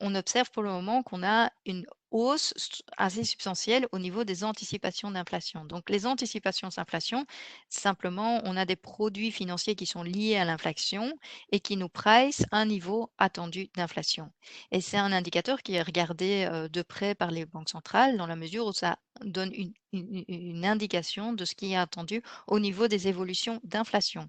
on 0.00 0.14
observe 0.14 0.50
pour 0.50 0.62
le 0.62 0.70
moment 0.70 1.02
qu'on 1.02 1.22
a 1.22 1.50
une 1.66 1.86
hausse 2.10 2.52
assez 2.96 3.24
substantielle 3.24 3.86
au 3.92 3.98
niveau 3.98 4.24
des 4.24 4.44
anticipations 4.44 5.10
d'inflation. 5.10 5.64
Donc 5.64 5.88
les 5.90 6.06
anticipations 6.06 6.68
d'inflation, 6.68 7.26
simplement, 7.68 8.40
on 8.44 8.56
a 8.56 8.64
des 8.66 8.76
produits 8.76 9.30
financiers 9.32 9.74
qui 9.74 9.86
sont 9.86 10.02
liés 10.02 10.36
à 10.36 10.44
l'inflation 10.44 11.12
et 11.50 11.60
qui 11.60 11.76
nous 11.76 11.88
price 11.88 12.44
un 12.52 12.66
niveau 12.66 13.10
attendu 13.18 13.70
d'inflation. 13.74 14.30
Et 14.70 14.80
c'est 14.80 14.98
un 14.98 15.12
indicateur 15.12 15.62
qui 15.62 15.74
est 15.74 15.82
regardé 15.82 16.48
euh, 16.50 16.68
de 16.68 16.82
près 16.82 17.14
par 17.14 17.30
les 17.30 17.46
banques 17.46 17.70
centrales 17.70 18.16
dans 18.16 18.26
la 18.26 18.36
mesure 18.36 18.66
où 18.66 18.72
ça 18.72 18.98
donne 19.24 19.52
une 19.92 20.64
indication 20.64 21.32
de 21.32 21.44
ce 21.44 21.54
qui 21.54 21.72
est 21.72 21.76
attendu 21.76 22.22
au 22.46 22.58
niveau 22.60 22.88
des 22.88 23.08
évolutions 23.08 23.60
d'inflation. 23.64 24.28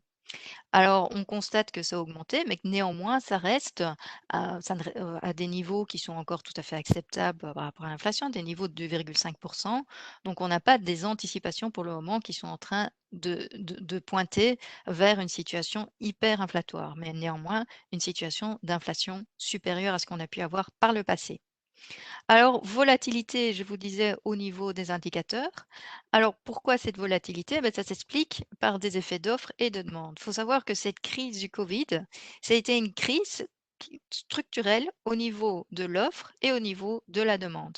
Alors, 0.71 1.09
on 1.15 1.23
constate 1.25 1.71
que 1.71 1.83
ça 1.83 1.95
a 1.97 1.99
augmenté, 1.99 2.43
mais 2.47 2.57
que 2.57 2.67
néanmoins, 2.67 3.19
ça 3.19 3.37
reste 3.37 3.83
à, 4.29 4.59
euh, 4.97 5.33
des 5.33 5.47
niveaux 5.47 5.85
qui 5.85 5.97
sont 5.99 6.13
encore 6.13 6.43
tout 6.43 6.53
à 6.57 6.63
fait 6.63 6.75
acceptables 6.75 7.39
par 7.53 7.63
rapport 7.63 7.85
à 7.85 7.89
l'inflation, 7.89 8.29
des 8.29 8.43
niveaux 8.43 8.67
de 8.67 8.73
2,5%. 8.73 9.83
Donc, 10.25 10.41
on 10.41 10.47
n'a 10.47 10.59
pas 10.59 10.77
des 10.77 11.05
anticipations 11.05 11.71
pour 11.71 11.83
le 11.83 11.91
moment 11.93 12.19
qui 12.19 12.33
sont 12.33 12.47
en 12.47 12.57
train 12.57 12.89
de, 13.11 13.47
de 13.53 13.99
pointer 13.99 14.57
vers 14.87 15.19
une 15.19 15.29
situation 15.29 15.89
hyper 15.99 16.41
inflatoire, 16.41 16.95
mais 16.97 17.13
néanmoins 17.13 17.65
une 17.91 17.99
situation 17.99 18.59
d'inflation 18.63 19.23
supérieure 19.37 19.93
à 19.95 19.99
ce 19.99 20.05
qu'on 20.05 20.19
a 20.19 20.27
pu 20.27 20.41
avoir 20.41 20.71
par 20.79 20.93
le 20.93 21.03
passé. 21.03 21.39
Alors, 22.27 22.63
volatilité, 22.65 23.53
je 23.53 23.63
vous 23.63 23.77
disais 23.77 24.15
au 24.25 24.35
niveau 24.35 24.73
des 24.73 24.91
indicateurs. 24.91 25.51
Alors, 26.11 26.35
pourquoi 26.43 26.77
cette 26.77 26.97
volatilité? 26.97 27.61
Ben, 27.61 27.71
ça 27.73 27.83
s'explique 27.83 28.43
par 28.59 28.77
des 28.79 28.97
effets 28.97 29.19
d'offre 29.19 29.51
et 29.59 29.69
de 29.69 29.81
demande. 29.81 30.15
Il 30.19 30.23
faut 30.23 30.31
savoir 30.33 30.65
que 30.65 30.73
cette 30.73 30.99
crise 30.99 31.39
du 31.39 31.49
Covid, 31.49 32.05
ça 32.41 32.53
a 32.53 32.57
été 32.57 32.77
une 32.77 32.93
crise 32.93 33.47
structurelle 34.11 34.89
au 35.05 35.15
niveau 35.15 35.65
de 35.71 35.85
l'offre 35.85 36.31
et 36.41 36.51
au 36.51 36.59
niveau 36.59 37.03
de 37.07 37.21
la 37.21 37.37
demande. 37.37 37.77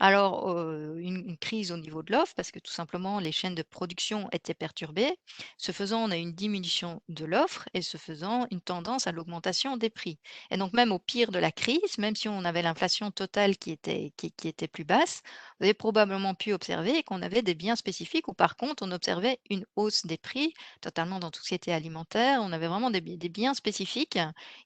Alors, 0.00 0.58
une, 0.96 1.36
crise 1.38 1.72
au 1.72 1.76
niveau 1.76 2.02
de 2.02 2.12
l'offre, 2.12 2.34
parce 2.34 2.50
que 2.50 2.58
tout 2.58 2.72
simplement, 2.72 3.18
les 3.20 3.32
chaînes 3.32 3.54
de 3.54 3.62
production 3.62 4.28
étaient 4.32 4.54
perturbées. 4.54 5.16
Ce 5.58 5.72
faisant, 5.72 6.04
on 6.04 6.10
a 6.10 6.16
une 6.16 6.32
diminution 6.32 7.00
de 7.08 7.24
l'offre 7.24 7.68
et 7.74 7.82
ce 7.82 7.96
faisant, 7.96 8.46
une 8.50 8.60
tendance 8.60 9.06
à 9.06 9.12
l'augmentation 9.12 9.76
des 9.76 9.90
prix. 9.90 10.18
Et 10.50 10.56
donc, 10.56 10.72
même 10.72 10.92
au 10.92 10.98
pire 10.98 11.30
de 11.30 11.38
la 11.38 11.52
crise, 11.52 11.98
même 11.98 12.16
si 12.16 12.28
on 12.28 12.44
avait 12.44 12.62
l'inflation 12.62 13.10
totale 13.10 13.56
qui 13.56 13.70
était, 13.70 14.12
qui, 14.16 14.32
était 14.48 14.68
plus 14.68 14.84
basse, 14.84 15.22
vous 15.58 15.64
avez 15.64 15.74
probablement 15.74 16.34
pu 16.34 16.52
observer 16.52 17.02
qu'on 17.02 17.22
avait 17.22 17.42
des 17.42 17.54
biens 17.54 17.76
spécifiques 17.76 18.28
où, 18.28 18.34
par 18.34 18.56
contre, 18.56 18.82
on 18.84 18.90
observait 18.92 19.38
une 19.50 19.64
hausse 19.76 20.06
des 20.06 20.18
prix, 20.18 20.54
totalement 20.80 21.18
dans 21.18 21.30
tout 21.30 21.42
ce 21.42 21.48
qui 21.48 21.54
était 21.54 21.72
alimentaire. 21.72 22.40
On 22.42 22.52
avait 22.52 22.68
vraiment 22.68 22.90
des, 22.90 23.00
biens 23.00 23.54
spécifiques 23.54 24.18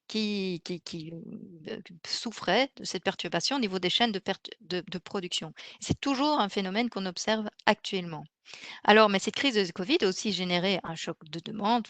qui, 0.09 0.63
qui, 0.65 1.13
euh, 1.69 1.79
souffraient 2.07 2.71
de 2.77 2.85
cette 2.85 3.05
perturbation 3.05 3.57
au 3.57 3.61
niveau 3.61 3.79
des 3.79 3.91
chaînes 3.91 4.13
de, 4.13 4.21
de, 4.61 4.83
de 4.87 4.96
production. 4.99 5.53
C'est 5.81 6.01
toujours 6.01 6.41
un 6.41 6.49
phénomène 6.49 6.91
qu'on 6.91 7.07
observe 7.07 7.49
actuellement. 7.67 8.25
Alors, 8.85 9.09
mais 9.09 9.19
cette 9.19 9.35
crise 9.35 9.55
de 9.55 9.73
Covid 9.73 9.99
a 10.03 10.09
aussi 10.09 10.33
généré 10.33 10.81
un 10.85 10.95
choc 10.95 11.17
de 11.31 11.41
demande 11.41 11.87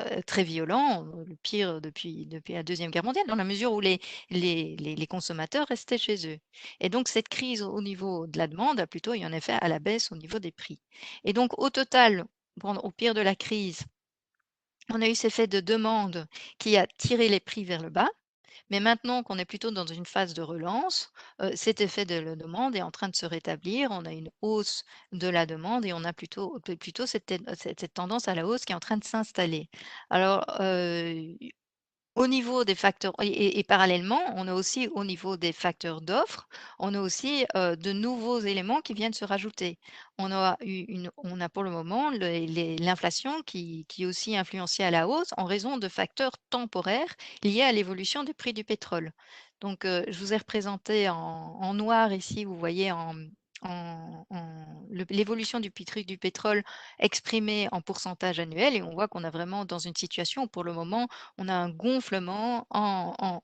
euh, 0.00 0.20
très 0.26 0.42
violent, 0.44 1.04
le 1.26 1.36
pire 1.36 1.80
depuis, 1.80 2.28
la 2.48 2.62
Deuxième 2.62 2.90
Guerre 2.90 3.04
mondiale, 3.04 3.26
dans 3.28 3.36
la 3.36 3.44
mesure 3.44 3.72
où 3.72 3.80
les, 3.80 4.00
les, 4.30 4.76
les, 4.76 5.06
consommateurs 5.06 5.66
restaient 5.68 5.98
chez 5.98 6.26
eux. 6.26 6.38
Et 6.80 6.88
donc, 6.88 7.08
cette 7.08 7.28
crise 7.28 7.62
au 7.62 7.80
niveau 7.82 8.26
de 8.26 8.38
la 8.38 8.48
demande 8.48 8.80
a 8.80 8.86
plutôt 8.86 9.14
eu 9.14 9.22
un 9.22 9.32
effet 9.32 9.56
à 9.60 9.68
la 9.68 9.78
baisse 9.78 10.10
au 10.10 10.16
niveau 10.16 10.38
des 10.38 10.52
prix. 10.52 10.80
Et 11.24 11.32
donc, 11.32 11.58
au 11.58 11.70
total, 11.70 12.24
au 12.62 12.90
pire 12.90 13.14
de 13.14 13.20
la 13.20 13.36
crise, 13.36 13.84
on 14.90 15.00
a 15.00 15.08
eu 15.08 15.14
cet 15.14 15.26
effet 15.26 15.46
de 15.46 15.60
demande 15.60 16.26
qui 16.58 16.76
a 16.76 16.86
tiré 16.86 17.28
les 17.28 17.40
prix 17.40 17.64
vers 17.64 17.82
le 17.82 17.90
bas. 17.90 18.08
Mais 18.70 18.80
maintenant 18.80 19.22
qu'on 19.22 19.38
est 19.38 19.44
plutôt 19.44 19.70
dans 19.70 19.86
une 19.86 20.06
phase 20.06 20.34
de 20.34 20.42
relance, 20.42 21.12
cet 21.54 21.80
effet 21.80 22.04
de 22.06 22.16
la 22.16 22.36
demande 22.36 22.74
est 22.76 22.82
en 22.82 22.90
train 22.90 23.08
de 23.08 23.16
se 23.16 23.26
rétablir. 23.26 23.90
On 23.90 24.04
a 24.04 24.12
une 24.12 24.30
hausse 24.42 24.84
de 25.12 25.28
la 25.28 25.46
demande 25.46 25.84
et 25.84 25.92
on 25.92 26.04
a 26.04 26.12
plutôt, 26.12 26.58
plutôt 26.80 27.06
cette, 27.06 27.32
tendance 27.94 28.28
à 28.28 28.34
la 28.34 28.46
hausse 28.46 28.64
qui 28.64 28.72
est 28.72 28.76
en 28.76 28.80
train 28.80 28.96
de 28.96 29.04
s'installer. 29.04 29.68
Alors, 30.10 30.44
au 32.16 32.26
niveau 32.28 32.64
des 32.64 32.74
facteurs 32.76 33.12
et 33.20 33.64
parallèlement, 33.64 34.20
on 34.36 34.46
a 34.48 34.54
aussi 34.54 34.88
au 34.88 35.04
niveau 35.04 35.36
des 35.36 35.52
facteurs 35.52 36.00
d'offres, 36.00 36.48
on 36.78 36.94
a 36.94 37.00
aussi, 37.00 37.44
de 37.54 37.92
nouveaux 37.92 38.38
éléments 38.40 38.80
qui 38.80 38.94
viennent 38.94 39.12
se 39.12 39.24
rajouter. 39.24 39.78
On 40.18 40.30
a 40.32 40.56
pour 41.52 41.62
le 41.64 41.70
moment 41.70 42.10
l'inflation 42.10 43.42
qui 43.42 43.86
est 43.98 44.06
aussi 44.06 44.36
influencée 44.36 44.84
à 44.84 44.90
la 44.92 45.08
hausse 45.08 45.32
en 45.36 45.44
raison 45.44 45.76
de 45.78 45.88
facteurs 45.88 46.32
temporaires 46.50 47.14
liés 47.42 47.62
à 47.62 47.72
l'évolution 47.72 48.22
du 48.24 48.32
prix 48.34 48.52
du 48.52 48.64
pétrole. 48.64 49.12
Donc, 49.60 49.80
je 49.84 50.18
vous 50.18 50.32
ai 50.32 50.36
représenté 50.36 51.08
en 51.08 51.16
en 51.60 51.74
noir 51.74 52.12
ici, 52.12 52.44
vous 52.44 52.56
voyez 52.58 52.92
en 52.92 53.14
l'évolution 54.90 55.60
du, 55.60 55.70
du 56.06 56.18
pétrole 56.18 56.62
exprimée 56.98 57.68
en 57.72 57.80
pourcentage 57.80 58.38
annuel 58.40 58.74
et 58.76 58.82
on 58.82 58.92
voit 58.92 59.08
qu'on 59.08 59.24
a 59.24 59.30
vraiment 59.30 59.64
dans 59.64 59.78
une 59.78 59.96
situation 59.96 60.42
où 60.44 60.46
pour 60.48 60.64
le 60.64 60.72
moment 60.72 61.08
on 61.38 61.48
a 61.48 61.54
un 61.54 61.70
gonflement 61.70 62.66
en, 62.70 63.40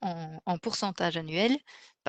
en 0.46 0.58
pourcentage 0.58 1.16
annuel 1.16 1.58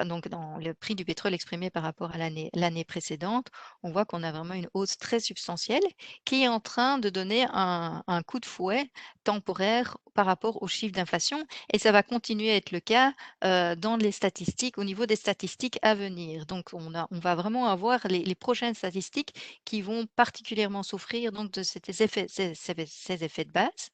donc 0.06 0.28
dans 0.28 0.58
le 0.58 0.74
prix 0.74 0.96
du 0.96 1.06
pétrole 1.06 1.34
exprimé 1.34 1.70
par 1.70 1.84
rapport 1.84 2.12
à 2.12 2.18
l'année 2.18 2.86
précédente, 2.86 3.48
on 3.84 3.92
voit 3.92 4.06
qu'on 4.06 4.24
a 4.24 4.32
vraiment 4.32 4.54
une 4.54 4.70
hausse 4.74 4.98
très 4.98 5.20
substantielle 5.20 5.84
qui 6.26 6.44
est 6.44 6.48
en 6.48 6.60
train 6.60 6.98
de 6.98 7.10
donner 7.10 7.46
un, 7.52 8.02
coup 8.26 8.40
de 8.40 8.46
fouet 8.46 8.90
temporaire 9.24 9.98
par 10.14 10.26
rapport 10.26 10.62
aux 10.62 10.68
chiffres 10.68 10.94
d'inflation 10.94 11.46
et 11.74 11.80
ça 11.80 11.92
va 11.92 12.04
continuer 12.04 12.52
à 12.52 12.56
être 12.56 12.72
le 12.72 12.80
cas 12.80 13.14
euh, 13.44 13.76
dans 13.76 13.98
les 13.98 14.12
statistiques, 14.12 14.78
au 14.78 14.84
niveau 14.84 15.06
des 15.06 15.16
statistiques 15.16 15.80
à 15.82 15.96
venir. 15.96 16.46
Donc 16.46 16.70
on, 16.74 16.92
va 17.12 17.36
vraiment 17.36 17.68
avoir 17.68 18.08
les, 18.08 18.36
prochaines 18.36 18.76
statistiques 18.76 19.34
qui 19.66 19.82
vont 19.82 20.06
particulièrement 20.16 20.84
souffrir 20.84 21.32
de 21.32 21.64
ces 21.64 22.04
effets 22.04 23.46
de 23.46 23.52
base 23.52 23.92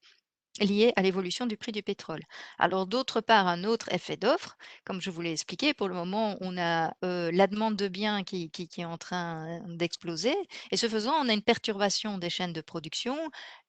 lié 0.59 0.93
à 0.95 1.01
l'évolution 1.01 1.45
du 1.45 1.57
prix 1.57 1.71
du 1.71 1.83
pétrole. 1.83 2.21
Alors 2.59 2.87
d'autre 2.87 3.21
part, 3.21 3.47
un 3.47 3.63
autre 3.63 3.91
effet 3.93 4.17
d'offre, 4.17 4.57
comme 4.85 5.01
je 5.01 5.09
vous 5.09 5.21
l'ai 5.21 5.31
expliqué, 5.31 5.73
pour 5.73 5.87
le 5.87 5.93
moment, 5.95 6.37
on 6.41 6.57
a 6.57 6.93
la 7.01 7.47
demande 7.47 7.75
de 7.75 7.87
biens 7.87 8.23
qui, 8.23 8.49
qui, 8.51 8.67
est 8.81 8.85
en 8.85 8.97
train 8.97 9.59
d'exploser, 9.67 10.35
et 10.71 10.77
ce 10.77 10.87
faisant, 10.89 11.13
on 11.21 11.29
a 11.29 11.33
une 11.33 11.41
perturbation 11.41 12.17
des 12.17 12.29
chaînes 12.29 12.53
de 12.53 12.61
production, 12.61 13.17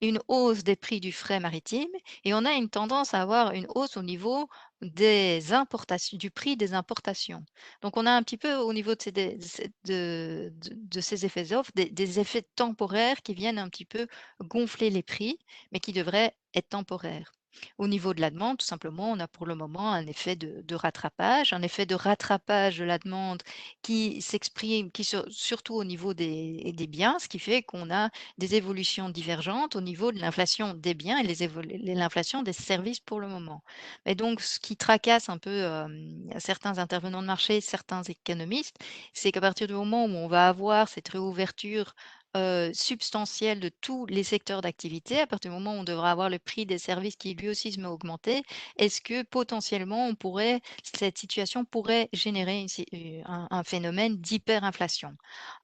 une 0.00 0.18
hausse 0.28 0.64
des 0.64 0.76
prix 0.76 1.00
du 1.00 1.12
frais 1.12 1.40
maritime, 1.40 1.88
et 2.24 2.34
on 2.34 2.44
a 2.44 2.52
une 2.52 2.68
tendance 2.70 3.14
à 3.14 3.22
avoir 3.22 3.52
une 3.52 3.66
hausse 3.74 3.96
au 3.96 4.02
niveau 4.02 4.48
des 4.82 5.52
importations, 5.52 6.16
du 6.18 6.30
prix 6.30 6.56
des 6.56 6.74
importations. 6.74 7.44
Donc, 7.82 7.96
on 7.96 8.06
a 8.06 8.12
un 8.12 8.22
petit 8.22 8.36
peu 8.38 8.54
au 8.56 8.72
niveau 8.72 8.94
de 8.94 9.02
ces, 9.02 9.12
de, 9.12 10.52
de, 10.54 11.00
ces 11.00 11.24
effets 11.26 11.44
d'offre 11.44 11.70
des, 11.74 11.90
des, 11.90 12.20
effets 12.20 12.42
temporaires 12.56 13.22
qui 13.22 13.34
viennent 13.34 13.58
un 13.58 13.68
petit 13.68 13.84
peu 13.84 14.06
gonfler 14.42 14.90
les 14.90 15.02
prix, 15.02 15.38
mais 15.72 15.80
qui 15.80 15.92
devraient 15.92 16.36
être 16.54 16.68
temporaires. 16.70 17.32
Au 17.78 17.88
niveau 17.88 18.14
de 18.14 18.20
la 18.20 18.30
demande, 18.30 18.58
tout 18.58 18.66
simplement, 18.66 19.10
on 19.10 19.20
a 19.20 19.28
pour 19.28 19.46
le 19.46 19.54
moment 19.54 19.92
un 19.92 20.06
effet 20.06 20.36
de, 20.36 20.74
rattrapage, 20.74 21.52
un 21.52 21.62
effet 21.62 21.86
de 21.86 21.94
rattrapage 21.94 22.78
de 22.78 22.84
la 22.84 22.98
demande 22.98 23.42
qui 23.82 24.20
s'exprime 24.22 24.90
surtout 25.30 25.74
au 25.74 25.84
niveau 25.84 26.14
des, 26.14 26.72
des, 26.74 26.86
biens, 26.86 27.18
ce 27.18 27.28
qui 27.28 27.38
fait 27.38 27.62
qu'on 27.62 27.90
a 27.90 28.10
des 28.38 28.54
évolutions 28.54 29.08
divergentes 29.10 29.76
au 29.76 29.80
niveau 29.80 30.12
de 30.12 30.18
l'inflation 30.18 30.74
des 30.74 30.94
biens 30.94 31.18
et 31.18 31.94
l'inflation 31.94 32.42
des 32.42 32.52
services 32.52 33.00
pour 33.00 33.20
le 33.20 33.28
moment. 33.28 33.62
Et 34.06 34.14
donc, 34.14 34.40
ce 34.40 34.58
qui 34.60 34.76
tracasse 34.76 35.28
un 35.28 35.38
peu 35.38 35.64
certains 36.38 36.78
intervenants 36.78 37.22
de 37.22 37.26
marché, 37.26 37.60
certains 37.60 38.02
économistes, 38.02 38.76
c'est 39.12 39.32
qu'à 39.32 39.40
partir 39.40 39.66
du 39.66 39.74
moment 39.74 40.04
où 40.04 40.08
on 40.08 40.28
va 40.28 40.48
avoir 40.48 40.88
cette 40.88 41.08
réouverture 41.08 41.94
substantielle 42.72 43.60
de 43.60 43.68
tous 43.68 44.06
les 44.06 44.22
secteurs 44.22 44.60
d'activité, 44.60 45.20
à 45.20 45.26
partir 45.26 45.50
du 45.50 45.56
moment 45.56 45.74
où 45.74 45.80
on 45.80 45.84
devra 45.84 46.10
avoir 46.10 46.30
le 46.30 46.38
prix 46.38 46.66
des 46.66 46.78
services 46.78 47.16
qui 47.16 47.34
lui 47.34 47.48
aussi 47.48 47.72
se 47.72 47.80
met 47.80 47.86
augmenter, 47.86 48.42
est-ce 48.76 49.00
que 49.00 49.22
potentiellement 49.22 50.06
on 50.06 50.14
pourrait, 50.14 50.60
cette 50.82 51.18
situation 51.18 51.64
pourrait 51.64 52.08
générer 52.12 52.66
un, 53.24 53.62
phénomène 53.64 54.16
d'hyperinflation? 54.16 55.16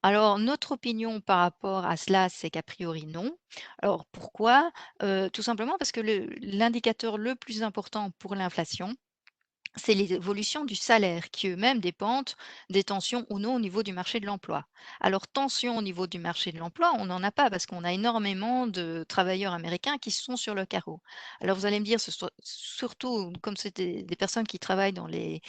Alors 0.03 0.39
notre 0.39 0.73
opinion 0.73 1.21
par 1.21 1.39
rapport 1.39 1.85
à 1.85 1.97
cela, 1.97 2.29
c'est 2.29 2.49
qu'a 2.49 2.63
priori 2.63 3.05
non. 3.05 3.35
Alors 3.81 4.05
pourquoi? 4.05 4.71
Tout 5.33 5.43
simplement 5.43 5.77
parce 5.77 5.91
que 5.91 6.01
l'indicateur 6.41 7.17
le 7.17 7.35
plus 7.35 7.63
important 7.63 8.11
pour 8.19 8.35
l'inflation, 8.35 8.95
c'est 9.75 9.93
les 9.93 10.13
évolutions 10.13 10.65
du 10.65 10.75
salaire 10.75 11.29
qui 11.31 11.49
eux-mêmes 11.49 11.79
dépendent 11.79 12.31
des 12.69 12.83
tensions 12.83 13.25
ou 13.29 13.39
non 13.39 13.55
au 13.55 13.59
niveau 13.59 13.83
du 13.83 13.93
marché 13.93 14.19
de 14.19 14.25
l'emploi. 14.25 14.65
Alors, 15.01 15.27
tension 15.27 15.77
au 15.77 15.81
niveau 15.81 16.07
du 16.07 16.19
marché 16.19 16.51
de 16.51 16.57
l'emploi, 16.59 16.93
on 16.97 17.05
n'en 17.05 17.23
a 17.23 17.31
pas 17.31 17.49
parce 17.49 17.65
qu'on 17.65 17.83
a 17.83 17.93
énormément 17.93 18.67
de 18.67 19.05
travailleurs 19.07 19.53
américains 19.53 19.97
qui 19.97 20.11
sont 20.11 20.37
sur 20.37 20.55
le 20.55 20.65
carreau. 20.65 21.01
Alors, 21.41 21.57
vous 21.57 21.65
allez 21.65 21.79
me 21.79 21.85
dire, 21.85 21.99
ce 21.99 22.11
sont 22.11 22.29
surtout 22.41 23.33
comme 23.41 23.57
c'est 23.57 23.75
des, 23.75 24.03
personnes 24.15 24.47
qui 24.47 24.59
travaillent 24.59 24.93
dans 24.93 25.07
les 25.07 25.41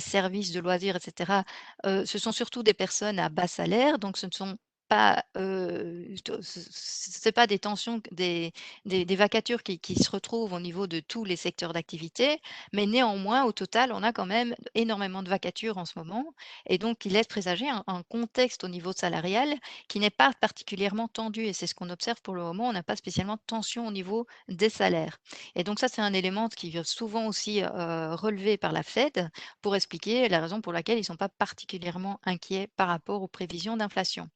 services 0.00 0.52
de 0.52 0.60
loisirs, 0.60 0.96
etc., 0.96 1.42
euh, 1.86 2.06
ce 2.06 2.18
sont 2.18 2.32
surtout 2.32 2.62
des 2.62 2.74
personnes 2.74 3.18
à 3.18 3.28
bas 3.28 3.48
salaire, 3.48 3.98
donc 3.98 4.16
ce 4.16 4.26
ne 4.26 4.32
sont 4.32 4.56
pas, 4.88 5.24
ce 5.34 6.60
c'est 6.70 7.32
pas 7.32 7.46
des 7.46 7.58
tensions, 7.58 8.00
des 8.12 8.52
des 8.84 9.16
vacatures 9.16 9.62
qui 9.62 9.78
qui 9.78 9.94
se 9.96 10.10
retrouvent 10.10 10.52
au 10.52 10.60
niveau 10.60 10.86
de 10.86 11.00
tous 11.00 11.24
les 11.24 11.36
secteurs 11.36 11.72
d'activité, 11.72 12.40
mais 12.72 12.86
néanmoins, 12.86 13.44
au 13.44 13.52
total, 13.52 13.92
on 13.92 14.02
a 14.02 14.12
quand 14.12 14.26
même 14.26 14.54
énormément 14.74 15.22
de 15.22 15.28
vacatures 15.30 15.78
en 15.78 15.84
ce 15.84 15.98
moment 15.98 16.34
et 16.66 16.78
donc 16.78 16.98
qui 16.98 17.08
laisse 17.10 17.26
présager 17.26 17.66
un 17.68 18.02
contexte 18.08 18.64
au 18.64 18.68
niveau 18.68 18.92
salarial 18.92 19.54
qui 19.88 20.00
n'est 20.00 20.10
pas 20.10 20.32
particulièrement 20.40 21.08
tendu 21.08 21.42
et 21.44 21.52
c'est 21.52 21.66
ce 21.66 21.74
qu'on 21.74 21.90
observe 21.90 22.20
pour 22.22 22.34
le 22.34 22.42
moment. 22.42 22.68
On 22.68 22.72
n'a 22.72 22.82
pas 22.82 22.96
spécialement 22.96 23.34
de 23.36 23.42
tension 23.46 23.86
au 23.86 23.90
niveau 23.92 24.26
des 24.48 24.68
salaires 24.70 25.18
et 25.54 25.64
donc 25.64 25.78
ça, 25.80 25.88
c'est 25.88 26.02
un 26.02 26.12
élément 26.12 26.48
qui 26.48 26.70
vient 26.70 26.84
souvent 26.84 27.26
aussi, 27.26 27.60
heu, 27.62 28.14
relevé 28.14 28.56
par 28.58 28.72
la 28.72 28.82
Fed 28.82 29.30
pour 29.62 29.76
expliquer 29.76 30.28
la 30.28 30.40
raison 30.40 30.60
pour 30.60 30.72
laquelle 30.72 30.96
ils 30.98 31.00
ne 31.00 31.04
sont 31.06 31.16
pas 31.16 31.28
particulièrement 31.28 32.20
inquiets 32.24 32.68
par 32.76 32.88
rapport 32.88 33.22
aux 33.22 33.28
prévisions 33.28 33.76
d'inflation. 33.76 34.28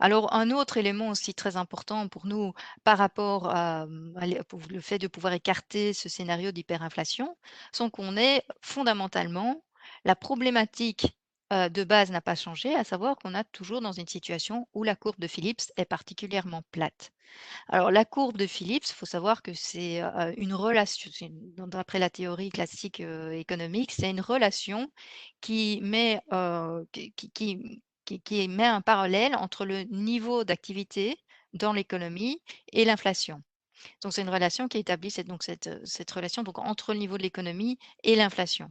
Alors, 0.00 0.32
un 0.34 0.50
autre 0.50 0.76
élément 0.76 1.08
aussi 1.08 1.34
très 1.34 1.56
important 1.56 2.08
pour 2.08 2.26
nous 2.26 2.52
par 2.84 2.98
rapport 2.98 3.48
à, 3.54 3.86
mmh, 3.86 4.14
le 4.70 4.80
fait 4.80 4.98
de 4.98 5.06
pouvoir 5.08 5.32
écarter 5.32 5.92
ce 5.92 6.08
scénario 6.08 6.52
d'hyperinflation, 6.52 7.36
sont 7.72 7.90
qu'on 7.90 8.16
est 8.16 8.42
fondamentalement 8.60 9.62
la 10.04 10.16
problématique, 10.16 11.16
de 11.50 11.84
base 11.84 12.10
n'a 12.10 12.22
pas 12.22 12.34
changé, 12.34 12.74
à 12.74 12.82
savoir 12.82 13.16
qu'on 13.16 13.34
a 13.34 13.44
toujours 13.44 13.82
dans 13.82 13.92
une 13.92 14.08
situation 14.08 14.68
où 14.72 14.84
la 14.84 14.96
courbe 14.96 15.18
de 15.18 15.26
Phillips 15.26 15.70
est 15.76 15.84
particulièrement 15.84 16.62
plate. 16.70 17.12
Alors 17.68 17.90
la 17.90 18.06
courbe 18.06 18.38
de 18.38 18.46
Phillips, 18.46 18.88
il 18.88 18.94
faut 18.94 19.06
savoir 19.06 19.42
que 19.42 19.52
c'est, 19.52 20.00
une 20.38 20.54
relation 20.54 21.10
d'après 21.66 21.98
la 21.98 22.08
théorie 22.08 22.48
classique, 22.48 23.00
économique, 23.00 23.92
c'est 23.92 24.10
une 24.10 24.22
relation 24.22 24.90
qui 25.42 25.80
met, 25.82 26.20
qui 28.20 28.46
met 28.48 28.66
un 28.66 28.80
parallèle 28.80 29.34
entre 29.36 29.64
le 29.64 29.82
niveau 29.84 30.44
d'activité 30.44 31.16
dans 31.52 31.72
l'économie 31.72 32.40
et 32.72 32.84
l'inflation. 32.84 33.42
Donc 34.02 34.12
c'est 34.12 34.22
une 34.22 34.30
relation 34.30 34.68
qui 34.68 34.78
établit 34.78 35.10
cette 35.10 35.26
donc 35.26 35.42
cette, 35.42 35.68
relation 36.10 36.44
entre 36.56 36.92
le 36.92 36.98
niveau 37.00 37.16
de 37.18 37.22
l'économie 37.22 37.78
et 38.04 38.14
l'inflation 38.16 38.70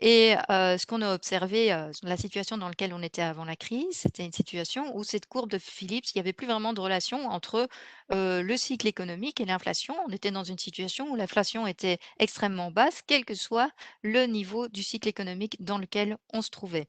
et 0.00 0.34
heu, 0.50 0.78
ce 0.78 0.86
qu'on 0.86 1.02
a 1.02 1.14
observé, 1.14 1.72
heu, 1.72 1.90
la 2.02 2.16
situation 2.16 2.56
dans 2.58 2.68
laquelle 2.68 2.94
on 2.94 3.02
était 3.02 3.22
avant 3.22 3.44
la 3.44 3.56
crise, 3.56 3.86
c'était 3.92 4.24
une 4.24 4.32
situation 4.32 4.96
où 4.96 5.04
cette 5.04 5.26
courbe 5.26 5.50
de 5.50 5.58
Phillips, 5.58 6.10
il 6.14 6.16
y 6.16 6.20
avait 6.20 6.32
plus 6.32 6.46
vraiment 6.46 6.72
de 6.72 6.80
relation 6.80 7.26
entre, 7.28 7.68
le 8.10 8.56
cycle 8.56 8.86
économique 8.86 9.40
et 9.40 9.44
l'inflation. 9.44 9.94
On 10.06 10.10
était 10.12 10.30
dans 10.30 10.44
une 10.44 10.58
situation 10.58 11.10
où 11.10 11.16
l'inflation 11.16 11.66
était 11.66 11.98
extrêmement 12.18 12.70
basse, 12.70 13.02
quel 13.06 13.24
que 13.24 13.34
soit 13.34 13.70
le 14.02 14.24
niveau 14.26 14.68
du 14.68 14.82
cycle 14.82 15.08
économique 15.08 15.56
dans 15.62 15.78
lequel 15.78 16.16
on 16.32 16.42
se 16.42 16.50
trouvait. 16.50 16.88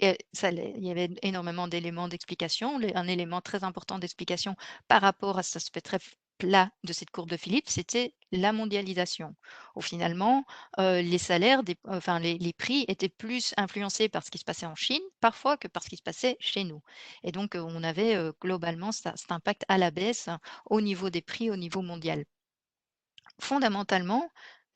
Et 0.00 0.16
il 0.42 0.84
y 0.86 0.90
avait 0.90 1.10
énormément 1.22 1.68
d'éléments 1.68 2.08
d'explication. 2.08 2.80
Un 2.94 3.06
élément 3.08 3.40
très 3.40 3.64
important 3.64 3.98
d'explication 3.98 4.56
par 4.88 5.02
rapport 5.02 5.38
à 5.38 5.42
cet 5.44 5.56
aspect 5.56 5.80
très 5.82 5.98
plat 6.38 6.70
de 6.84 6.92
cette 6.94 7.10
courbe 7.10 7.28
de 7.30 7.36
Phillips, 7.36 7.68
c'était 7.68 8.14
la 8.32 8.52
mondialisation, 8.54 9.36
où 9.76 9.82
finalement, 9.82 10.44
heu, 10.78 11.00
les 11.02 11.18
salaires 11.18 11.60
enfin 11.86 12.18
les 12.18 12.52
prix 12.54 12.84
étaient 12.88 13.10
plus 13.10 13.52
influencés 13.58 14.08
par 14.08 14.24
ce 14.24 14.30
qui 14.30 14.38
se 14.38 14.44
passait 14.44 14.64
en 14.66 14.74
Chine, 14.74 15.02
parfois, 15.20 15.56
que 15.58 15.68
par 15.68 15.82
ce 15.82 15.90
qui 15.90 15.96
se 15.98 16.02
passait 16.02 16.36
chez 16.40 16.64
nous 16.64 16.80
et 17.24 17.32
donc, 17.32 17.54
heu, 17.56 17.60
on 17.62 17.82
avait, 17.84 18.16
heu, 18.16 18.32
globalement 18.40 18.92
cet 18.92 19.30
impact 19.30 19.64
à 19.68 19.76
la 19.78 19.90
baisse 19.90 20.28
au 20.70 20.80
niveau 20.80 21.10
des 21.10 21.22
prix 21.22 21.50
au 21.50 21.56
niveau 21.56 21.82
mondial. 21.82 22.24
Fondamentalement, 23.40 24.30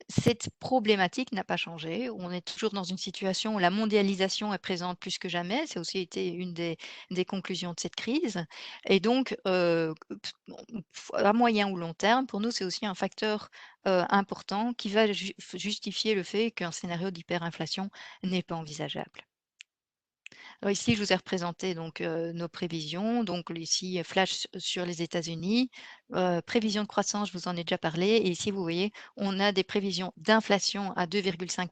cette 0.08 0.48
problématique 0.60 1.32
n'a 1.32 1.44
pas 1.44 1.56
changé. 1.56 2.10
On 2.10 2.30
est 2.30 2.42
toujours 2.46 2.70
dans 2.70 2.84
une 2.84 2.98
situation 2.98 3.54
où 3.56 3.58
la 3.58 3.70
mondialisation 3.70 4.52
est 4.54 4.58
présente 4.58 4.98
plus 5.00 5.18
que 5.18 5.28
jamais. 5.28 5.66
C'est 5.66 5.78
aussi 5.78 5.98
été 5.98 6.28
une 6.30 6.52
des 6.54 7.24
conclusions 7.26 7.72
de 7.72 7.80
cette 7.80 7.96
crise 7.96 8.44
et 8.86 9.00
donc, 9.00 9.36
heu, 9.46 9.94
à 11.14 11.32
moyen 11.32 11.70
ou 11.70 11.76
long 11.76 11.94
terme, 11.94 12.26
pour 12.26 12.40
nous, 12.40 12.50
c'est 12.50 12.64
aussi 12.64 12.86
un 12.86 12.94
facteur, 12.94 13.48
heu, 13.86 14.02
important 14.10 14.72
qui 14.74 14.88
va 14.90 15.10
ju 15.12 15.32
justifier 15.54 16.14
le 16.14 16.22
fait 16.22 16.50
qu'un 16.50 16.72
scénario 16.72 17.10
d'hyperinflation 17.10 17.90
n'est 18.22 18.42
pas 18.42 18.56
envisageable. 18.56 19.24
Alors 20.62 20.72
ici, 20.72 20.94
je 20.94 21.02
vous 21.02 21.12
ai 21.12 21.16
représenté 21.16 21.74
donc, 21.74 22.00
heu, 22.00 22.32
nos 22.32 22.48
prévisions. 22.48 23.24
Donc 23.24 23.50
ici, 23.54 24.00
flash 24.04 24.46
sur 24.56 24.86
les 24.86 25.02
États-Unis, 25.02 25.70
heu, 26.14 26.40
prévision 26.42 26.82
de 26.82 26.88
croissance, 26.88 27.28
je 27.28 27.32
vous 27.38 27.48
en 27.48 27.56
ai 27.56 27.64
déjà 27.64 27.78
parlé 27.78 28.06
et 28.08 28.28
ici, 28.30 28.50
vous 28.50 28.62
voyez, 28.62 28.92
on 29.16 29.40
a 29.40 29.52
des 29.52 29.64
prévisions 29.64 30.12
d'inflation 30.16 30.92
à 30.96 31.06
2,5 31.06 31.70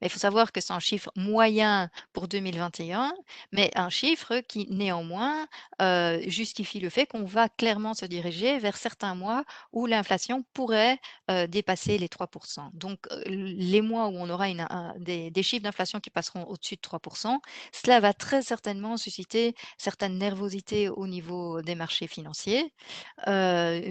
mais 0.00 0.06
il 0.08 0.10
faut 0.10 0.18
savoir 0.18 0.52
que 0.52 0.60
c'est 0.60 0.72
un 0.72 0.80
chiffre 0.80 1.10
moyen 1.16 1.90
pour 2.12 2.28
2021, 2.28 3.12
mais 3.52 3.70
un 3.76 3.90
chiffre 3.90 4.40
qui 4.48 4.66
néanmoins, 4.70 5.46
justifie 6.26 6.80
le 6.80 6.90
fait 6.90 7.06
qu'on 7.06 7.24
va 7.24 7.48
clairement 7.48 7.94
se 7.94 8.06
diriger 8.06 8.58
vers 8.58 8.76
certains 8.76 9.14
mois 9.14 9.44
où 9.72 9.86
l'inflation 9.86 10.44
pourrait, 10.54 10.98
dépasser 11.48 11.98
les 11.98 12.08
3 12.08 12.28
Donc, 12.74 12.98
heu, 13.12 13.22
les 13.28 13.82
mois 13.82 14.08
où 14.08 14.16
on 14.16 14.28
aura 14.30 14.48
des 15.30 15.42
chiffres 15.42 15.62
d'inflation 15.62 16.00
qui 16.00 16.10
passeront 16.10 16.44
au-dessus 16.44 16.76
de 16.76 16.80
3 16.80 17.00
cela 17.72 18.00
va 18.00 18.12
très 18.12 18.42
certainement 18.42 18.96
susciter 18.96 19.54
certaines 19.78 20.18
nervosités 20.18 20.88
au 20.88 21.06
niveau 21.06 21.62
des 21.62 21.74
marchés 21.74 22.06
financiers, 22.06 22.72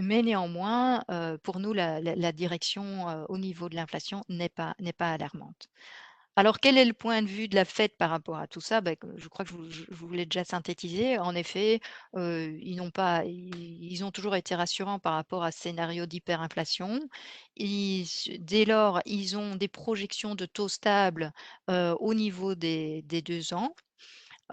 mais 0.01 0.21
néanmoins, 0.23 1.03
heu, 1.11 1.37
pour 1.43 1.59
nous, 1.59 1.73
la 1.73 2.31
direction, 2.31 3.09
heu, 3.09 3.25
au 3.29 3.37
niveau 3.37 3.69
de 3.69 3.75
l'inflation 3.75 4.23
n'est 4.29 4.49
pas 4.49 4.75
alarmante. 5.13 5.67
Alors 6.35 6.59
quel 6.59 6.77
est 6.79 6.85
le 6.85 6.93
point 6.93 7.21
de 7.21 7.27
vue 7.27 7.47
de 7.47 7.55
la 7.55 7.65
Fed 7.65 7.91
par 7.97 8.09
rapport 8.09 8.37
à 8.37 8.47
tout 8.47 8.61
ça? 8.61 8.81
Que 8.81 9.07
je 9.17 9.27
crois 9.27 9.45
que 9.45 9.51
je 9.69 9.83
je 9.91 9.93
vous 9.95 10.09
l'ai 10.13 10.25
déjà 10.25 10.43
synthétisé. 10.45 11.19
En 11.19 11.35
effet, 11.35 11.79
ils 12.15 12.75
pas 12.91 13.23
ils 13.25 14.03
ont 14.03 14.11
toujours 14.11 14.35
été 14.35 14.55
rassurants 14.55 14.99
par 14.99 15.13
rapport 15.13 15.43
à 15.43 15.51
ce 15.51 15.59
scénario 15.59 16.05
d'hyperinflation. 16.07 17.01
Dès 18.39 18.65
lors, 18.65 19.01
ils 19.05 19.37
ont 19.37 19.55
des 19.55 19.67
projections 19.67 20.35
de 20.35 20.45
taux 20.45 20.69
stables, 20.69 21.31
au 21.67 22.13
niveau 22.13 22.55
des 22.55 23.01
2 23.21 23.53
ans. 23.53 23.75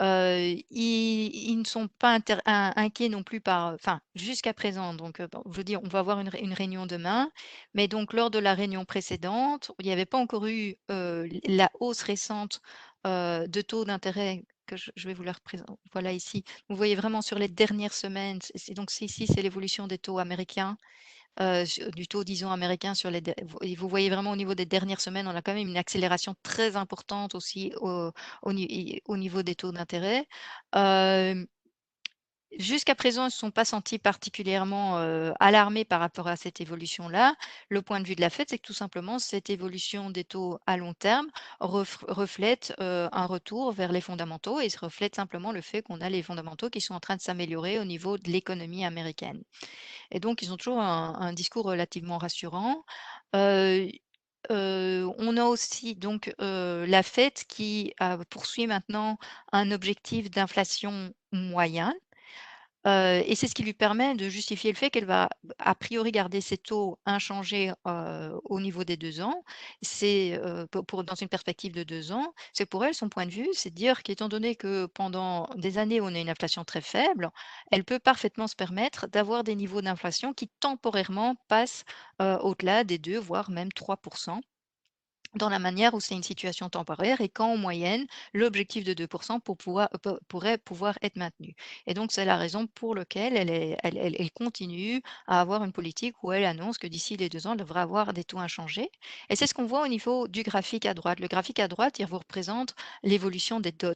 Heu, 0.01 0.57
ils 0.71 1.57
ne 1.59 1.65
sont 1.65 1.89
pas 1.99 2.19
inquiets 2.47 3.09
non 3.09 3.23
plus 3.23 3.41
par, 3.41 3.75
enfin, 3.75 4.01
jusqu'à 4.15 4.55
présent. 4.55 4.95
Donc, 4.95 5.21
bon, 5.31 5.43
je 5.51 5.57
veux 5.57 5.65
dire, 5.65 5.81
on 5.85 5.89
va 5.89 5.99
avoir 6.01 6.21
une 6.21 6.29
ré 6.29 6.41
une 6.41 6.53
réunion 6.55 6.87
demain, 6.87 7.31
mais 7.75 7.89
donc 7.89 8.13
lors 8.15 8.31
de 8.31 8.39
la 8.39 8.55
réunion 8.55 8.85
précédente, 8.85 9.73
il 9.81 9.87
n'y 9.87 9.93
avait 9.93 10.07
pas 10.07 10.19
encore 10.19 10.47
eu, 10.47 10.77
la 10.89 11.71
hausse 11.81 12.03
récente, 12.03 12.61
de 13.05 13.61
taux 13.63 13.85
d'intérêt 13.85 14.45
que 14.67 14.77
je 14.77 14.91
je 14.97 15.09
vais 15.09 15.15
vous 15.15 15.23
la 15.25 15.33
représent 15.33 15.65
voilà 15.93 16.13
ici. 16.13 16.45
Vous 16.69 16.77
voyez 16.77 16.95
vraiment 16.95 17.23
sur 17.23 17.39
les 17.39 17.49
dernières 17.49 17.93
semaines, 17.95 18.39
donc 18.71 18.91
ici, 19.01 19.27
c'est 19.27 19.43
l'évolution 19.43 19.87
des 19.89 19.99
taux 19.99 20.19
américains 20.19 20.77
su 21.67 21.91
du 21.93 22.07
taux 22.09 22.25
10 22.25 22.45
ans 22.45 22.53
américain 22.53 22.95
sur 22.95 23.11
les 23.11 23.23
et 23.63 23.75
vous 23.77 23.89
voyez 23.89 24.11
vraiment 24.11 24.33
au 24.33 24.37
niveau 24.37 24.55
des 24.55 24.67
dernières 24.67 25.01
semaines, 25.01 25.27
on 25.29 25.35
a 25.37 25.43
quand 25.43 25.55
même 25.55 25.69
une 25.69 25.77
accélération 25.77 26.35
très 26.43 26.77
importante 26.77 27.35
aussi 27.35 27.73
au 27.81 28.11
au 28.43 28.53
niveau 29.17 29.43
des 29.43 29.55
taux 29.55 29.73
d'intérêt. 29.73 30.27
Hem, 30.75 31.47
jusqu'à 32.59 32.95
présent, 32.95 33.23
ils 33.23 33.27
ne 33.27 33.31
se 33.31 33.39
sont 33.39 33.51
pas 33.51 33.65
sentis 33.65 33.99
particulièrement, 33.99 34.99
heu, 35.01 35.33
alarmés 35.41 35.85
par 35.85 36.01
rapport 36.01 36.27
à 36.29 36.37
cette 36.37 36.61
évolution-là. 36.61 37.35
Le 37.69 37.83
point 37.83 38.01
de 38.01 38.07
vue 38.07 38.17
de 38.17 38.21
la 38.21 38.31
Fed, 38.31 38.47
c'est 38.51 38.59
que 38.59 38.63
tout 38.67 38.73
simplement 38.73 39.19
cette 39.19 39.51
évolution 39.51 40.11
des 40.11 40.25
taux 40.25 40.59
à 40.67 40.77
long 40.77 40.95
terme 40.95 41.29
ref 41.61 41.99
reflète, 42.09 42.75
heu, 42.81 43.09
un 43.13 43.27
retour 43.27 43.73
vers 43.73 43.93
les 43.93 44.01
fondamentaux 44.01 44.61
et 44.61 44.69
se 44.69 44.79
reflète 44.79 45.15
simplement 45.17 45.53
le 45.53 45.61
fait 45.61 45.83
qu'on 45.83 46.01
a 46.01 46.09
les 46.11 46.23
fondamentaux 46.23 46.71
qui 46.71 46.81
sont 46.81 46.95
en 46.95 47.01
train 47.01 47.17
de 47.17 47.21
s'améliorer 47.23 47.79
au 47.79 47.85
niveau 47.85 48.19
de 48.19 48.31
l'économie 48.31 48.85
américaine. 48.85 49.43
Et 50.13 50.21
donc 50.21 50.43
ils 50.43 50.53
ont 50.53 50.57
toujours 50.59 50.81
un 50.81 51.33
discours 51.35 51.65
relativement 51.67 52.19
rassurant. 52.19 52.85
Heu 53.37 53.89
heu, 54.53 55.09
on 55.19 55.37
a 55.39 55.45
aussi 55.47 55.97
donc, 55.97 56.33
la 56.41 57.03
Fed 57.05 57.35
qui, 57.49 57.95
poursuit 58.31 58.67
maintenant 58.69 59.19
un 59.53 59.71
objectif 59.73 60.31
d'inflation 60.31 61.13
moyen. 61.33 61.95
Et 62.87 63.35
c'est 63.37 63.47
ce 63.47 63.55
qui 63.55 63.63
lui 63.63 63.75
permet 63.75 64.15
de 64.15 64.29
justifier 64.31 64.73
le 64.73 64.77
fait 64.77 64.91
qu'elle 64.91 65.05
va, 65.05 65.29
a 65.59 65.75
priori, 65.75 66.13
garder 66.13 66.41
ses 66.41 66.57
taux 66.57 66.99
inchangés, 67.05 67.73
au 67.85 68.61
niveau 68.61 68.85
des 68.85 68.97
2 68.97 69.21
ans. 69.21 69.45
Dans 69.93 71.15
une 71.21 71.29
perspective 71.29 71.73
de 71.73 71.83
2 71.83 72.13
ans, 72.13 72.33
c'est 72.55 72.67
pour 72.67 72.85
elle, 72.85 72.95
son 72.95 73.09
point 73.11 73.27
de 73.27 73.31
vue, 73.31 73.49
c'est 73.53 73.71
de 73.71 73.75
dire 73.75 74.03
qu'étant 74.03 74.29
donné 74.29 74.57
que 74.57 74.87
pendant 74.87 75.49
des 75.57 75.77
années, 75.79 76.01
on 76.01 76.07
a 76.09 76.19
une 76.19 76.31
inflation 76.31 76.65
très 76.65 76.81
faible, 76.81 77.31
elle 77.71 77.85
peut 77.85 77.99
parfaitement 77.99 78.47
se 78.47 78.57
permettre 78.57 79.07
d'avoir 79.09 79.45
des 79.45 79.57
niveaux 79.57 79.83
d'inflation 79.83 80.33
qui 80.33 80.49
temporairement 80.61 81.37
passent, 81.49 81.85
au-delà 82.19 82.85
des 82.85 82.99
2 82.99 83.19
voire 83.19 83.51
même 83.51 83.73
3 83.73 83.99
dans 85.35 85.49
la 85.49 85.59
manière 85.59 85.95
où 85.95 86.01
c'est 86.01 86.15
une 86.15 86.23
situation 86.23 86.69
temporaire 86.69 87.21
et 87.21 87.29
quand 87.29 87.53
en 87.53 87.57
moyenne, 87.57 88.07
l'objectif 88.35 88.85
de 88.85 88.95
2 88.95 89.07
pour 89.45 89.57
pouvoir, 89.57 89.89
euh, 90.07 90.19
pourrait 90.29 90.59
pouvoir 90.59 90.99
être 91.03 91.17
maintenu. 91.17 91.55
Et 91.87 91.95
donc, 91.95 92.13
c'est 92.13 92.25
la 92.25 92.37
raison 92.37 92.67
pour 92.67 92.95
laquelle 92.95 93.37
elle, 93.37 94.31
continue 94.33 95.03
à 95.27 95.41
avoir 95.41 95.65
une 95.65 95.73
politique 95.73 96.15
où 96.23 96.33
elle 96.33 96.45
annonce 96.45 96.79
que 96.79 96.87
d'ici 96.87 97.17
les 97.17 97.29
deux 97.29 97.47
ans, 97.47 97.53
elle 97.53 97.59
devrait 97.59 97.81
avoir 97.81 98.13
des 98.13 98.25
taux 98.25 98.39
inchangés. 98.39 98.91
Et 99.29 99.37
c'est 99.37 99.47
ce 99.47 99.55
qu'on 99.55 99.67
voit 99.67 99.85
au 99.85 99.89
niveau 99.89 100.29
du 100.29 100.43
graphique 100.43 100.87
à 100.87 100.95
droite. 100.95 101.21
Le 101.21 101.29
graphique 101.29 101.61
à 101.61 101.69
droite, 101.69 101.99
il 101.99 102.07
vous 102.07 102.19
représente 102.19 102.75
l'évolution 103.03 103.61
des 103.61 103.73
dots. 103.73 103.95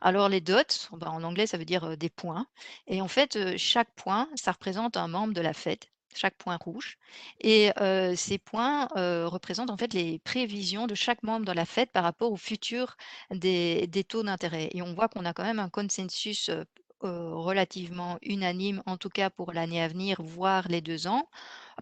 Alors, 0.00 0.28
les 0.28 0.40
dots, 0.40 0.88
ben, 0.92 1.08
en 1.08 1.22
anglais, 1.22 1.46
ça 1.46 1.58
veut 1.58 1.64
dire 1.64 1.84
euh, 1.84 1.96
des 1.96 2.10
points. 2.10 2.46
Et 2.86 3.00
en 3.02 3.08
fait, 3.08 3.36
euh, 3.36 3.54
chaque 3.56 3.90
point, 3.94 4.28
ça 4.34 4.52
représente 4.52 4.96
un 4.96 5.08
membre 5.08 5.34
de 5.34 5.40
la 5.40 5.52
Fed 5.52 5.78
chaque 6.16 6.36
point 6.36 6.56
rouge. 6.56 6.98
Et 7.40 7.70
ces 8.16 8.38
points 8.38 8.88
représentent 9.26 9.70
en 9.70 9.76
fait 9.76 9.92
les 9.94 10.18
prévisions 10.20 10.86
de 10.86 10.94
chaque 10.94 11.22
membre 11.22 11.46
de 11.46 11.52
la 11.52 11.64
Fed 11.66 11.90
par 11.90 12.04
rapport 12.04 12.32
au 12.32 12.36
futur 12.36 12.96
des, 13.30 13.86
des 13.86 14.04
taux 14.04 14.22
d'intérêt. 14.22 14.68
Et 14.72 14.82
on 14.82 14.94
voit 14.94 15.08
qu'on 15.08 15.24
a 15.24 15.32
quand 15.32 15.44
même 15.44 15.58
un 15.58 15.68
consensus 15.70 16.50
relativement 17.06 18.18
unanime, 18.22 18.82
en 18.86 18.96
tout 18.96 19.08
cas 19.08 19.30
pour 19.30 19.52
l'année 19.52 19.82
à 19.82 19.88
venir, 19.88 20.20
voire 20.22 20.68
les 20.68 20.80
deux 20.80 21.06
ans. 21.06 21.28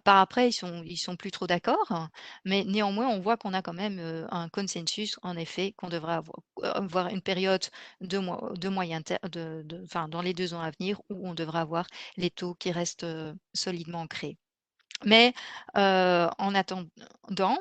Par 0.03 0.17
après, 0.17 0.49
ils 0.49 0.53
sont, 0.53 0.83
sont 0.97 1.15
plus 1.15 1.31
trop 1.31 1.47
d'accord, 1.47 2.09
mais 2.43 2.63
néanmoins, 2.65 3.07
on 3.07 3.19
voit 3.19 3.37
qu'on 3.37 3.53
a 3.53 3.61
quand 3.61 3.73
même 3.73 4.27
un 4.31 4.49
consensus, 4.49 5.17
en 5.23 5.37
effet, 5.37 5.73
qu'on 5.77 5.89
devrait 5.89 6.15
avoir, 6.15 6.37
avoir, 6.75 7.07
une 7.09 7.21
période 7.21 7.63
de, 8.01 8.69
moyen 8.69 9.01
terme, 9.01 9.19
dans 10.09 10.21
les 10.21 10.33
deux 10.33 10.53
ans 10.53 10.61
à 10.61 10.71
venir, 10.71 10.99
où 11.09 11.27
on 11.27 11.33
devrait 11.33 11.59
avoir 11.59 11.87
les 12.17 12.29
taux 12.29 12.55
qui 12.55 12.71
restent 12.71 13.07
solidement 13.53 14.01
ancrés. 14.01 14.37
Mais 15.05 15.33
en 15.75 16.55
attendant, 16.55 17.57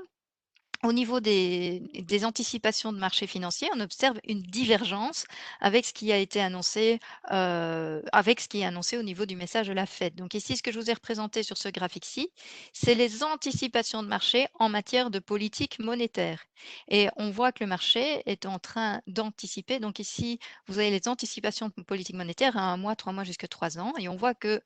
au 0.85 0.93
niveau 0.93 1.21
des, 1.21 2.25
anticipations 2.25 2.93
de 2.93 2.99
marché 2.99 3.27
financier, 3.27 3.69
on 3.75 3.81
observe 3.81 4.19
une 4.27 4.43
divergence 4.43 5.25
avec 5.61 5.87
ce 5.87 5.93
qui 5.93 6.13
a 6.13 6.19
été 6.19 6.41
annoncé, 6.41 7.01
euh, 7.33 8.03
avec 8.13 8.41
ce 8.41 8.49
qui 8.49 8.61
est 8.61 8.65
annoncé 8.65 8.99
au 8.99 9.03
niveau 9.03 9.27
du 9.27 9.35
message 9.35 9.67
de 9.67 9.73
la 9.73 9.87
Fed. 9.87 10.15
Donc 10.15 10.35
ici, 10.35 10.57
ce 10.57 10.63
que 10.63 10.71
je 10.71 10.79
vous 10.79 10.91
ai 10.91 10.95
représenté 10.95 11.43
sur 11.43 11.57
ce 11.57 11.69
graphique-ci, 11.69 12.31
c'est 12.73 12.95
les 12.95 13.25
anticipations 13.25 14.03
de 14.03 14.09
marché 14.09 14.47
en 14.59 14.69
matière 14.69 15.11
de 15.11 15.19
politique 15.19 15.79
monétaire. 15.79 16.45
Et 16.89 17.09
on 17.17 17.31
voit 17.31 17.53
que 17.53 17.65
le 17.65 17.69
marché 17.69 18.23
est 18.27 18.47
en 18.47 18.59
train 18.59 19.01
d'anticiper. 19.07 19.79
Donc 19.79 19.99
ici, 19.99 20.39
vous 20.67 20.79
avez 20.79 20.91
les 20.91 21.09
anticipations 21.09 21.71
de 21.77 21.83
politique 21.83 22.17
monétaire 22.17 22.57
à 22.57 22.63
un 22.63 22.77
mois, 22.77 22.97
trois 22.97 23.13
mois, 23.13 23.25
jusqu'à 23.25 23.49
trois 23.49 23.79
ans. 23.79 23.93
Et 23.99 24.09
on 24.09 24.17
voit 24.17 24.35
que 24.35 24.63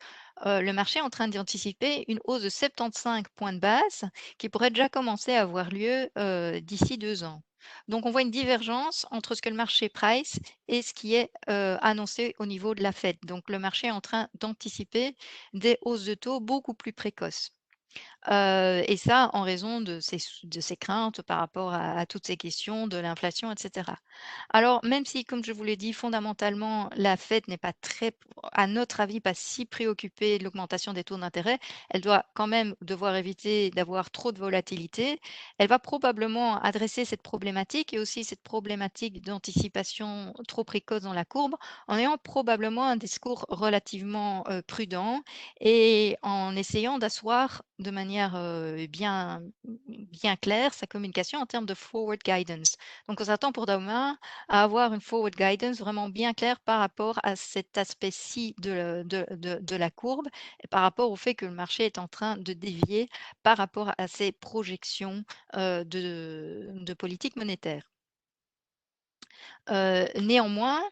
euh, 0.47 0.61
le 0.61 0.73
marché 0.73 0.99
est 0.99 1.03
en 1.03 1.11
train 1.11 1.29
d'anticiper 1.29 2.05
une 2.09 2.21
hausse 2.25 2.43
de 2.43 2.49
75 2.49 3.23
points 3.37 3.53
de 3.53 3.59
base 3.59 4.05
qui 4.39 4.49
pourrait 4.49 4.71
déjà 4.71 4.89
commencer 4.89 5.35
à 5.35 5.43
avoir 5.43 5.71
lieu 5.71 6.11
euh, 6.19 6.61
d'ici 6.61 6.99
deux 6.99 7.25
ans. 7.25 7.43
Donc, 7.89 8.07
on 8.07 8.11
voit 8.11 8.23
une 8.23 8.31
divergence 8.31 9.07
entre 9.11 9.35
ce 9.35 9.43
que 9.43 9.49
le 9.49 9.57
marché 9.57 9.89
price 9.89 10.39
et 10.69 10.83
ce 10.83 10.95
qui 10.95 11.15
est 11.15 11.31
euh, 11.51 11.77
annoncé 11.81 12.35
au 12.39 12.47
niveau 12.47 12.75
de 12.75 12.83
la 12.83 12.93
Fed. 12.93 13.17
Donc, 13.25 13.51
le 13.51 13.59
marché 13.59 13.89
est 13.89 13.93
en 13.93 14.01
train 14.01 14.29
d'anticiper 14.41 15.17
des 15.55 15.79
hausses 15.83 16.05
de 16.05 16.15
taux 16.15 16.41
beaucoup 16.41 16.75
plus 16.75 16.93
précoces 16.93 17.51
et 18.31 18.97
ça, 18.99 19.31
en 19.33 19.43
raison 19.43 19.81
de 19.81 20.01
ces 20.01 20.77
craintes 20.77 21.23
par 21.23 21.39
rapport 21.39 21.73
à, 21.73 22.05
toutes 22.07 22.27
ces 22.27 22.37
questions 22.37 22.87
de 22.87 22.99
l'inflation, 22.99 23.51
etc. 23.51 23.93
Alors, 24.51 24.85
même 24.85 25.07
si, 25.07 25.25
comme 25.25 25.45
je 25.45 25.53
vous 25.53 25.65
l'ai 25.65 25.77
dit, 25.77 25.93
fondamentalement, 25.93 26.91
la 26.97 27.17
Fed 27.17 27.49
n'est 27.49 27.57
pas 27.57 27.73
très, 27.73 28.13
à 28.53 28.67
notre 28.67 29.01
avis, 29.01 29.21
pas 29.21 29.35
si 29.35 29.65
préoccupée 29.65 30.39
de 30.39 30.45
l'augmentation 30.45 30.93
des 30.93 31.05
taux 31.05 31.17
d'intérêt, 31.17 31.59
elle 31.91 32.03
doit 32.03 32.25
quand 32.35 32.47
même 32.47 32.75
devoir 32.83 33.17
éviter 33.17 33.71
d'avoir 33.71 34.11
trop 34.11 34.33
de 34.33 34.39
volatilité. 34.39 35.21
Elle 35.59 35.69
va 35.69 35.79
probablement 35.79 36.61
adresser 36.61 37.05
cette 37.05 37.23
problématique 37.23 37.95
et 37.95 37.99
aussi 37.99 38.25
cette 38.25 38.43
problématique 38.43 39.23
d'anticipation 39.23 40.35
trop 40.47 40.65
précoce 40.65 41.03
dans 41.03 41.15
la 41.15 41.25
courbe 41.25 41.57
en 41.87 41.97
ayant 41.97 42.19
probablement 42.19 42.85
un 42.87 42.97
discours 42.97 43.47
relativement 43.49 44.45
prudent 44.67 45.23
et 45.61 46.17
en 46.23 46.57
essayant 46.57 46.99
d'asseoir 46.99 47.63
de 47.79 47.91
manière 47.91 48.33
bien, 48.89 49.43
bien 49.87 50.37
claire 50.37 50.75
sa 50.75 50.87
communication 50.87 51.41
en 51.41 51.47
termes 51.47 51.67
de 51.67 51.75
forward 51.75 52.21
guidance. 52.25 52.77
Donc, 53.09 53.21
on 53.21 53.25
s'attend 53.25 53.53
pour 53.53 53.67
demain 53.67 54.19
à 54.49 54.63
avoir 54.63 54.93
une 54.95 55.01
forward 55.01 55.35
guidance 55.35 55.79
vraiment 55.79 56.09
bien 56.09 56.35
claire 56.35 56.61
par 56.61 56.81
rapport 56.81 57.21
à 57.23 57.37
cet 57.37 57.79
aspect-ci 57.79 58.55
de, 58.59 59.77
la 59.77 59.91
courbe 59.91 60.29
et 60.63 60.69
par 60.69 60.83
rapport 60.83 61.11
au 61.11 61.17
fait 61.17 61.35
que 61.35 61.47
le 61.47 61.53
marché 61.53 61.85
est 61.87 61.99
en 61.99 62.09
train 62.09 62.37
de 62.37 62.53
dévier 62.53 63.09
par 63.43 63.57
rapport 63.57 63.93
à 63.99 64.09
ses 64.09 64.33
projections 64.33 65.25
de, 65.55 65.85
de 65.85 66.95
politique 66.95 67.37
monétaire 67.37 67.83
néanmoins, 69.69 70.83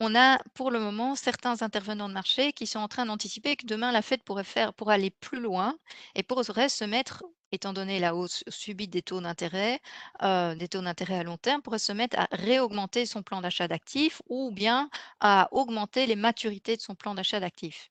on 0.00 0.14
a 0.14 0.38
pour 0.54 0.70
le 0.70 0.80
moment 0.80 1.14
certains 1.14 1.62
intervenants 1.62 2.08
de 2.08 2.14
marché 2.14 2.52
qui 2.52 2.66
sont 2.66 2.78
en 2.80 2.88
train 2.88 3.06
d'anticiper 3.06 3.56
que 3.56 3.66
demain 3.66 3.92
la 3.92 4.02
Fed 4.02 4.22
pourrait 4.22 4.44
faire 4.44 4.74
pour 4.74 4.90
aller 4.90 5.10
plus 5.10 5.40
loin 5.40 5.76
et 6.14 6.22
pourrait 6.22 6.68
se 6.68 6.84
mettre 6.84 7.24
étant 7.52 7.72
donné 7.72 7.98
la 8.00 8.14
hausse 8.14 8.42
subite 8.48 8.90
des 8.90 9.02
taux 9.02 9.20
d'intérêt, 9.20 9.80
des 10.22 10.68
taux 10.68 10.82
d'intérêt 10.82 11.18
à 11.18 11.22
long 11.22 11.36
terme, 11.38 11.62
pourrait 11.62 11.78
se 11.78 11.92
mettre 11.92 12.18
à 12.18 12.28
réaugmenter 12.32 13.06
son 13.06 13.22
plan 13.22 13.40
d'achat 13.40 13.68
d'actifs 13.68 14.20
ou 14.28 14.50
bien 14.52 14.90
à 15.20 15.48
augmenter 15.52 16.06
les 16.06 16.16
maturités 16.16 16.76
de 16.76 16.82
son 16.82 16.94
plan 16.94 17.14
d'achat 17.14 17.40
d'actifs 17.40 17.90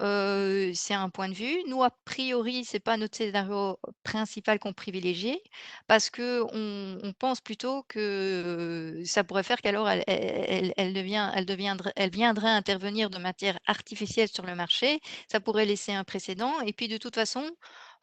c'est 0.00 0.94
un 0.94 1.10
point 1.10 1.28
de 1.28 1.34
vue. 1.34 1.62
Nous, 1.66 1.82
a 1.82 1.90
priori, 2.04 2.64
c'est 2.64 2.80
pas 2.80 2.96
notre 2.96 3.16
scénario 3.16 3.78
principal 4.04 4.58
qu'on 4.58 4.72
privilégie 4.72 5.38
parce 5.86 6.10
qu'on 6.10 6.48
on 7.02 7.12
pense 7.18 7.40
plutôt 7.40 7.82
que 7.88 9.02
ça 9.04 9.24
pourrait 9.24 9.42
faire 9.42 9.60
qu'alors 9.60 9.88
elle, 9.88 10.92
devient, 10.92 11.30
elle 11.34 11.46
deviendrait, 11.46 11.92
elle 11.96 12.10
viendrait 12.10 12.50
intervenir 12.50 13.10
de 13.10 13.18
matière 13.18 13.58
artificielle 13.66 14.28
sur 14.28 14.46
le 14.46 14.54
marché. 14.54 15.00
Ça 15.30 15.40
pourrait 15.40 15.66
laisser 15.66 15.92
un 15.92 16.04
précédent. 16.04 16.60
Et 16.60 16.72
puis, 16.72 16.88
de 16.88 16.96
toute 16.96 17.14
façon, 17.14 17.48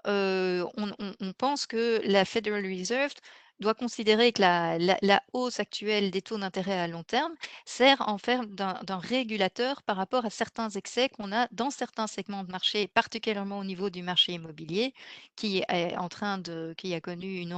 on, 0.06 0.72
on 1.20 1.34
pense 1.34 1.66
que 1.66 2.02
la 2.06 2.26
Federal 2.26 2.66
Reserve 2.66 3.14
doit 3.60 3.74
considérer 3.74 4.34
que 4.34 4.42
la, 4.42 5.24
hausse 5.34 5.60
actuelle 5.60 6.12
des 6.12 6.22
taux 6.22 6.38
d'intérêt 6.38 6.80
à 6.80 6.88
long 6.88 7.04
terme 7.04 7.34
sert 7.66 8.02
en 8.08 8.18
fait 8.18 8.40
d'un 8.54 8.98
régulateur 8.98 9.82
par 9.84 9.98
rapport 9.98 10.26
à 10.26 10.30
certains 10.30 10.70
excès 10.70 11.10
qu'on 11.10 11.32
a 11.32 11.48
dans 11.52 11.70
certains 11.70 12.08
segments 12.08 12.44
de 12.44 12.52
marché, 12.52 12.88
particulièrement 12.88 13.60
au 13.60 13.64
niveau 13.64 13.90
du 13.90 14.02
marché 14.02 14.34
immobilier, 14.34 14.94
qui 15.36 15.64
est 15.70 15.96
en 15.98 16.10
train 16.10 16.38
de, 16.38 16.74
qui 16.78 16.94
a 16.94 17.02
connu 17.02 17.40
une, 17.40 17.56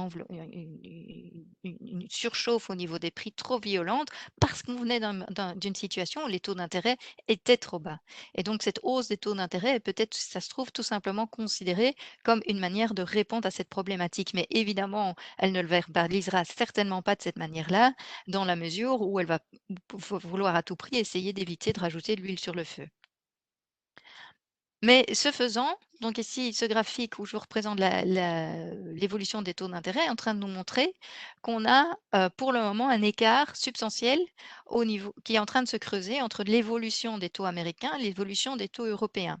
surchauffe 2.08 2.70
au 2.70 2.74
niveau 2.74 2.98
des 2.98 3.10
prix 3.10 3.32
trop 3.32 3.58
violente 3.58 4.08
parce 4.40 4.62
qu'on 4.62 4.76
venait 4.76 5.00
d'une 5.56 5.74
situation 5.74 6.24
où 6.24 6.28
les 6.28 6.40
taux 6.40 6.54
d'intérêt 6.54 6.96
étaient 7.26 7.56
trop 7.56 7.78
bas. 7.78 7.98
Et 8.34 8.42
donc 8.42 8.62
cette 8.62 8.80
hausse 8.82 9.08
des 9.08 9.16
taux 9.16 9.34
d'intérêt 9.34 9.80
peut-être, 9.80 10.14
ça 10.14 10.40
se 10.40 10.48
trouve, 10.48 10.70
tout 10.72 10.82
simplement 10.82 11.26
considérée 11.26 11.96
comme 12.24 12.40
une 12.46 12.58
manière 12.58 12.94
de 12.94 13.02
répondre 13.02 13.46
à 13.46 13.50
cette 13.50 13.68
problématique. 13.68 14.32
Mais 14.34 14.46
évidemment, 14.50 15.14
elle 15.38 15.52
ne 15.52 15.60
le 15.60 15.68
verra 15.68 15.87
verbalisera 15.88 16.44
certainement 16.44 17.02
pas 17.02 17.14
de 17.16 17.22
cette 17.22 17.38
manière-là, 17.38 17.94
dans 18.28 18.44
la 18.44 18.56
mesure 18.56 19.02
où 19.02 19.20
elle 19.20 19.26
va 19.26 19.40
vouloir 19.92 20.54
à 20.56 20.62
tout 20.62 20.76
prix 20.76 20.96
essayer 20.96 21.32
d'éviter 21.32 21.72
de 21.72 21.80
rajouter 21.80 22.16
de 22.16 22.22
l'huile 22.22 22.38
sur 22.38 22.54
le 22.54 22.64
feu. 22.64 22.88
Mais 24.82 25.04
ce 25.12 25.32
faisant, 25.32 25.76
donc 26.00 26.18
ici, 26.18 26.52
ce 26.52 26.64
graphique 26.64 27.18
où 27.18 27.24
je 27.26 27.32
vous 27.32 27.40
représente 27.40 27.80
l'évolution 27.80 29.42
des 29.42 29.52
taux 29.54 29.66
d'intérêt 29.68 30.04
est 30.06 30.10
en 30.10 30.14
train 30.16 30.34
de 30.34 30.40
nous 30.40 30.46
montrer 30.48 30.94
qu'on 31.42 31.64
a 31.68 31.84
euh, 32.14 32.28
pour 32.36 32.52
le 32.52 32.60
moment 32.60 32.88
un 32.88 33.02
écart 33.02 33.56
substantiel 33.56 34.20
au 34.66 34.84
niveau, 34.84 35.14
qui 35.24 35.34
est 35.34 35.38
en 35.40 35.46
train 35.46 35.62
de 35.62 35.68
se 35.68 35.76
creuser 35.76 36.22
entre 36.22 36.44
l'évolution 36.44 37.18
des 37.18 37.30
taux 37.30 37.44
américains 37.44 37.96
et 37.98 38.02
l'évolution 38.04 38.56
des 38.56 38.68
taux 38.68 38.84
européens. 38.86 39.38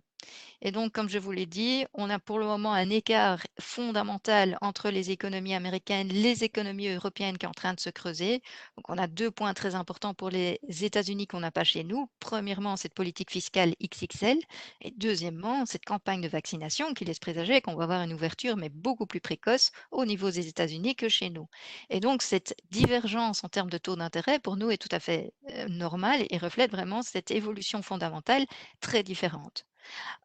Et 0.60 0.72
donc, 0.72 0.92
comme 0.92 1.08
je 1.08 1.18
vous 1.18 1.30
l'ai 1.30 1.46
dit, 1.46 1.84
on 1.94 2.10
a 2.10 2.18
pour 2.18 2.40
le 2.40 2.46
moment 2.46 2.72
un 2.72 2.90
écart 2.90 3.40
fondamental 3.60 4.58
entre 4.60 4.90
les 4.90 5.12
économies 5.12 5.54
américaines, 5.54 6.08
les 6.08 6.42
économies 6.42 6.88
européennes 6.88 7.38
qui 7.38 7.46
est 7.46 7.48
en 7.48 7.52
train 7.52 7.74
de 7.74 7.80
se 7.80 7.90
creuser. 7.90 8.42
Donc, 8.76 8.88
on 8.88 8.98
a 8.98 9.06
deux 9.06 9.30
points 9.30 9.54
très 9.54 9.76
importants 9.76 10.14
pour 10.14 10.30
les 10.30 10.58
États-Unis 10.68 11.28
qu'on 11.28 11.38
n'a 11.40 11.52
pas 11.52 11.62
chez 11.62 11.84
nous. 11.84 12.10
Premièrement, 12.18 12.76
cette 12.76 12.94
politique 12.94 13.30
fiscale 13.30 13.74
XXL 13.80 14.38
et 14.80 14.90
deuxièmement, 14.90 15.64
cette 15.64 15.84
campagne 15.84 16.20
de 16.22 16.28
vaccination 16.28 16.92
qui 16.92 17.04
laisse 17.04 17.20
présager 17.20 17.60
qu'on 17.60 17.76
va 17.76 17.84
avoir 17.84 18.02
une 18.02 18.12
ouverture, 18.12 18.56
mais 18.56 18.68
beaucoup 18.68 19.06
plus 19.06 19.20
précoce 19.20 19.70
au 19.92 20.04
niveau 20.04 20.30
des 20.32 20.48
États-Unis 20.48 20.96
que 20.96 21.08
chez 21.08 21.30
nous. 21.30 21.46
Et 21.88 22.00
donc, 22.00 22.22
cette 22.22 22.56
divergence 22.70 23.44
en 23.44 23.48
termes 23.48 23.70
de 23.70 23.78
taux 23.78 23.96
d'intérêt, 23.96 24.40
pour 24.40 24.56
nous, 24.56 24.70
est 24.70 24.78
tout 24.78 24.88
à 24.90 24.98
fait 24.98 25.32
euh, 25.50 25.68
normale 25.68 26.26
et 26.30 26.38
reflète 26.38 26.72
vraiment 26.72 27.02
cette 27.02 27.30
évolution 27.30 27.82
fondamentale 27.82 28.44
très 28.80 29.04
différente 29.04 29.64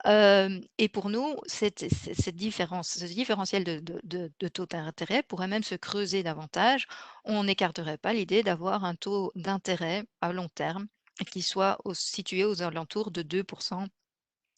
et 0.06 0.90
pour 0.90 1.10
nous, 1.10 1.36
cette, 1.46 1.84
différence, 2.30 2.98
ce 2.98 3.06
différentiel 3.06 3.64
de, 3.64 4.48
taux 4.50 4.66
d'intérêt 4.66 5.24
pourrait 5.24 5.48
même 5.48 5.64
se 5.64 5.76
creuser 5.76 6.24
davantage. 6.24 6.88
On 7.24 7.44
n'écarterait 7.44 7.98
pas 7.98 8.14
l'idée 8.14 8.44
d'avoir 8.44 8.86
un 8.86 8.96
taux 8.96 9.32
d'intérêt 9.36 10.04
à 10.22 10.34
long 10.34 10.50
terme 10.50 10.88
qui 11.32 11.42
soit 11.42 11.78
situé 11.94 12.44
aux 12.44 12.62
alentours 12.62 13.12
de 13.12 13.22
2%, 13.22 13.88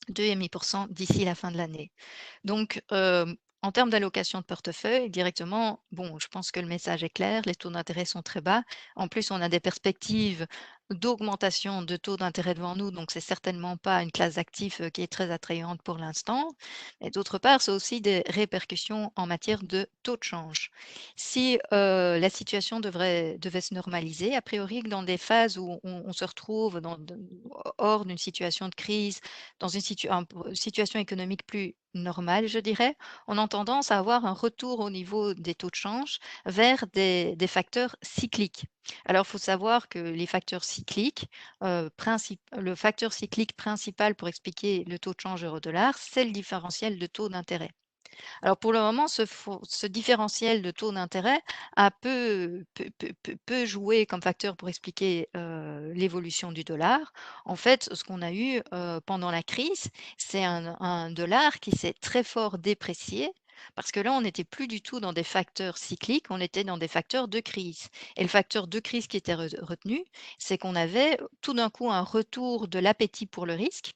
2,5% 0.10 0.88
d'ici 0.90 1.26
la 1.26 1.36
fin 1.36 1.52
de 1.52 1.58
l'année. 1.58 1.92
Donc, 2.44 2.82
en 3.66 3.72
termes 3.72 3.90
d'allocation 3.90 4.40
de 4.42 4.44
portefeuille, 4.46 5.10
directement, 5.10 5.84
bon, 5.92 6.20
je 6.20 6.28
pense 6.28 6.52
que 6.52 6.60
le 6.60 6.68
message 6.68 7.04
est 7.04 7.10
clair, 7.10 7.42
les 7.48 7.56
taux 7.56 7.72
d'intérêt 7.72 8.06
sont 8.06 8.22
très 8.22 8.40
bas. 8.40 8.62
En 8.96 9.08
plus, 9.08 9.32
on 9.32 9.42
a 9.42 9.50
des 9.50 9.60
perspectives 9.60 10.46
d'augmentation 10.92 11.82
de 11.82 11.98
taux 11.98 12.18
d'intérêt 12.18 12.54
devant 12.54 12.76
nous, 12.76 12.92
donc 12.92 13.12
c'est 13.12 13.20
certainement 13.20 13.78
pas 13.78 14.04
une 14.04 14.12
classe 14.12 14.36
d'actifs 14.36 14.82
qui 14.92 15.02
est 15.02 15.12
très 15.12 15.32
attrayante 15.32 15.82
pour 15.82 15.98
l'instant. 15.98 16.50
Et 17.02 17.10
d'autre 17.10 17.38
part, 17.40 17.62
c'est 17.62 17.72
aussi 17.72 18.02
des 18.02 18.24
répercussions 18.28 19.12
en 19.16 19.26
matière 19.28 19.64
de 19.64 19.88
taux 20.04 20.18
de 20.18 20.24
change. 20.24 20.70
Si 21.16 21.58
la 21.72 22.30
situation 22.30 22.80
devait 22.80 23.38
se 23.62 23.74
normaliser, 23.74 24.36
a 24.36 24.42
priori, 24.42 24.82
dans 24.84 25.04
des 25.04 25.18
phases 25.18 25.58
où 25.58 25.80
on, 25.84 26.14
se 26.14 26.26
retrouve 26.26 26.82
hors 27.78 28.06
d'une 28.06 28.18
situation 28.18 28.70
de 28.70 28.76
crise, 28.76 29.20
dans 29.60 29.68
une 29.68 29.82
situation 29.82 31.00
économique 31.00 31.46
plus 31.46 31.76
normale, 31.94 32.48
je 32.48 32.60
dirais, 32.60 32.96
on 33.28 33.38
a 33.38 33.48
tendance 33.48 33.92
à 33.92 33.98
avoir 33.98 34.26
un 34.26 34.34
retour 34.34 34.80
au 34.82 34.90
niveau 34.90 35.34
des 35.34 35.56
taux 35.56 35.70
de 35.70 35.76
change 35.76 36.20
vers 36.46 36.86
des 36.94 37.48
facteurs 37.48 37.96
cycliques. 38.02 38.66
Alors, 39.06 39.26
il 39.28 39.30
faut 39.30 39.38
savoir 39.38 39.90
que 39.90 40.00
les 40.00 40.28
facteurs 40.28 40.64
cycliques, 40.64 41.28
euh, 41.64 41.90
le 42.58 42.76
facteur 42.76 43.14
cyclique 43.14 43.56
principal 43.56 44.16
pour 44.16 44.28
expliquer 44.28 44.84
le 44.88 45.00
taux 45.00 45.14
de 45.14 45.20
change 45.22 45.44
euro-dollar, 45.44 45.98
c'est 45.98 46.26
le 46.26 46.32
différentiel 46.32 47.00
de 47.00 47.06
taux 47.08 47.30
d'intérêt. 47.30 47.72
Alors 48.42 48.58
pour 48.58 48.74
le 48.74 48.80
moment, 48.80 49.08
ce, 49.08 49.88
différentiel 49.88 50.62
de 50.62 50.72
taux 50.72 50.92
d'intérêt 50.92 51.42
a 51.76 51.92
peu, 51.92 52.64
joué 53.66 54.06
comme 54.06 54.22
facteur 54.22 54.56
pour 54.56 54.70
expliquer 54.70 55.30
euh, 55.36 55.94
l'évolution 55.94 56.52
du 56.52 56.64
dollar. 56.64 57.14
En 57.46 57.56
fait, 57.56 57.90
ce 57.94 58.04
qu'on 58.04 58.22
a 58.22 58.32
eu 58.32 58.62
euh, 58.74 59.00
pendant 59.06 59.32
la 59.32 59.44
crise, 59.44 59.90
c'est 60.18 60.44
un, 60.44 61.12
dollar 61.12 61.60
qui 61.60 61.72
s'est 61.72 61.94
très 61.94 62.24
fort 62.24 62.58
déprécié 62.58 63.32
parce 63.76 63.92
que 63.92 64.00
là, 64.00 64.14
on 64.14 64.22
n'était 64.22 64.44
plus 64.44 64.68
du 64.68 64.82
tout 64.82 65.00
dans 65.00 65.14
des 65.14 65.24
facteurs 65.24 65.78
cycliques, 65.78 66.28
on 66.30 66.40
était 66.42 66.64
dans 66.64 66.78
des 66.78 66.88
facteurs 66.88 67.28
de 67.28 67.40
crise. 67.40 67.88
Et 68.18 68.24
le 68.24 68.28
facteur 68.30 68.68
de 68.68 68.80
crise 68.80 69.08
qui 69.08 69.18
était 69.18 69.36
retenu, 69.36 70.04
c'est 70.40 70.58
qu'on 70.58 70.76
avait 70.76 71.18
tout 71.42 71.54
d'un 71.54 71.70
coup 71.70 71.92
un 71.92 72.02
retour 72.02 72.68
de 72.68 72.80
l'appétit 72.80 73.26
pour 73.28 73.46
le 73.46 73.54
risque 73.54 73.94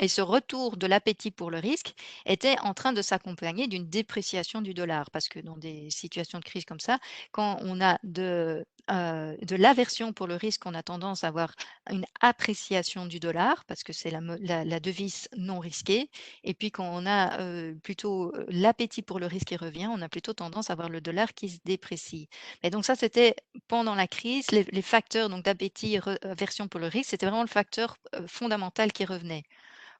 et 0.00 0.08
ce 0.08 0.20
retour 0.20 0.76
de 0.76 0.86
l'appétit 0.86 1.30
pour 1.30 1.50
le 1.50 1.58
risque 1.58 1.94
était 2.24 2.58
en 2.60 2.72
train 2.74 2.92
de 2.92 3.02
s'accompagner 3.02 3.66
d'une 3.66 3.88
dépréciation 3.88 4.62
du 4.62 4.74
dollar, 4.74 5.10
parce 5.10 5.28
que 5.28 5.40
dans 5.40 5.56
des 5.56 5.90
situations 5.90 6.38
de 6.38 6.44
crise 6.44 6.64
comme 6.64 6.80
ça, 6.80 6.98
quand 7.32 7.58
on 7.62 7.80
a 7.80 7.98
de, 8.04 8.64
euh, 8.90 9.36
de 9.42 9.56
l'aversion 9.56 10.12
pour 10.12 10.26
le 10.26 10.36
risque, 10.36 10.66
on 10.66 10.74
a 10.74 10.82
tendance 10.82 11.24
à 11.24 11.28
avoir 11.28 11.54
une 11.90 12.06
appréciation 12.20 13.06
du 13.06 13.20
dollar, 13.20 13.64
parce 13.66 13.82
que 13.82 13.92
c'est 13.92 14.10
la, 14.10 14.80
devise 14.80 15.28
non 15.36 15.58
risquée. 15.58 16.10
Et 16.44 16.54
puis 16.54 16.70
quand 16.70 16.88
on 16.90 17.06
a 17.06 17.40
euh, 17.40 17.74
plutôt 17.82 18.34
euh, 18.34 18.46
l'appétit 18.48 19.02
pour 19.02 19.18
le 19.20 19.26
risque 19.26 19.48
qui 19.48 19.56
revient, 19.56 19.88
on 19.88 20.02
a 20.02 20.08
plutôt 20.08 20.32
tendance 20.32 20.70
à 20.70 20.72
avoir 20.74 20.88
le 20.88 21.00
dollar 21.00 21.34
qui 21.34 21.50
se 21.50 21.58
déprécie. 21.64 22.28
Et 22.62 22.70
donc 22.70 22.84
ça, 22.84 22.96
c'était 22.96 23.36
pendant 23.68 23.94
la 23.94 24.06
crise, 24.06 24.50
les, 24.50 24.64
les 24.64 24.82
facteurs 24.82 25.28
d'appétit, 25.28 25.98
aversion 26.22 26.68
pour 26.68 26.80
le 26.80 26.86
risque, 26.88 27.10
c'était 27.10 27.26
vraiment 27.26 27.42
le 27.42 27.48
facteur 27.48 27.96
fondamental 28.26 28.92
qui 28.92 29.04
revenait. 29.04 29.44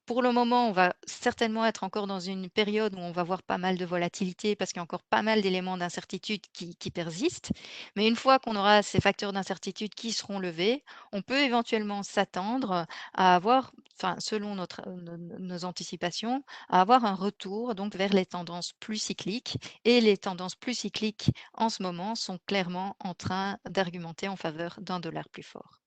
Pour 0.09 0.23
le 0.23 0.33
moment, 0.33 0.69
on 0.69 0.73
va 0.73 0.95
certainement 1.07 1.67
être 1.67 1.85
encore 1.85 2.07
dans 2.07 2.19
une 2.19 2.49
période 2.49 2.95
où 2.95 2.99
on 2.99 3.13
va 3.13 3.25
voir 3.25 3.43
pas 3.43 3.59
mal 3.59 3.77
de 3.77 3.85
volatilité 3.85 4.57
parce 4.57 4.73
qu'il 4.73 4.79
y 4.79 4.81
a 4.81 4.83
encore 4.83 5.03
pas 5.03 5.21
mal 5.21 5.43
d'éléments 5.43 5.77
d'incertitude 5.77 6.41
qui, 6.55 6.91
persistent. 6.91 7.53
Mais 7.95 8.09
une 8.09 8.17
fois 8.17 8.39
qu'on 8.39 8.57
aura 8.57 8.83
ces 8.83 9.03
facteurs 9.03 9.35
d'incertitude 9.35 9.95
qui 9.95 10.13
seront 10.13 10.39
levés, 10.39 10.83
on 11.13 11.21
peut 11.21 11.41
éventuellement 11.41 12.03
s'attendre 12.03 12.87
à 13.13 13.35
avoir, 13.35 13.71
selon 14.19 14.55
notre, 14.55 14.81
nos 14.89 15.67
anticipations, 15.67 16.43
à 16.71 16.81
avoir 16.81 17.05
un 17.05 17.15
retour 17.15 17.75
donc 17.75 17.95
vers 17.95 18.15
les 18.15 18.25
tendances 18.25 18.73
plus 18.81 18.97
cycliques. 18.97 19.59
Et 19.85 20.01
les 20.01 20.17
tendances 20.17 20.55
plus 20.55 20.73
cycliques 20.73 21.31
en 21.53 21.69
ce 21.69 21.83
moment 21.83 22.15
sont 22.15 22.39
clairement 22.47 22.97
en 23.01 23.13
train 23.13 23.59
d'argumenter 23.69 24.29
en 24.29 24.37
faveur 24.37 24.79
d'un 24.81 25.01
dollar 25.01 25.29
plus 25.29 25.43
fort. 25.43 25.81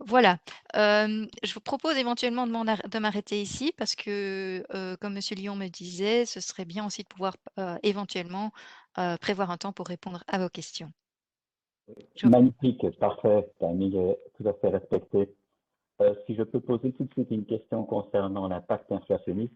Voilà, 0.00 0.38
je 0.74 1.54
vous 1.54 1.60
propose 1.60 1.96
éventuellement 1.96 2.46
de 2.46 2.98
m'arrêter 2.98 3.40
ici 3.40 3.72
parce 3.76 3.94
que, 3.94 4.64
comme 5.00 5.14
monsieur 5.14 5.36
Lyon 5.36 5.56
me 5.56 5.68
disait, 5.68 6.26
ce 6.26 6.40
serait 6.40 6.64
bien 6.64 6.86
aussi 6.86 7.02
de 7.02 7.08
pouvoir, 7.08 7.36
éventuellement, 7.82 8.50
prévoir 9.20 9.50
un 9.50 9.56
temps 9.56 9.72
pour 9.72 9.86
répondre 9.86 10.24
à 10.26 10.38
vos 10.38 10.48
questions. 10.48 10.92
Magnifique, 12.24 12.88
parfait, 12.98 13.46
est 13.60 14.18
tout 14.36 14.48
à 14.48 14.52
fait 14.54 14.68
respecté. 14.68 15.34
si 16.26 16.34
je 16.34 16.42
peux 16.42 16.60
poser 16.60 16.92
tout 16.92 17.04
de 17.04 17.12
suite 17.12 17.30
une 17.30 17.44
question 17.44 17.84
concernant 17.84 18.48
l'impact 18.48 18.90
inflationniste. 18.92 19.52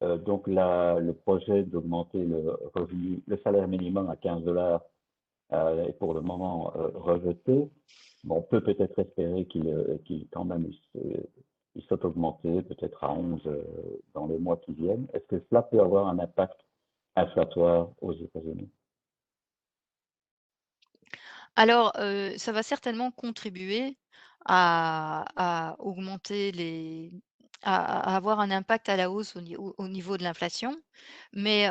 donc 0.00 0.46
le 0.46 1.12
projet 1.12 1.62
d'augmenter 1.64 2.18
le 2.18 2.58
le 3.26 3.38
salaire 3.42 3.68
minimum 3.68 4.08
à 4.10 4.16
15 4.16 4.44
dollars 4.44 4.82
est 5.52 5.98
pour 5.98 6.14
le 6.14 6.20
moment 6.20 6.72
rejeté. 6.94 7.68
On 8.28 8.42
peut 8.42 8.60
peut-être 8.60 8.98
espérer 8.98 9.46
qu'il 9.46 9.68
euh, 9.68 9.98
quand 10.32 10.44
même 10.44 10.70
il 11.74 11.82
soit 11.84 12.04
augmenté 12.04 12.62
peut-être 12.62 13.04
à 13.04 13.12
11 13.12 13.40
euh, 13.46 13.62
dans 14.14 14.26
les 14.26 14.38
mois 14.38 14.56
qui 14.56 14.72
viennent. 14.72 15.06
Est-ce 15.12 15.26
que 15.26 15.44
cela 15.48 15.62
peut 15.62 15.80
avoir 15.80 16.08
un 16.08 16.18
impact 16.18 16.58
inflatoire 17.14 17.90
aux 18.00 18.12
États-Unis? 18.12 18.70
Alors, 21.56 21.92
euh, 21.96 22.36
ça 22.36 22.52
va 22.52 22.62
certainement 22.62 23.10
contribuer 23.10 23.96
à, 24.44 25.74
augmenter 25.78 26.52
les, 26.52 27.12
à, 27.62 28.16
avoir 28.16 28.40
un 28.40 28.50
impact 28.50 28.88
à 28.88 28.96
la 28.96 29.10
hausse 29.10 29.36
au, 29.36 29.88
niveau 29.88 30.16
de 30.16 30.22
l'inflation, 30.22 30.76
mais 31.32 31.70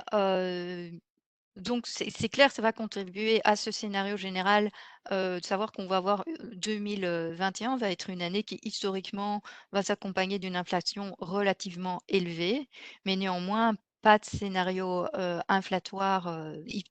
donc, 1.58 1.88
c'est 1.88 2.30
clair, 2.30 2.52
ça 2.52 2.62
va 2.62 2.72
contribuer 2.72 3.42
à 3.44 3.56
ce 3.56 3.72
scénario 3.72 4.16
général 4.18 4.70
de 5.12 5.40
savoir 5.44 5.72
qu'on 5.72 5.88
va 5.88 5.98
avoir 5.98 6.24
2021 6.54 7.78
va 7.78 7.90
être 7.92 8.10
une 8.10 8.22
année 8.22 8.44
qui 8.44 8.60
historiquement 8.64 9.42
va 9.72 9.82
s'accompagner 9.84 10.38
d'une 10.40 10.56
inflation 10.56 11.16
relativement 11.20 12.00
élevée, 12.10 12.70
mais 13.06 13.16
néanmoins 13.16 13.74
pas 14.08 14.20
de 14.20 14.24
scénario 14.24 15.06
inflatoire, 15.50 16.34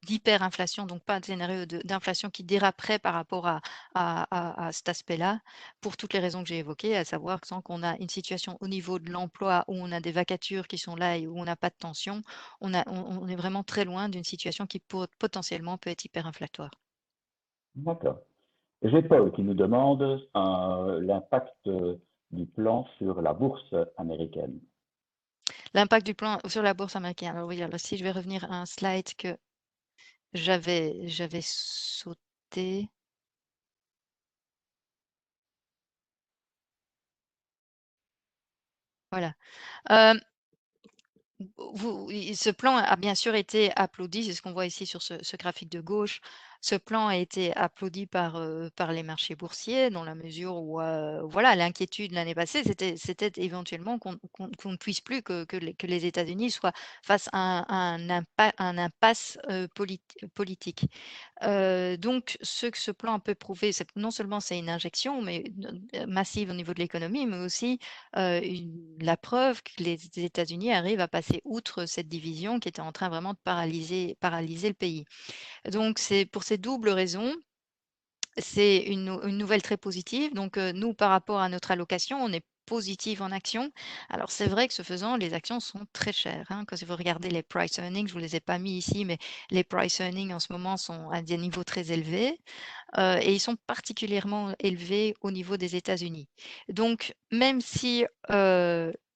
d'hyperinflation, 0.07 0.85
donc 0.85 1.03
pas 1.03 1.19
de 1.19 1.25
scénario 1.25 1.65
d'inflation 1.65 2.29
qui 2.29 2.45
déraperait 2.45 2.99
par 2.99 3.15
rapport 3.15 3.47
à, 3.95 4.71
cet 4.71 4.91
aspect-là, 4.91 5.41
pour 5.81 5.97
toutes 5.97 6.13
les 6.13 6.19
raisons 6.19 6.43
que 6.43 6.49
j'ai 6.51 6.59
évoquées, 6.59 6.95
à 6.95 7.07
savoir 7.07 7.41
que 7.41 7.47
qu'on 7.63 7.83
a 7.83 7.97
une 7.97 8.11
situation 8.11 8.59
au 8.61 8.69
niveau 8.69 8.99
de 8.99 9.11
l'emploi 9.11 9.65
où 9.67 9.73
on 9.77 9.93
a 9.93 10.01
des 10.01 10.13
vacatures 10.13 10.69
qui 10.69 10.77
sont 10.77 10.95
là 10.95 11.17
et 11.17 11.27
où 11.27 11.39
on 11.39 11.45
n'a 11.45 11.57
pas 11.57 11.71
de 11.71 11.77
tension, 11.79 12.21
on, 12.61 12.75
a, 12.75 12.85
on, 12.87 13.27
est 13.29 13.35
vraiment 13.35 13.63
très 13.63 13.87
loin 13.87 14.11
d'une 14.11 14.25
situation 14.25 14.67
qui 14.67 14.83
potentiellement 15.19 15.79
peut 15.79 15.89
être 15.89 16.05
hyperinflatoire. 16.05 16.73
D'accord. 17.77 18.19
J'ai 18.83 19.01
Paul 19.01 19.33
qui 19.33 19.41
nous 19.41 19.55
demande 19.55 20.29
l'impact 20.35 21.71
du 22.31 22.45
plan 22.45 22.87
sur 22.99 23.23
la 23.23 23.33
bourse 23.33 23.75
américaine. 23.97 24.61
L'impact 25.77 26.05
du 26.05 26.13
plan 26.15 26.41
sur 26.49 26.61
la 26.61 26.75
bourse 26.75 26.97
américaine. 26.97 27.37
Alors 27.37 27.47
oui, 27.47 27.63
alors 27.63 27.79
si 27.79 27.97
je 27.97 28.03
vais 28.03 28.11
revenir 28.11 28.43
à 28.51 28.57
un 28.63 28.67
slide 28.67 29.15
que 29.15 29.39
j'avais 30.35 31.09
j'avais 31.09 31.43
sauté. 31.43 32.89
Voilà. 39.11 39.35
Euh, 39.91 40.15
ce 42.35 42.51
plan 42.51 42.77
a 42.77 42.97
bien 42.97 43.15
sûr 43.15 43.35
été 43.35 43.71
applaudi, 43.77 44.25
c'est 44.25 44.33
ce 44.33 44.43
qu'on 44.43 44.53
voit 44.53 44.67
ici 44.67 44.87
sur 44.87 45.03
ce, 45.03 45.37
graphique 45.37 45.71
de 45.71 45.81
gauche. 45.81 46.21
Ce 46.67 46.75
plan 46.75 47.07
a 47.07 47.17
été 47.17 47.57
applaudi 47.57 48.07
par, 48.07 48.45
par 48.75 48.91
les 48.91 49.05
marchés 49.05 49.37
boursiers 49.37 49.89
dans 49.89 50.03
la 50.03 50.17
mesure 50.17 50.57
où 50.57 50.81
voilà 51.29 51.55
l'inquiétude 51.55 52.11
l'année 52.11 52.35
passée, 52.35 52.65
c'était, 52.65 53.31
éventuellement 53.37 54.01
qu'on, 54.01 54.19
ne 54.41 54.77
puisse 54.77 55.01
plus 55.01 55.23
que, 55.23 55.45
que 55.45 55.87
les, 55.87 56.07
États-Unis 56.07 56.51
soient 56.51 56.73
face 57.05 57.29
à 57.33 57.73
un, 57.73 58.09
impasse 58.59 59.39
politique. 60.35 60.87
donc, 61.41 62.37
ce 62.43 62.67
que 62.67 62.79
ce 62.79 62.91
plan 62.91 63.21
peut 63.21 63.37
prouver, 63.37 63.71
c'est 63.71 63.87
non 63.95 64.11
seulement 64.11 64.41
c'est 64.41 64.59
une 64.59 64.69
injection 64.69 65.23
mais, 65.23 65.45
massive 66.09 66.51
au 66.51 66.55
niveau 66.55 66.75
de 66.75 66.81
l'économie, 66.81 67.27
mais 67.27 67.39
aussi 67.39 67.79
la 68.13 69.17
preuve 69.17 69.63
que 69.63 69.85
les 69.85 69.99
États-Unis 70.17 70.73
arrivent 70.73 70.99
à 70.99 71.07
passer 71.07 71.43
outre 71.45 71.87
cette 71.87 72.09
division 72.09 72.59
qui 72.59 72.69
était 72.69 72.81
en 72.81 72.91
train 72.91 73.09
vraiment 73.09 73.35
de 73.35 73.39
paralyser, 73.45 74.17
paralyser 74.19 74.67
le 74.67 74.75
pays. 74.75 75.05
Donc, 75.71 76.01
c'est 76.01 76.27
pour 76.27 76.43
ces 76.43 76.56
doubles 76.59 76.91
raisons, 76.91 77.35
c'est 78.39 78.79
une, 78.79 79.05
nouvelle 79.37 79.63
très 79.63 79.77
positive. 79.77 80.35
Donc, 80.35 80.57
nous, 80.57 80.95
par 80.95 81.11
rapport 81.11 81.41
à 81.41 81.49
notre 81.49 81.71
allocation, 81.71 82.19
on 82.23 82.33
est 82.33 82.45
positive 82.67 83.23
en 83.23 83.31
action. 83.31 83.71
Alors, 84.11 84.31
c'est 84.31 84.49
vrai 84.49 84.67
que 84.69 84.75
ce 84.75 84.83
faisant, 84.83 85.17
les 85.17 85.35
actions 85.35 85.61
sont 85.61 85.87
très 85.93 86.13
chères. 86.13 86.47
Hein. 86.51 86.65
Quand 86.67 86.83
vous 86.83 86.97
regardez 86.97 87.31
les 87.31 87.43
price 87.43 87.79
earnings, 87.79 88.09
je 88.09 88.15
ne 88.15 88.19
vous 88.19 88.25
les 88.25 88.37
ai 88.37 88.41
pas 88.41 88.59
mis 88.59 88.77
ici, 88.77 89.05
mais 89.05 89.19
les 89.51 89.65
price 89.65 90.01
earnings 90.01 90.33
en 90.33 90.41
ce 90.41 90.53
moment 90.53 90.77
sont 90.77 91.09
à 91.11 91.23
des 91.23 91.39
niveaux 91.39 91.65
très 91.65 91.93
élevés 91.93 92.41
et 92.99 93.33
ils 93.33 93.41
sont 93.41 93.57
particulièrement 93.67 94.55
élevés 94.59 95.15
au 95.21 95.31
niveau 95.31 95.57
des 95.57 95.77
États-Unis. 95.77 96.29
Donc, 96.69 97.15
même 97.31 97.61
si 97.61 98.05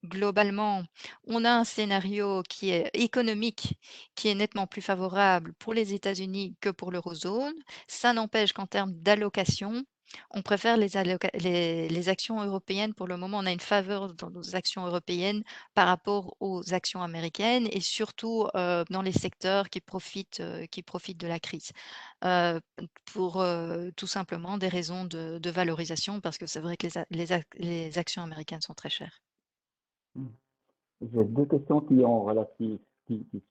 globalement, 0.05 0.85
on 1.27 1.45
a 1.45 1.51
un 1.53 1.65
scénario 1.65 2.43
qui 2.49 2.71
est 2.71 2.91
économique, 2.95 3.79
qui 4.15 4.29
est 4.29 4.35
nettement 4.35 4.67
plus 4.67 4.83
favorable 4.83 5.53
pour 5.59 5.75
les 5.75 5.95
États-Unis 5.95 6.57
que 6.61 6.71
pour 6.71 6.93
l'eurozone. 6.93 7.55
Ça 7.89 8.13
n'empêche 8.13 8.53
qu'en 8.53 8.67
termes 8.67 8.93
d'allocation, 8.95 9.85
on 10.31 10.43
préfère 10.43 10.77
les, 10.77 12.09
actions 12.09 12.43
européennes. 12.43 12.95
Pour 12.95 13.07
le 13.07 13.17
moment, 13.17 13.39
on 13.39 13.47
a 13.47 13.53
une 13.53 13.61
faveur 13.61 14.13
dans 14.15 14.31
nos 14.31 14.57
actions 14.57 14.87
européennes 14.87 15.43
par 15.75 15.87
rapport 15.87 16.37
aux 16.41 16.75
actions 16.75 17.03
américaines 17.03 17.69
et 17.73 17.81
surtout 17.81 18.47
euh, 18.55 18.85
dans 18.91 19.03
les 19.03 19.13
secteurs 19.13 19.69
qui 19.69 19.81
profitent, 19.81 20.41
euh, 20.41 20.67
de 20.67 21.27
la 21.27 21.41
crise. 21.41 21.73
Euh, 22.25 22.61
pour 23.13 23.45
tout 23.97 24.07
simplement 24.07 24.59
des 24.59 24.69
raisons 24.69 25.05
de, 25.05 25.51
valorisation, 25.51 26.21
parce 26.21 26.39
que 26.39 26.47
c'est 26.47 26.61
vrai 26.61 26.77
que 26.77 26.87
les, 27.11 27.99
actions 27.99 28.23
américaines 28.23 28.61
sont 28.61 28.75
très 28.75 28.91
chères. 28.91 29.21
J'ai 31.01 31.25
deux 31.25 31.47
questions 31.47 31.81
qui, 31.81 32.01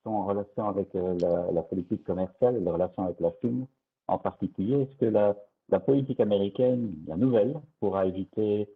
sont 0.04 0.10
en 0.10 0.26
relation 0.26 0.68
avec 0.68 0.94
euh, 0.96 1.18
la, 1.52 1.62
politique 1.64 2.04
commerciale 2.04 2.58
et 2.58 2.60
la 2.60 2.72
relation 2.72 3.04
avec 3.04 3.20
la 3.20 3.32
Chine 3.42 3.66
en 4.08 4.18
particulier. 4.18 4.82
Est-ce 4.82 4.96
que 4.98 5.06
la, 5.06 5.36
la 5.70 5.80
politique 5.80 6.20
américaine, 6.20 6.94
la 7.08 7.18
nouvelle, 7.18 7.60
pourra 7.80 8.06
éviter 8.06 8.70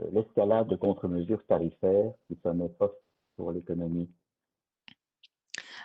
euh, 0.00 0.06
l'escalade 0.12 0.68
de 0.68 0.76
contre-mesures 0.76 1.44
tarifaires 1.46 2.12
qui 2.28 2.38
sont 2.42 2.54
néfastes 2.54 2.92
pour 3.36 3.52
l'économie? 3.52 4.08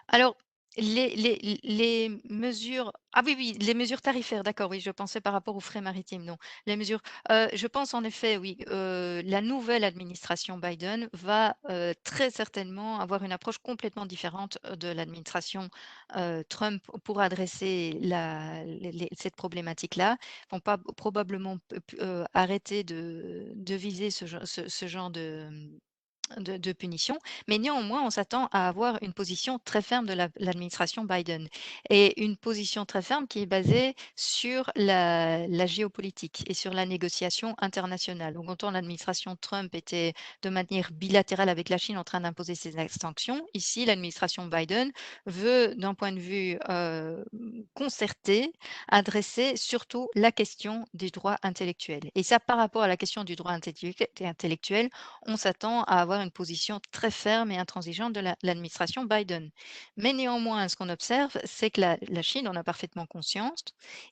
Alors, 0.08 0.36
les, 0.78 1.16
les, 1.64 2.10
mesures. 2.30 2.92
Ah 3.14 3.22
oui, 3.26 3.36
oui, 3.38 3.54
les 3.60 3.74
mesures 3.74 4.02
tarifaires, 4.02 4.44
d'accord, 4.44 4.70
oui, 4.70 4.80
je 4.82 4.92
pensais 4.92 5.22
par 5.22 5.34
rapport 5.34 5.56
aux 5.56 5.60
frais 5.62 5.82
maritimes, 5.82 6.24
non. 6.24 6.38
Les 6.66 6.76
mesures. 6.76 7.02
Je 7.30 7.68
pense 7.68 7.94
en 7.94 8.04
effet, 8.04 8.38
oui, 8.38 8.58
la 8.70 9.42
nouvelle 9.42 9.84
administration 9.84 10.58
Biden 10.58 11.10
va 11.14 11.56
très 12.04 12.30
certainement 12.32 13.00
avoir 13.00 13.24
une 13.24 13.32
approche 13.32 13.58
complètement 13.60 14.06
différente 14.06 14.58
de 14.78 14.90
l'administration 14.90 15.70
Trump 16.50 16.84
pour 17.04 17.22
adresser 17.22 17.98
la, 18.02 18.64
cette 19.18 19.36
problématique-là. 19.36 20.18
Ils 20.52 20.56
vont 20.56 20.60
pas 20.60 20.78
probablement 20.98 21.58
arrêter 22.34 22.84
de, 22.84 23.52
de 23.56 23.76
viser 23.76 24.12
ce, 24.12 24.26
ce, 24.46 24.68
ce 24.68 24.88
genre 24.88 25.10
de 25.10 25.50
de, 26.38 26.72
punition, 26.74 27.20
mais 27.48 27.58
néanmoins, 27.58 28.04
on 28.04 28.10
s'attend 28.10 28.48
à 28.52 28.68
avoir 28.68 28.98
une 29.02 29.14
position 29.14 29.60
très 29.64 29.82
ferme 29.82 30.06
de 30.06 30.14
l'administration 30.38 31.06
Biden 31.06 31.48
et 31.90 32.22
une 32.24 32.36
position 32.36 32.86
très 32.86 33.02
ferme 33.02 33.28
qui 33.28 33.40
est 33.42 33.46
basée 33.46 33.96
sur 34.16 34.72
la, 34.76 35.46
géopolitique 35.66 36.44
et 36.48 36.54
sur 36.54 36.74
la 36.74 36.86
négociation 36.86 37.56
internationale. 37.60 38.34
Donc, 38.34 38.50
autant 38.50 38.72
l'administration 38.72 39.36
Trump 39.36 39.74
était 39.76 40.14
de 40.42 40.50
manière 40.50 40.92
bilatérale 40.92 41.50
avec 41.50 41.70
la 41.70 41.78
Chine 41.78 41.98
en 41.98 42.04
train 42.04 42.22
d'imposer 42.22 42.56
ses 42.56 42.74
sanctions, 42.90 43.46
ici, 43.54 43.86
l'administration 43.86 44.48
Biden 44.48 44.92
veut, 45.26 45.74
d'un 45.76 45.94
point 45.94 46.12
de 46.12 46.20
vue 46.20 46.58
euh, 46.70 47.24
concerté, 47.74 48.52
adresser 48.88 49.56
surtout 49.58 50.10
la 50.16 50.32
question 50.32 50.86
des 50.94 51.10
droits 51.10 51.38
intellectuels. 51.44 52.12
Et 52.16 52.24
ça, 52.24 52.40
par 52.40 52.58
rapport 52.58 52.84
à 52.84 52.88
la 52.88 52.98
question 52.98 53.24
du 53.24 53.36
droit 53.36 53.52
intellectuel, 53.52 54.90
on 55.26 55.38
s'attend 55.38 55.84
à 55.84 56.02
avoir 56.02 56.15
une 56.22 56.32
position 56.32 56.80
très 56.92 57.12
ferme 57.12 57.52
et 57.52 57.58
intransigeante 57.58 58.14
de 58.14 58.22
l'administration 58.44 59.06
Biden. 59.06 59.50
Mais 59.98 60.14
néanmoins, 60.14 60.68
ce 60.68 60.76
qu'on 60.76 60.90
observe, 60.90 61.38
c'est 61.44 61.70
que 61.70 61.82
la, 61.82 62.22
Chine 62.22 62.48
en 62.48 62.56
a 62.56 62.64
parfaitement 62.64 63.06
conscience 63.06 63.64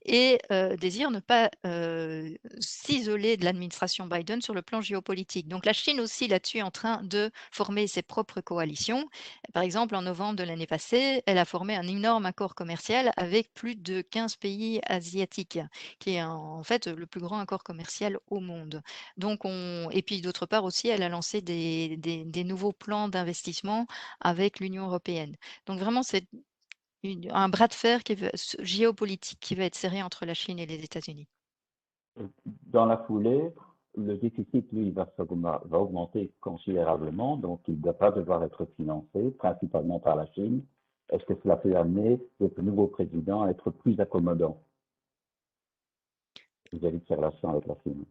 et 0.05 0.37
euh, 0.51 0.75
désire 0.75 1.09
ne 1.09 1.19
pas 1.19 1.49
euh, 1.65 2.29
s'isoler 2.59 3.37
de 3.37 3.45
l'administration 3.45 4.05
Biden 4.05 4.41
sur 4.41 4.53
le 4.53 4.61
plan 4.61 4.81
géopolitique. 4.81 5.47
Donc 5.47 5.65
la 5.65 5.73
Chine 5.73 5.99
aussi 5.99 6.27
là-dessus 6.27 6.59
est 6.59 6.63
en 6.63 6.71
train 6.71 7.01
de 7.03 7.31
former 7.51 7.87
ses 7.87 8.03
propres 8.03 8.41
coalitions. 8.41 9.09
Par 9.53 9.63
exemple, 9.63 9.95
en 9.95 10.03
novembre 10.03 10.35
de 10.35 10.43
l'année 10.43 10.67
passée, 10.67 11.23
elle 11.25 11.37
a 11.37 11.45
formé 11.45 11.75
un 11.75 11.87
énorme 11.87 12.25
accord 12.25 12.55
commercial 12.55 13.11
avec 13.17 13.53
plus 13.53 13.75
de 13.75 14.01
15 14.01 14.35
pays 14.35 14.81
asiatiques, 14.85 15.59
qui 15.99 16.11
est 16.11 16.23
en 16.23 16.63
fait 16.63 16.87
le 16.87 17.05
plus 17.05 17.21
grand 17.21 17.39
accord 17.39 17.63
commercial 17.63 18.19
au 18.27 18.39
monde. 18.39 18.81
Donc 19.17 19.45
on... 19.45 19.89
Et 19.91 20.01
puis 20.01 20.21
d'autre 20.21 20.45
part 20.45 20.63
aussi, 20.63 20.87
elle 20.87 21.03
a 21.03 21.09
lancé 21.09 21.41
des, 21.41 21.92
des, 21.97 22.43
nouveaux 22.43 22.71
plans 22.71 23.07
d'investissement 23.07 23.85
avec 24.19 24.59
l'Union 24.59 24.85
européenne. 24.85 25.35
Donc 25.65 25.79
vraiment, 25.79 26.03
c'est 26.03 26.25
un 27.29 27.49
bras 27.49 27.67
de 27.67 27.73
fer 27.73 27.99
géopolitique 28.59 29.39
qui 29.39 29.55
va 29.55 29.65
être 29.65 29.75
serré 29.75 30.01
entre 30.01 30.25
la 30.25 30.33
Chine 30.33 30.59
et 30.59 30.65
les 30.65 30.83
États-Unis. 30.83 31.27
Dans 32.45 32.85
la 32.85 32.97
foulée, 32.97 33.51
le 33.97 34.17
déficit, 34.17 34.71
lui, 34.71 34.91
va, 34.91 35.11
va 35.17 35.79
augmenter 35.79 36.31
considérablement, 36.41 37.37
donc 37.37 37.61
il 37.67 37.75
ne 37.75 37.81
doit 37.81 37.93
pas 37.93 38.11
devoir 38.11 38.43
être 38.43 38.65
financé, 38.77 39.31
principalement 39.37 39.99
par 39.99 40.15
la 40.15 40.25
Chine. 40.33 40.63
Est-ce 41.09 41.25
que 41.25 41.33
cela 41.43 41.57
peut 41.57 41.75
amener 41.75 42.19
le 42.39 42.49
nouveau 42.61 42.87
président 42.87 43.43
à 43.43 43.49
être 43.49 43.69
plus 43.71 43.99
accommodant? 43.99 44.61
Vis-à-vis 46.71 46.99
de 46.99 47.05
ses 47.07 47.15
relations 47.15 47.49
avec 47.49 47.67
la 47.67 47.75
Chine 47.83 48.05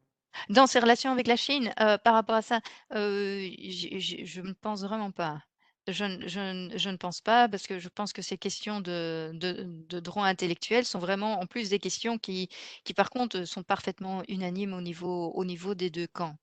dans 0.49 0.67
ses 0.67 0.79
relations 0.79 1.11
avec 1.11 1.27
la 1.27 1.37
Chine, 1.37 1.73
euh, 1.81 1.99
par 1.99 2.15
rapport 2.15 2.37
à 2.37 2.43
ça, 2.43 2.61
euh, 2.95 3.49
je 3.59 4.41
ne 4.41 4.53
pense 4.53 4.83
vraiment 4.83 5.11
pas. 5.11 5.43
Je, 5.89 6.05
ne 6.05 6.97
pense 6.97 7.21
pas 7.21 7.49
parce 7.49 7.67
que 7.67 7.81
je 7.81 7.89
pense 7.89 8.13
que 8.13 8.23
ces 8.23 8.39
questions 8.39 8.81
de, 8.81 9.33
de, 9.35 9.99
droits 9.99 10.27
intellectuels 10.27 10.85
sont 10.85 11.01
vraiment 11.01 11.41
en 11.41 11.47
plus 11.47 11.71
des 11.71 11.81
questions 11.81 12.19
qui, 12.19 12.49
qui 12.85 12.95
par 12.95 13.11
contre 13.11 13.43
sont 13.43 13.65
parfaitement 13.65 14.23
unanimes 14.29 14.75
au 14.75 14.81
niveau, 14.81 15.33
au 15.33 15.45
niveau 15.45 15.75
des 15.75 15.91
deux 15.91 16.07
camps, 16.07 16.37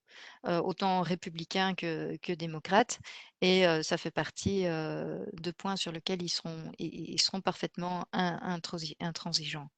euh, 0.45 0.59
autant 0.59 1.01
républicains 1.03 1.73
que, 1.73 2.17
que 2.17 2.33
démocrates. 2.33 2.99
Et 3.39 3.63
ça 3.81 3.97
fait 3.97 4.11
partie 4.11 4.63
de 4.63 5.51
points 5.57 5.77
sur 5.77 5.93
lesquels 5.93 6.21
ils 6.21 6.27
seront, 6.27 6.73
ils, 6.77 7.21
seront 7.21 7.39
parfaitement 7.39 8.03
intransigeants. 8.11 9.69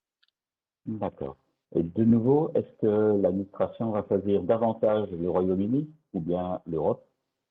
D'accord. 0.88 1.38
Et 1.76 1.84
de 1.84 2.04
nouveau, 2.04 2.52
est-ce 2.54 2.78
que 2.82 3.22
l'administration 3.22 3.92
va 3.92 4.06
choisir 4.08 4.44
davantage 4.44 5.10
le 5.12 5.30
Royaume-Uni 5.30 5.90
ou 6.14 6.20
bien 6.20 6.62
l'Europe 6.68 7.08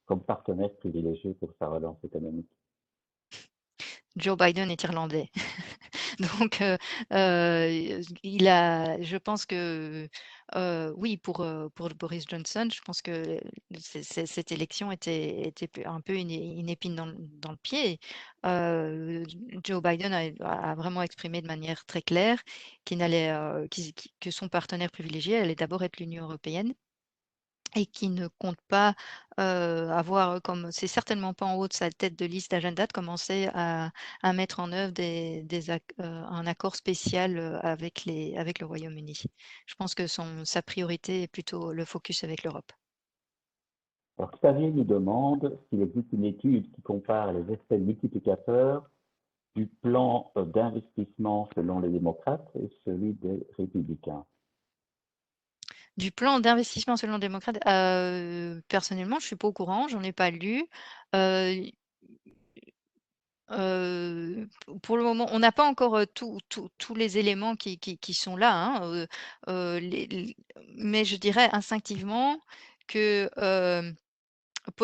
comme 0.07 0.21
partenaire 0.21 0.75
privilégié 0.77 1.35
pour 1.35 1.51
sa 1.59 1.69
relance 1.69 2.03
économique? 2.05 2.51
Joe 4.17 4.37
Biden 4.37 4.71
est 4.71 4.83
irlandais. 4.83 5.31
Donc, 6.39 6.63
il 8.23 8.49
a, 8.49 9.01
je 9.01 9.17
pense 9.17 9.47
que 9.47 10.09
oui, 10.97 11.17
pour, 11.17 11.45
Boris 11.99 12.25
Johnson, 12.29 12.69
je 12.73 12.81
pense 12.83 13.03
que 13.03 13.41
cette 13.79 14.53
élection 14.53 14.93
était, 14.93 15.53
un 15.87 16.01
peu 16.01 16.15
une, 16.15 16.69
épine 16.69 16.95
dans, 16.95 17.07
le 17.07 17.57
pied. 17.57 18.01
Joe 19.65 19.83
Biden 19.83 20.35
a, 20.41 20.75
vraiment 20.75 21.03
exprimé 21.03 21.41
de 21.41 21.47
manière 21.47 21.85
très 21.87 22.03
claire 22.03 22.43
qu'il 22.85 22.99
que 24.21 24.31
son 24.31 24.49
partenaire 24.49 24.91
privilégié 24.91 25.39
allait 25.39 25.55
d'abord 25.55 25.83
être 25.85 25.99
l'Union 25.99 26.25
européenne 26.25 26.75
et 27.77 27.87
qui 27.87 28.09
ne 28.09 28.29
compte 28.39 28.61
pas 28.69 28.95
avoir, 29.37 30.43
comme 30.43 30.71
c'est 30.71 30.87
certainement 30.87 31.33
pas 31.33 31.47
en 31.47 31.55
haut 31.55 31.67
de 31.67 31.73
sa 31.73 31.89
tête 31.91 32.19
de 32.19 32.27
liste 32.27 32.51
d'agenda, 32.51 32.87
de 32.87 32.93
commencer 32.93 33.49
à, 33.55 33.91
mettre 34.35 34.61
en 34.61 34.71
œuvre 34.73 34.93
des, 34.93 35.47
un 35.99 36.47
accord 36.47 36.77
spécial 36.77 37.59
avec, 37.63 38.05
les, 38.05 38.37
avec 38.37 38.61
le 38.61 38.67
Royaume-Uni. 38.67 39.23
Je 39.67 39.75
pense 39.77 39.95
que 39.95 40.07
son, 40.07 40.45
sa 40.45 40.61
priorité 40.61 41.23
est 41.23 41.29
plutôt 41.29 41.73
le 41.73 41.85
focus 41.87 42.23
avec 42.23 42.45
l'Europe. 42.45 42.71
Alors, 44.21 44.33
Xavier 44.33 44.71
nous 44.71 44.85
demande 44.85 45.59
s'il 45.69 45.81
existe 45.81 46.13
une 46.13 46.27
étude 46.27 46.71
qui 46.73 46.83
compare 46.83 47.33
les 47.33 47.55
effets 47.55 47.79
multiplicateurs 47.79 48.85
du 49.57 49.67
plan 49.67 50.31
d'investissement 50.37 51.49
selon 51.55 51.81
les 51.81 51.89
démocrates 51.89 52.47
et 52.55 52.69
celui 52.85 53.15
des 53.15 53.47
républicains. 53.57 54.27
Du 56.01 56.11
plan 56.13 56.41
d'investissement 56.41 56.97
selon 56.97 57.15
le 57.15 57.19
démocrate, 57.19 57.59
euh, 57.67 58.59
personnellement, 58.69 59.17
je 59.19 59.25
ne 59.25 59.27
suis 59.27 59.37
pas 59.37 59.49
au 59.49 59.53
courant, 59.53 59.87
j'en 59.89 60.03
ai 60.03 60.13
pas 60.13 60.31
lu. 60.31 60.65
Euh, 61.15 61.63
euh, 63.51 64.47
pour 64.83 64.97
le 64.97 65.03
moment, 65.03 65.27
on 65.31 65.41
n'a 65.41 65.53
pas 65.53 65.67
encore 65.67 66.01
tous 66.15 66.95
les 66.95 67.19
éléments 67.19 67.55
qui, 67.55 68.15
sont 68.15 68.37
là, 68.37 68.81
hein, 68.81 69.07
mais 70.77 71.05
je 71.05 71.17
dirais 71.17 71.51
instinctivement 71.53 72.41
que 72.87 73.29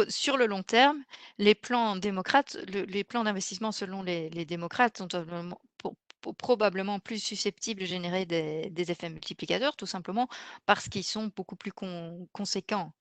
sur 0.08 0.36
le 0.36 0.46
long 0.46 0.62
terme, 0.62 1.02
les 1.38 1.54
plans 1.54 1.96
démocrates, 1.96 2.58
les 2.68 3.04
plans 3.04 3.24
d'investissement 3.24 3.72
selon 3.72 4.02
les, 4.02 4.28
les 4.30 4.44
démocrates 4.44 4.98
sont 4.98 5.08
probablement 6.34 6.98
plus 7.00 7.18
susceptibles 7.22 7.80
de 7.80 7.86
générer 7.86 8.26
des, 8.26 8.90
effets 8.90 9.10
multiplicateurs, 9.10 9.76
tout 9.76 9.86
simplement 9.86 10.28
parce 10.66 10.88
qu'ils 10.88 11.04
sont 11.04 11.30
beaucoup 11.34 11.56
plus 11.56 11.72
conséquents. 12.32 12.92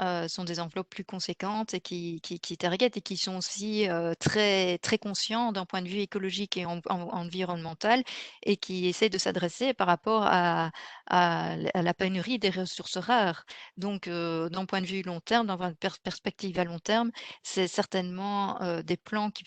euh, 0.00 0.28
sont 0.28 0.44
des 0.44 0.60
enveloppes 0.60 0.90
plus 0.90 1.04
conséquentes 1.04 1.74
et 1.74 1.80
qui, 1.80 2.20
qui, 2.20 2.38
qui 2.40 2.56
targetent 2.56 2.96
et 2.96 3.00
qui 3.00 3.16
sont 3.16 3.36
aussi 3.36 3.88
euh, 3.88 4.14
très, 4.14 4.78
très 4.78 4.98
conscients 4.98 5.52
d'un 5.52 5.66
point 5.66 5.82
de 5.82 5.88
vue 5.88 5.98
écologique 6.00 6.56
et 6.56 6.66
environnemental 6.66 8.04
et 8.44 8.56
qui 8.56 8.86
essaient 8.86 9.08
de 9.10 9.18
s'adresser 9.18 9.74
par 9.74 9.88
rapport 9.88 10.22
à, 10.24 10.70
à, 11.08 11.56
la 11.56 11.94
pénurie 11.94 12.38
des 12.38 12.50
ressources 12.50 12.96
rares. 12.98 13.44
Donc, 13.76 14.06
euh, 14.08 14.48
d'un 14.50 14.66
point 14.66 14.80
de 14.80 14.86
vue 14.86 15.02
long 15.02 15.20
terme, 15.20 15.46
dans 15.48 15.60
une 15.62 15.74
perspective 16.02 16.58
à 16.60 16.64
long 16.64 16.78
terme, 16.78 17.10
c'est 17.42 17.66
certainement 17.68 18.58
des 18.84 18.96
plans 18.96 19.30
qui 19.30 19.44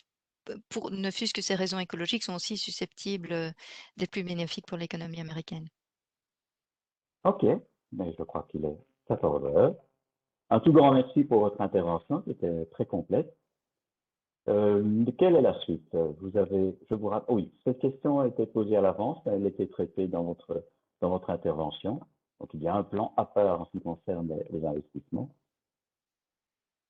ne 0.92 1.12
fût-ce 1.12 1.34
que 1.34 1.42
ces 1.42 1.56
raisons 1.56 1.80
écologiques, 1.80 2.24
sont 2.24 2.36
aussi 2.36 2.58
susceptibles 2.58 3.54
d'être 3.98 4.12
plus 4.12 4.24
bénéfiques 4.24 4.68
pour 4.68 4.78
l'économie 4.78 5.22
américaine. 5.22 5.68
OK, 7.24 7.46
mais 7.92 8.14
je 8.18 8.24
crois 8.24 8.48
qu'il 8.50 8.66
est 8.66 8.78
14 9.08 9.46
heures. 9.46 9.76
Un 10.50 10.60
tout 10.60 10.74
grand 10.74 10.94
merci 10.94 11.24
pour 11.24 11.40
votre 11.40 11.62
intervention, 11.62 12.22
qui 12.22 12.32
était 12.32 12.66
très 12.68 12.86
complète. 12.86 13.34
Euh, 14.50 15.06
quelle 15.18 15.36
est 15.36 15.42
la 15.42 15.58
suite? 15.62 15.96
Vous 16.20 16.36
avez, 16.36 16.76
je 16.90 16.96
vous 16.96 17.08
rappelle, 17.08 17.36
oui, 17.36 17.54
cette 17.64 17.80
question 17.80 18.20
a 18.20 18.28
été 18.28 18.46
posée 18.48 18.76
à 18.76 18.82
l'avance, 18.82 19.20
elle 19.28 19.46
a 19.46 19.50
été 19.50 19.70
traitée 19.70 20.08
dans 20.08 20.24
votre, 20.24 20.66
dans 21.00 21.10
votre 21.10 21.30
intervention. 21.30 22.02
Donc, 22.40 22.50
il 22.54 22.64
y 22.64 22.68
a 22.68 22.74
un 22.74 22.84
plan 22.84 23.14
à 23.18 23.26
part 23.26 23.62
en 23.62 23.66
ce 23.66 23.72
qui 23.72 23.82
concerne 23.82 24.36
les 24.50 24.66
investissements. 24.66 25.30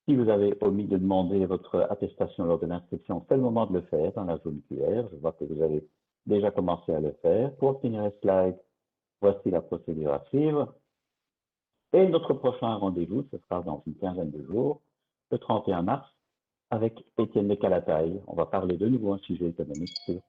Si 0.06 0.16
vous 0.16 0.28
avez 0.28 0.56
omis 0.60 0.86
de 0.86 0.96
demander 0.96 1.46
votre 1.46 1.86
attestation 1.90 2.44
lors 2.44 2.58
de 2.58 2.66
l'inscription, 2.66 3.24
c'est 3.28 3.36
le 3.36 3.42
moment 3.42 3.66
de 3.66 3.74
le 3.74 3.82
faire 3.82 4.12
dans 4.12 4.24
la 4.24 4.36
zone 4.38 4.60
QR. 4.68 5.04
Je 5.12 5.16
vois 5.16 5.32
que 5.32 5.44
vous 5.44 5.62
avez 5.62 5.86
déjà 6.26 6.50
commencé 6.50 6.92
à 6.92 7.00
le 7.00 7.12
faire. 7.22 7.54
Pour 7.56 7.80
finir 7.80 8.02
les 8.02 8.12
slides, 8.20 8.58
voici 9.20 9.50
la 9.50 9.62
procédure 9.62 10.12
à 10.12 10.24
suivre. 10.26 10.74
Et 11.92 12.08
notre 12.08 12.34
prochain 12.34 12.74
rendez-vous, 12.74 13.24
ce 13.30 13.38
sera 13.38 13.62
dans 13.62 13.82
une 13.86 13.94
quinzaine 13.94 14.30
de 14.30 14.42
jours, 14.44 14.80
le 15.30 15.38
31 15.38 15.82
mars, 15.82 16.08
avec 16.70 17.04
Étienne 17.18 17.48
de 17.48 17.54
Calataille. 17.54 18.20
On 18.26 18.34
va 18.34 18.46
parler 18.46 18.76
de 18.76 18.88
nouveau 18.88 19.12
un 19.12 19.18
sujet 19.18 19.50
économique 19.50 19.96
sur 20.04 20.20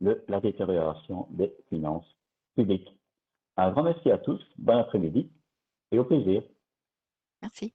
la 0.00 0.40
détérioration 0.40 1.28
des 1.30 1.54
finances 1.68 2.16
publiques. 2.56 2.92
Un 3.56 3.70
grand 3.70 3.84
merci 3.84 4.10
à 4.10 4.18
tous, 4.18 4.40
bon 4.58 4.76
après-midi 4.76 5.30
et 5.92 5.98
au 5.98 6.04
plaisir. 6.04 6.42
Merci. 7.40 7.72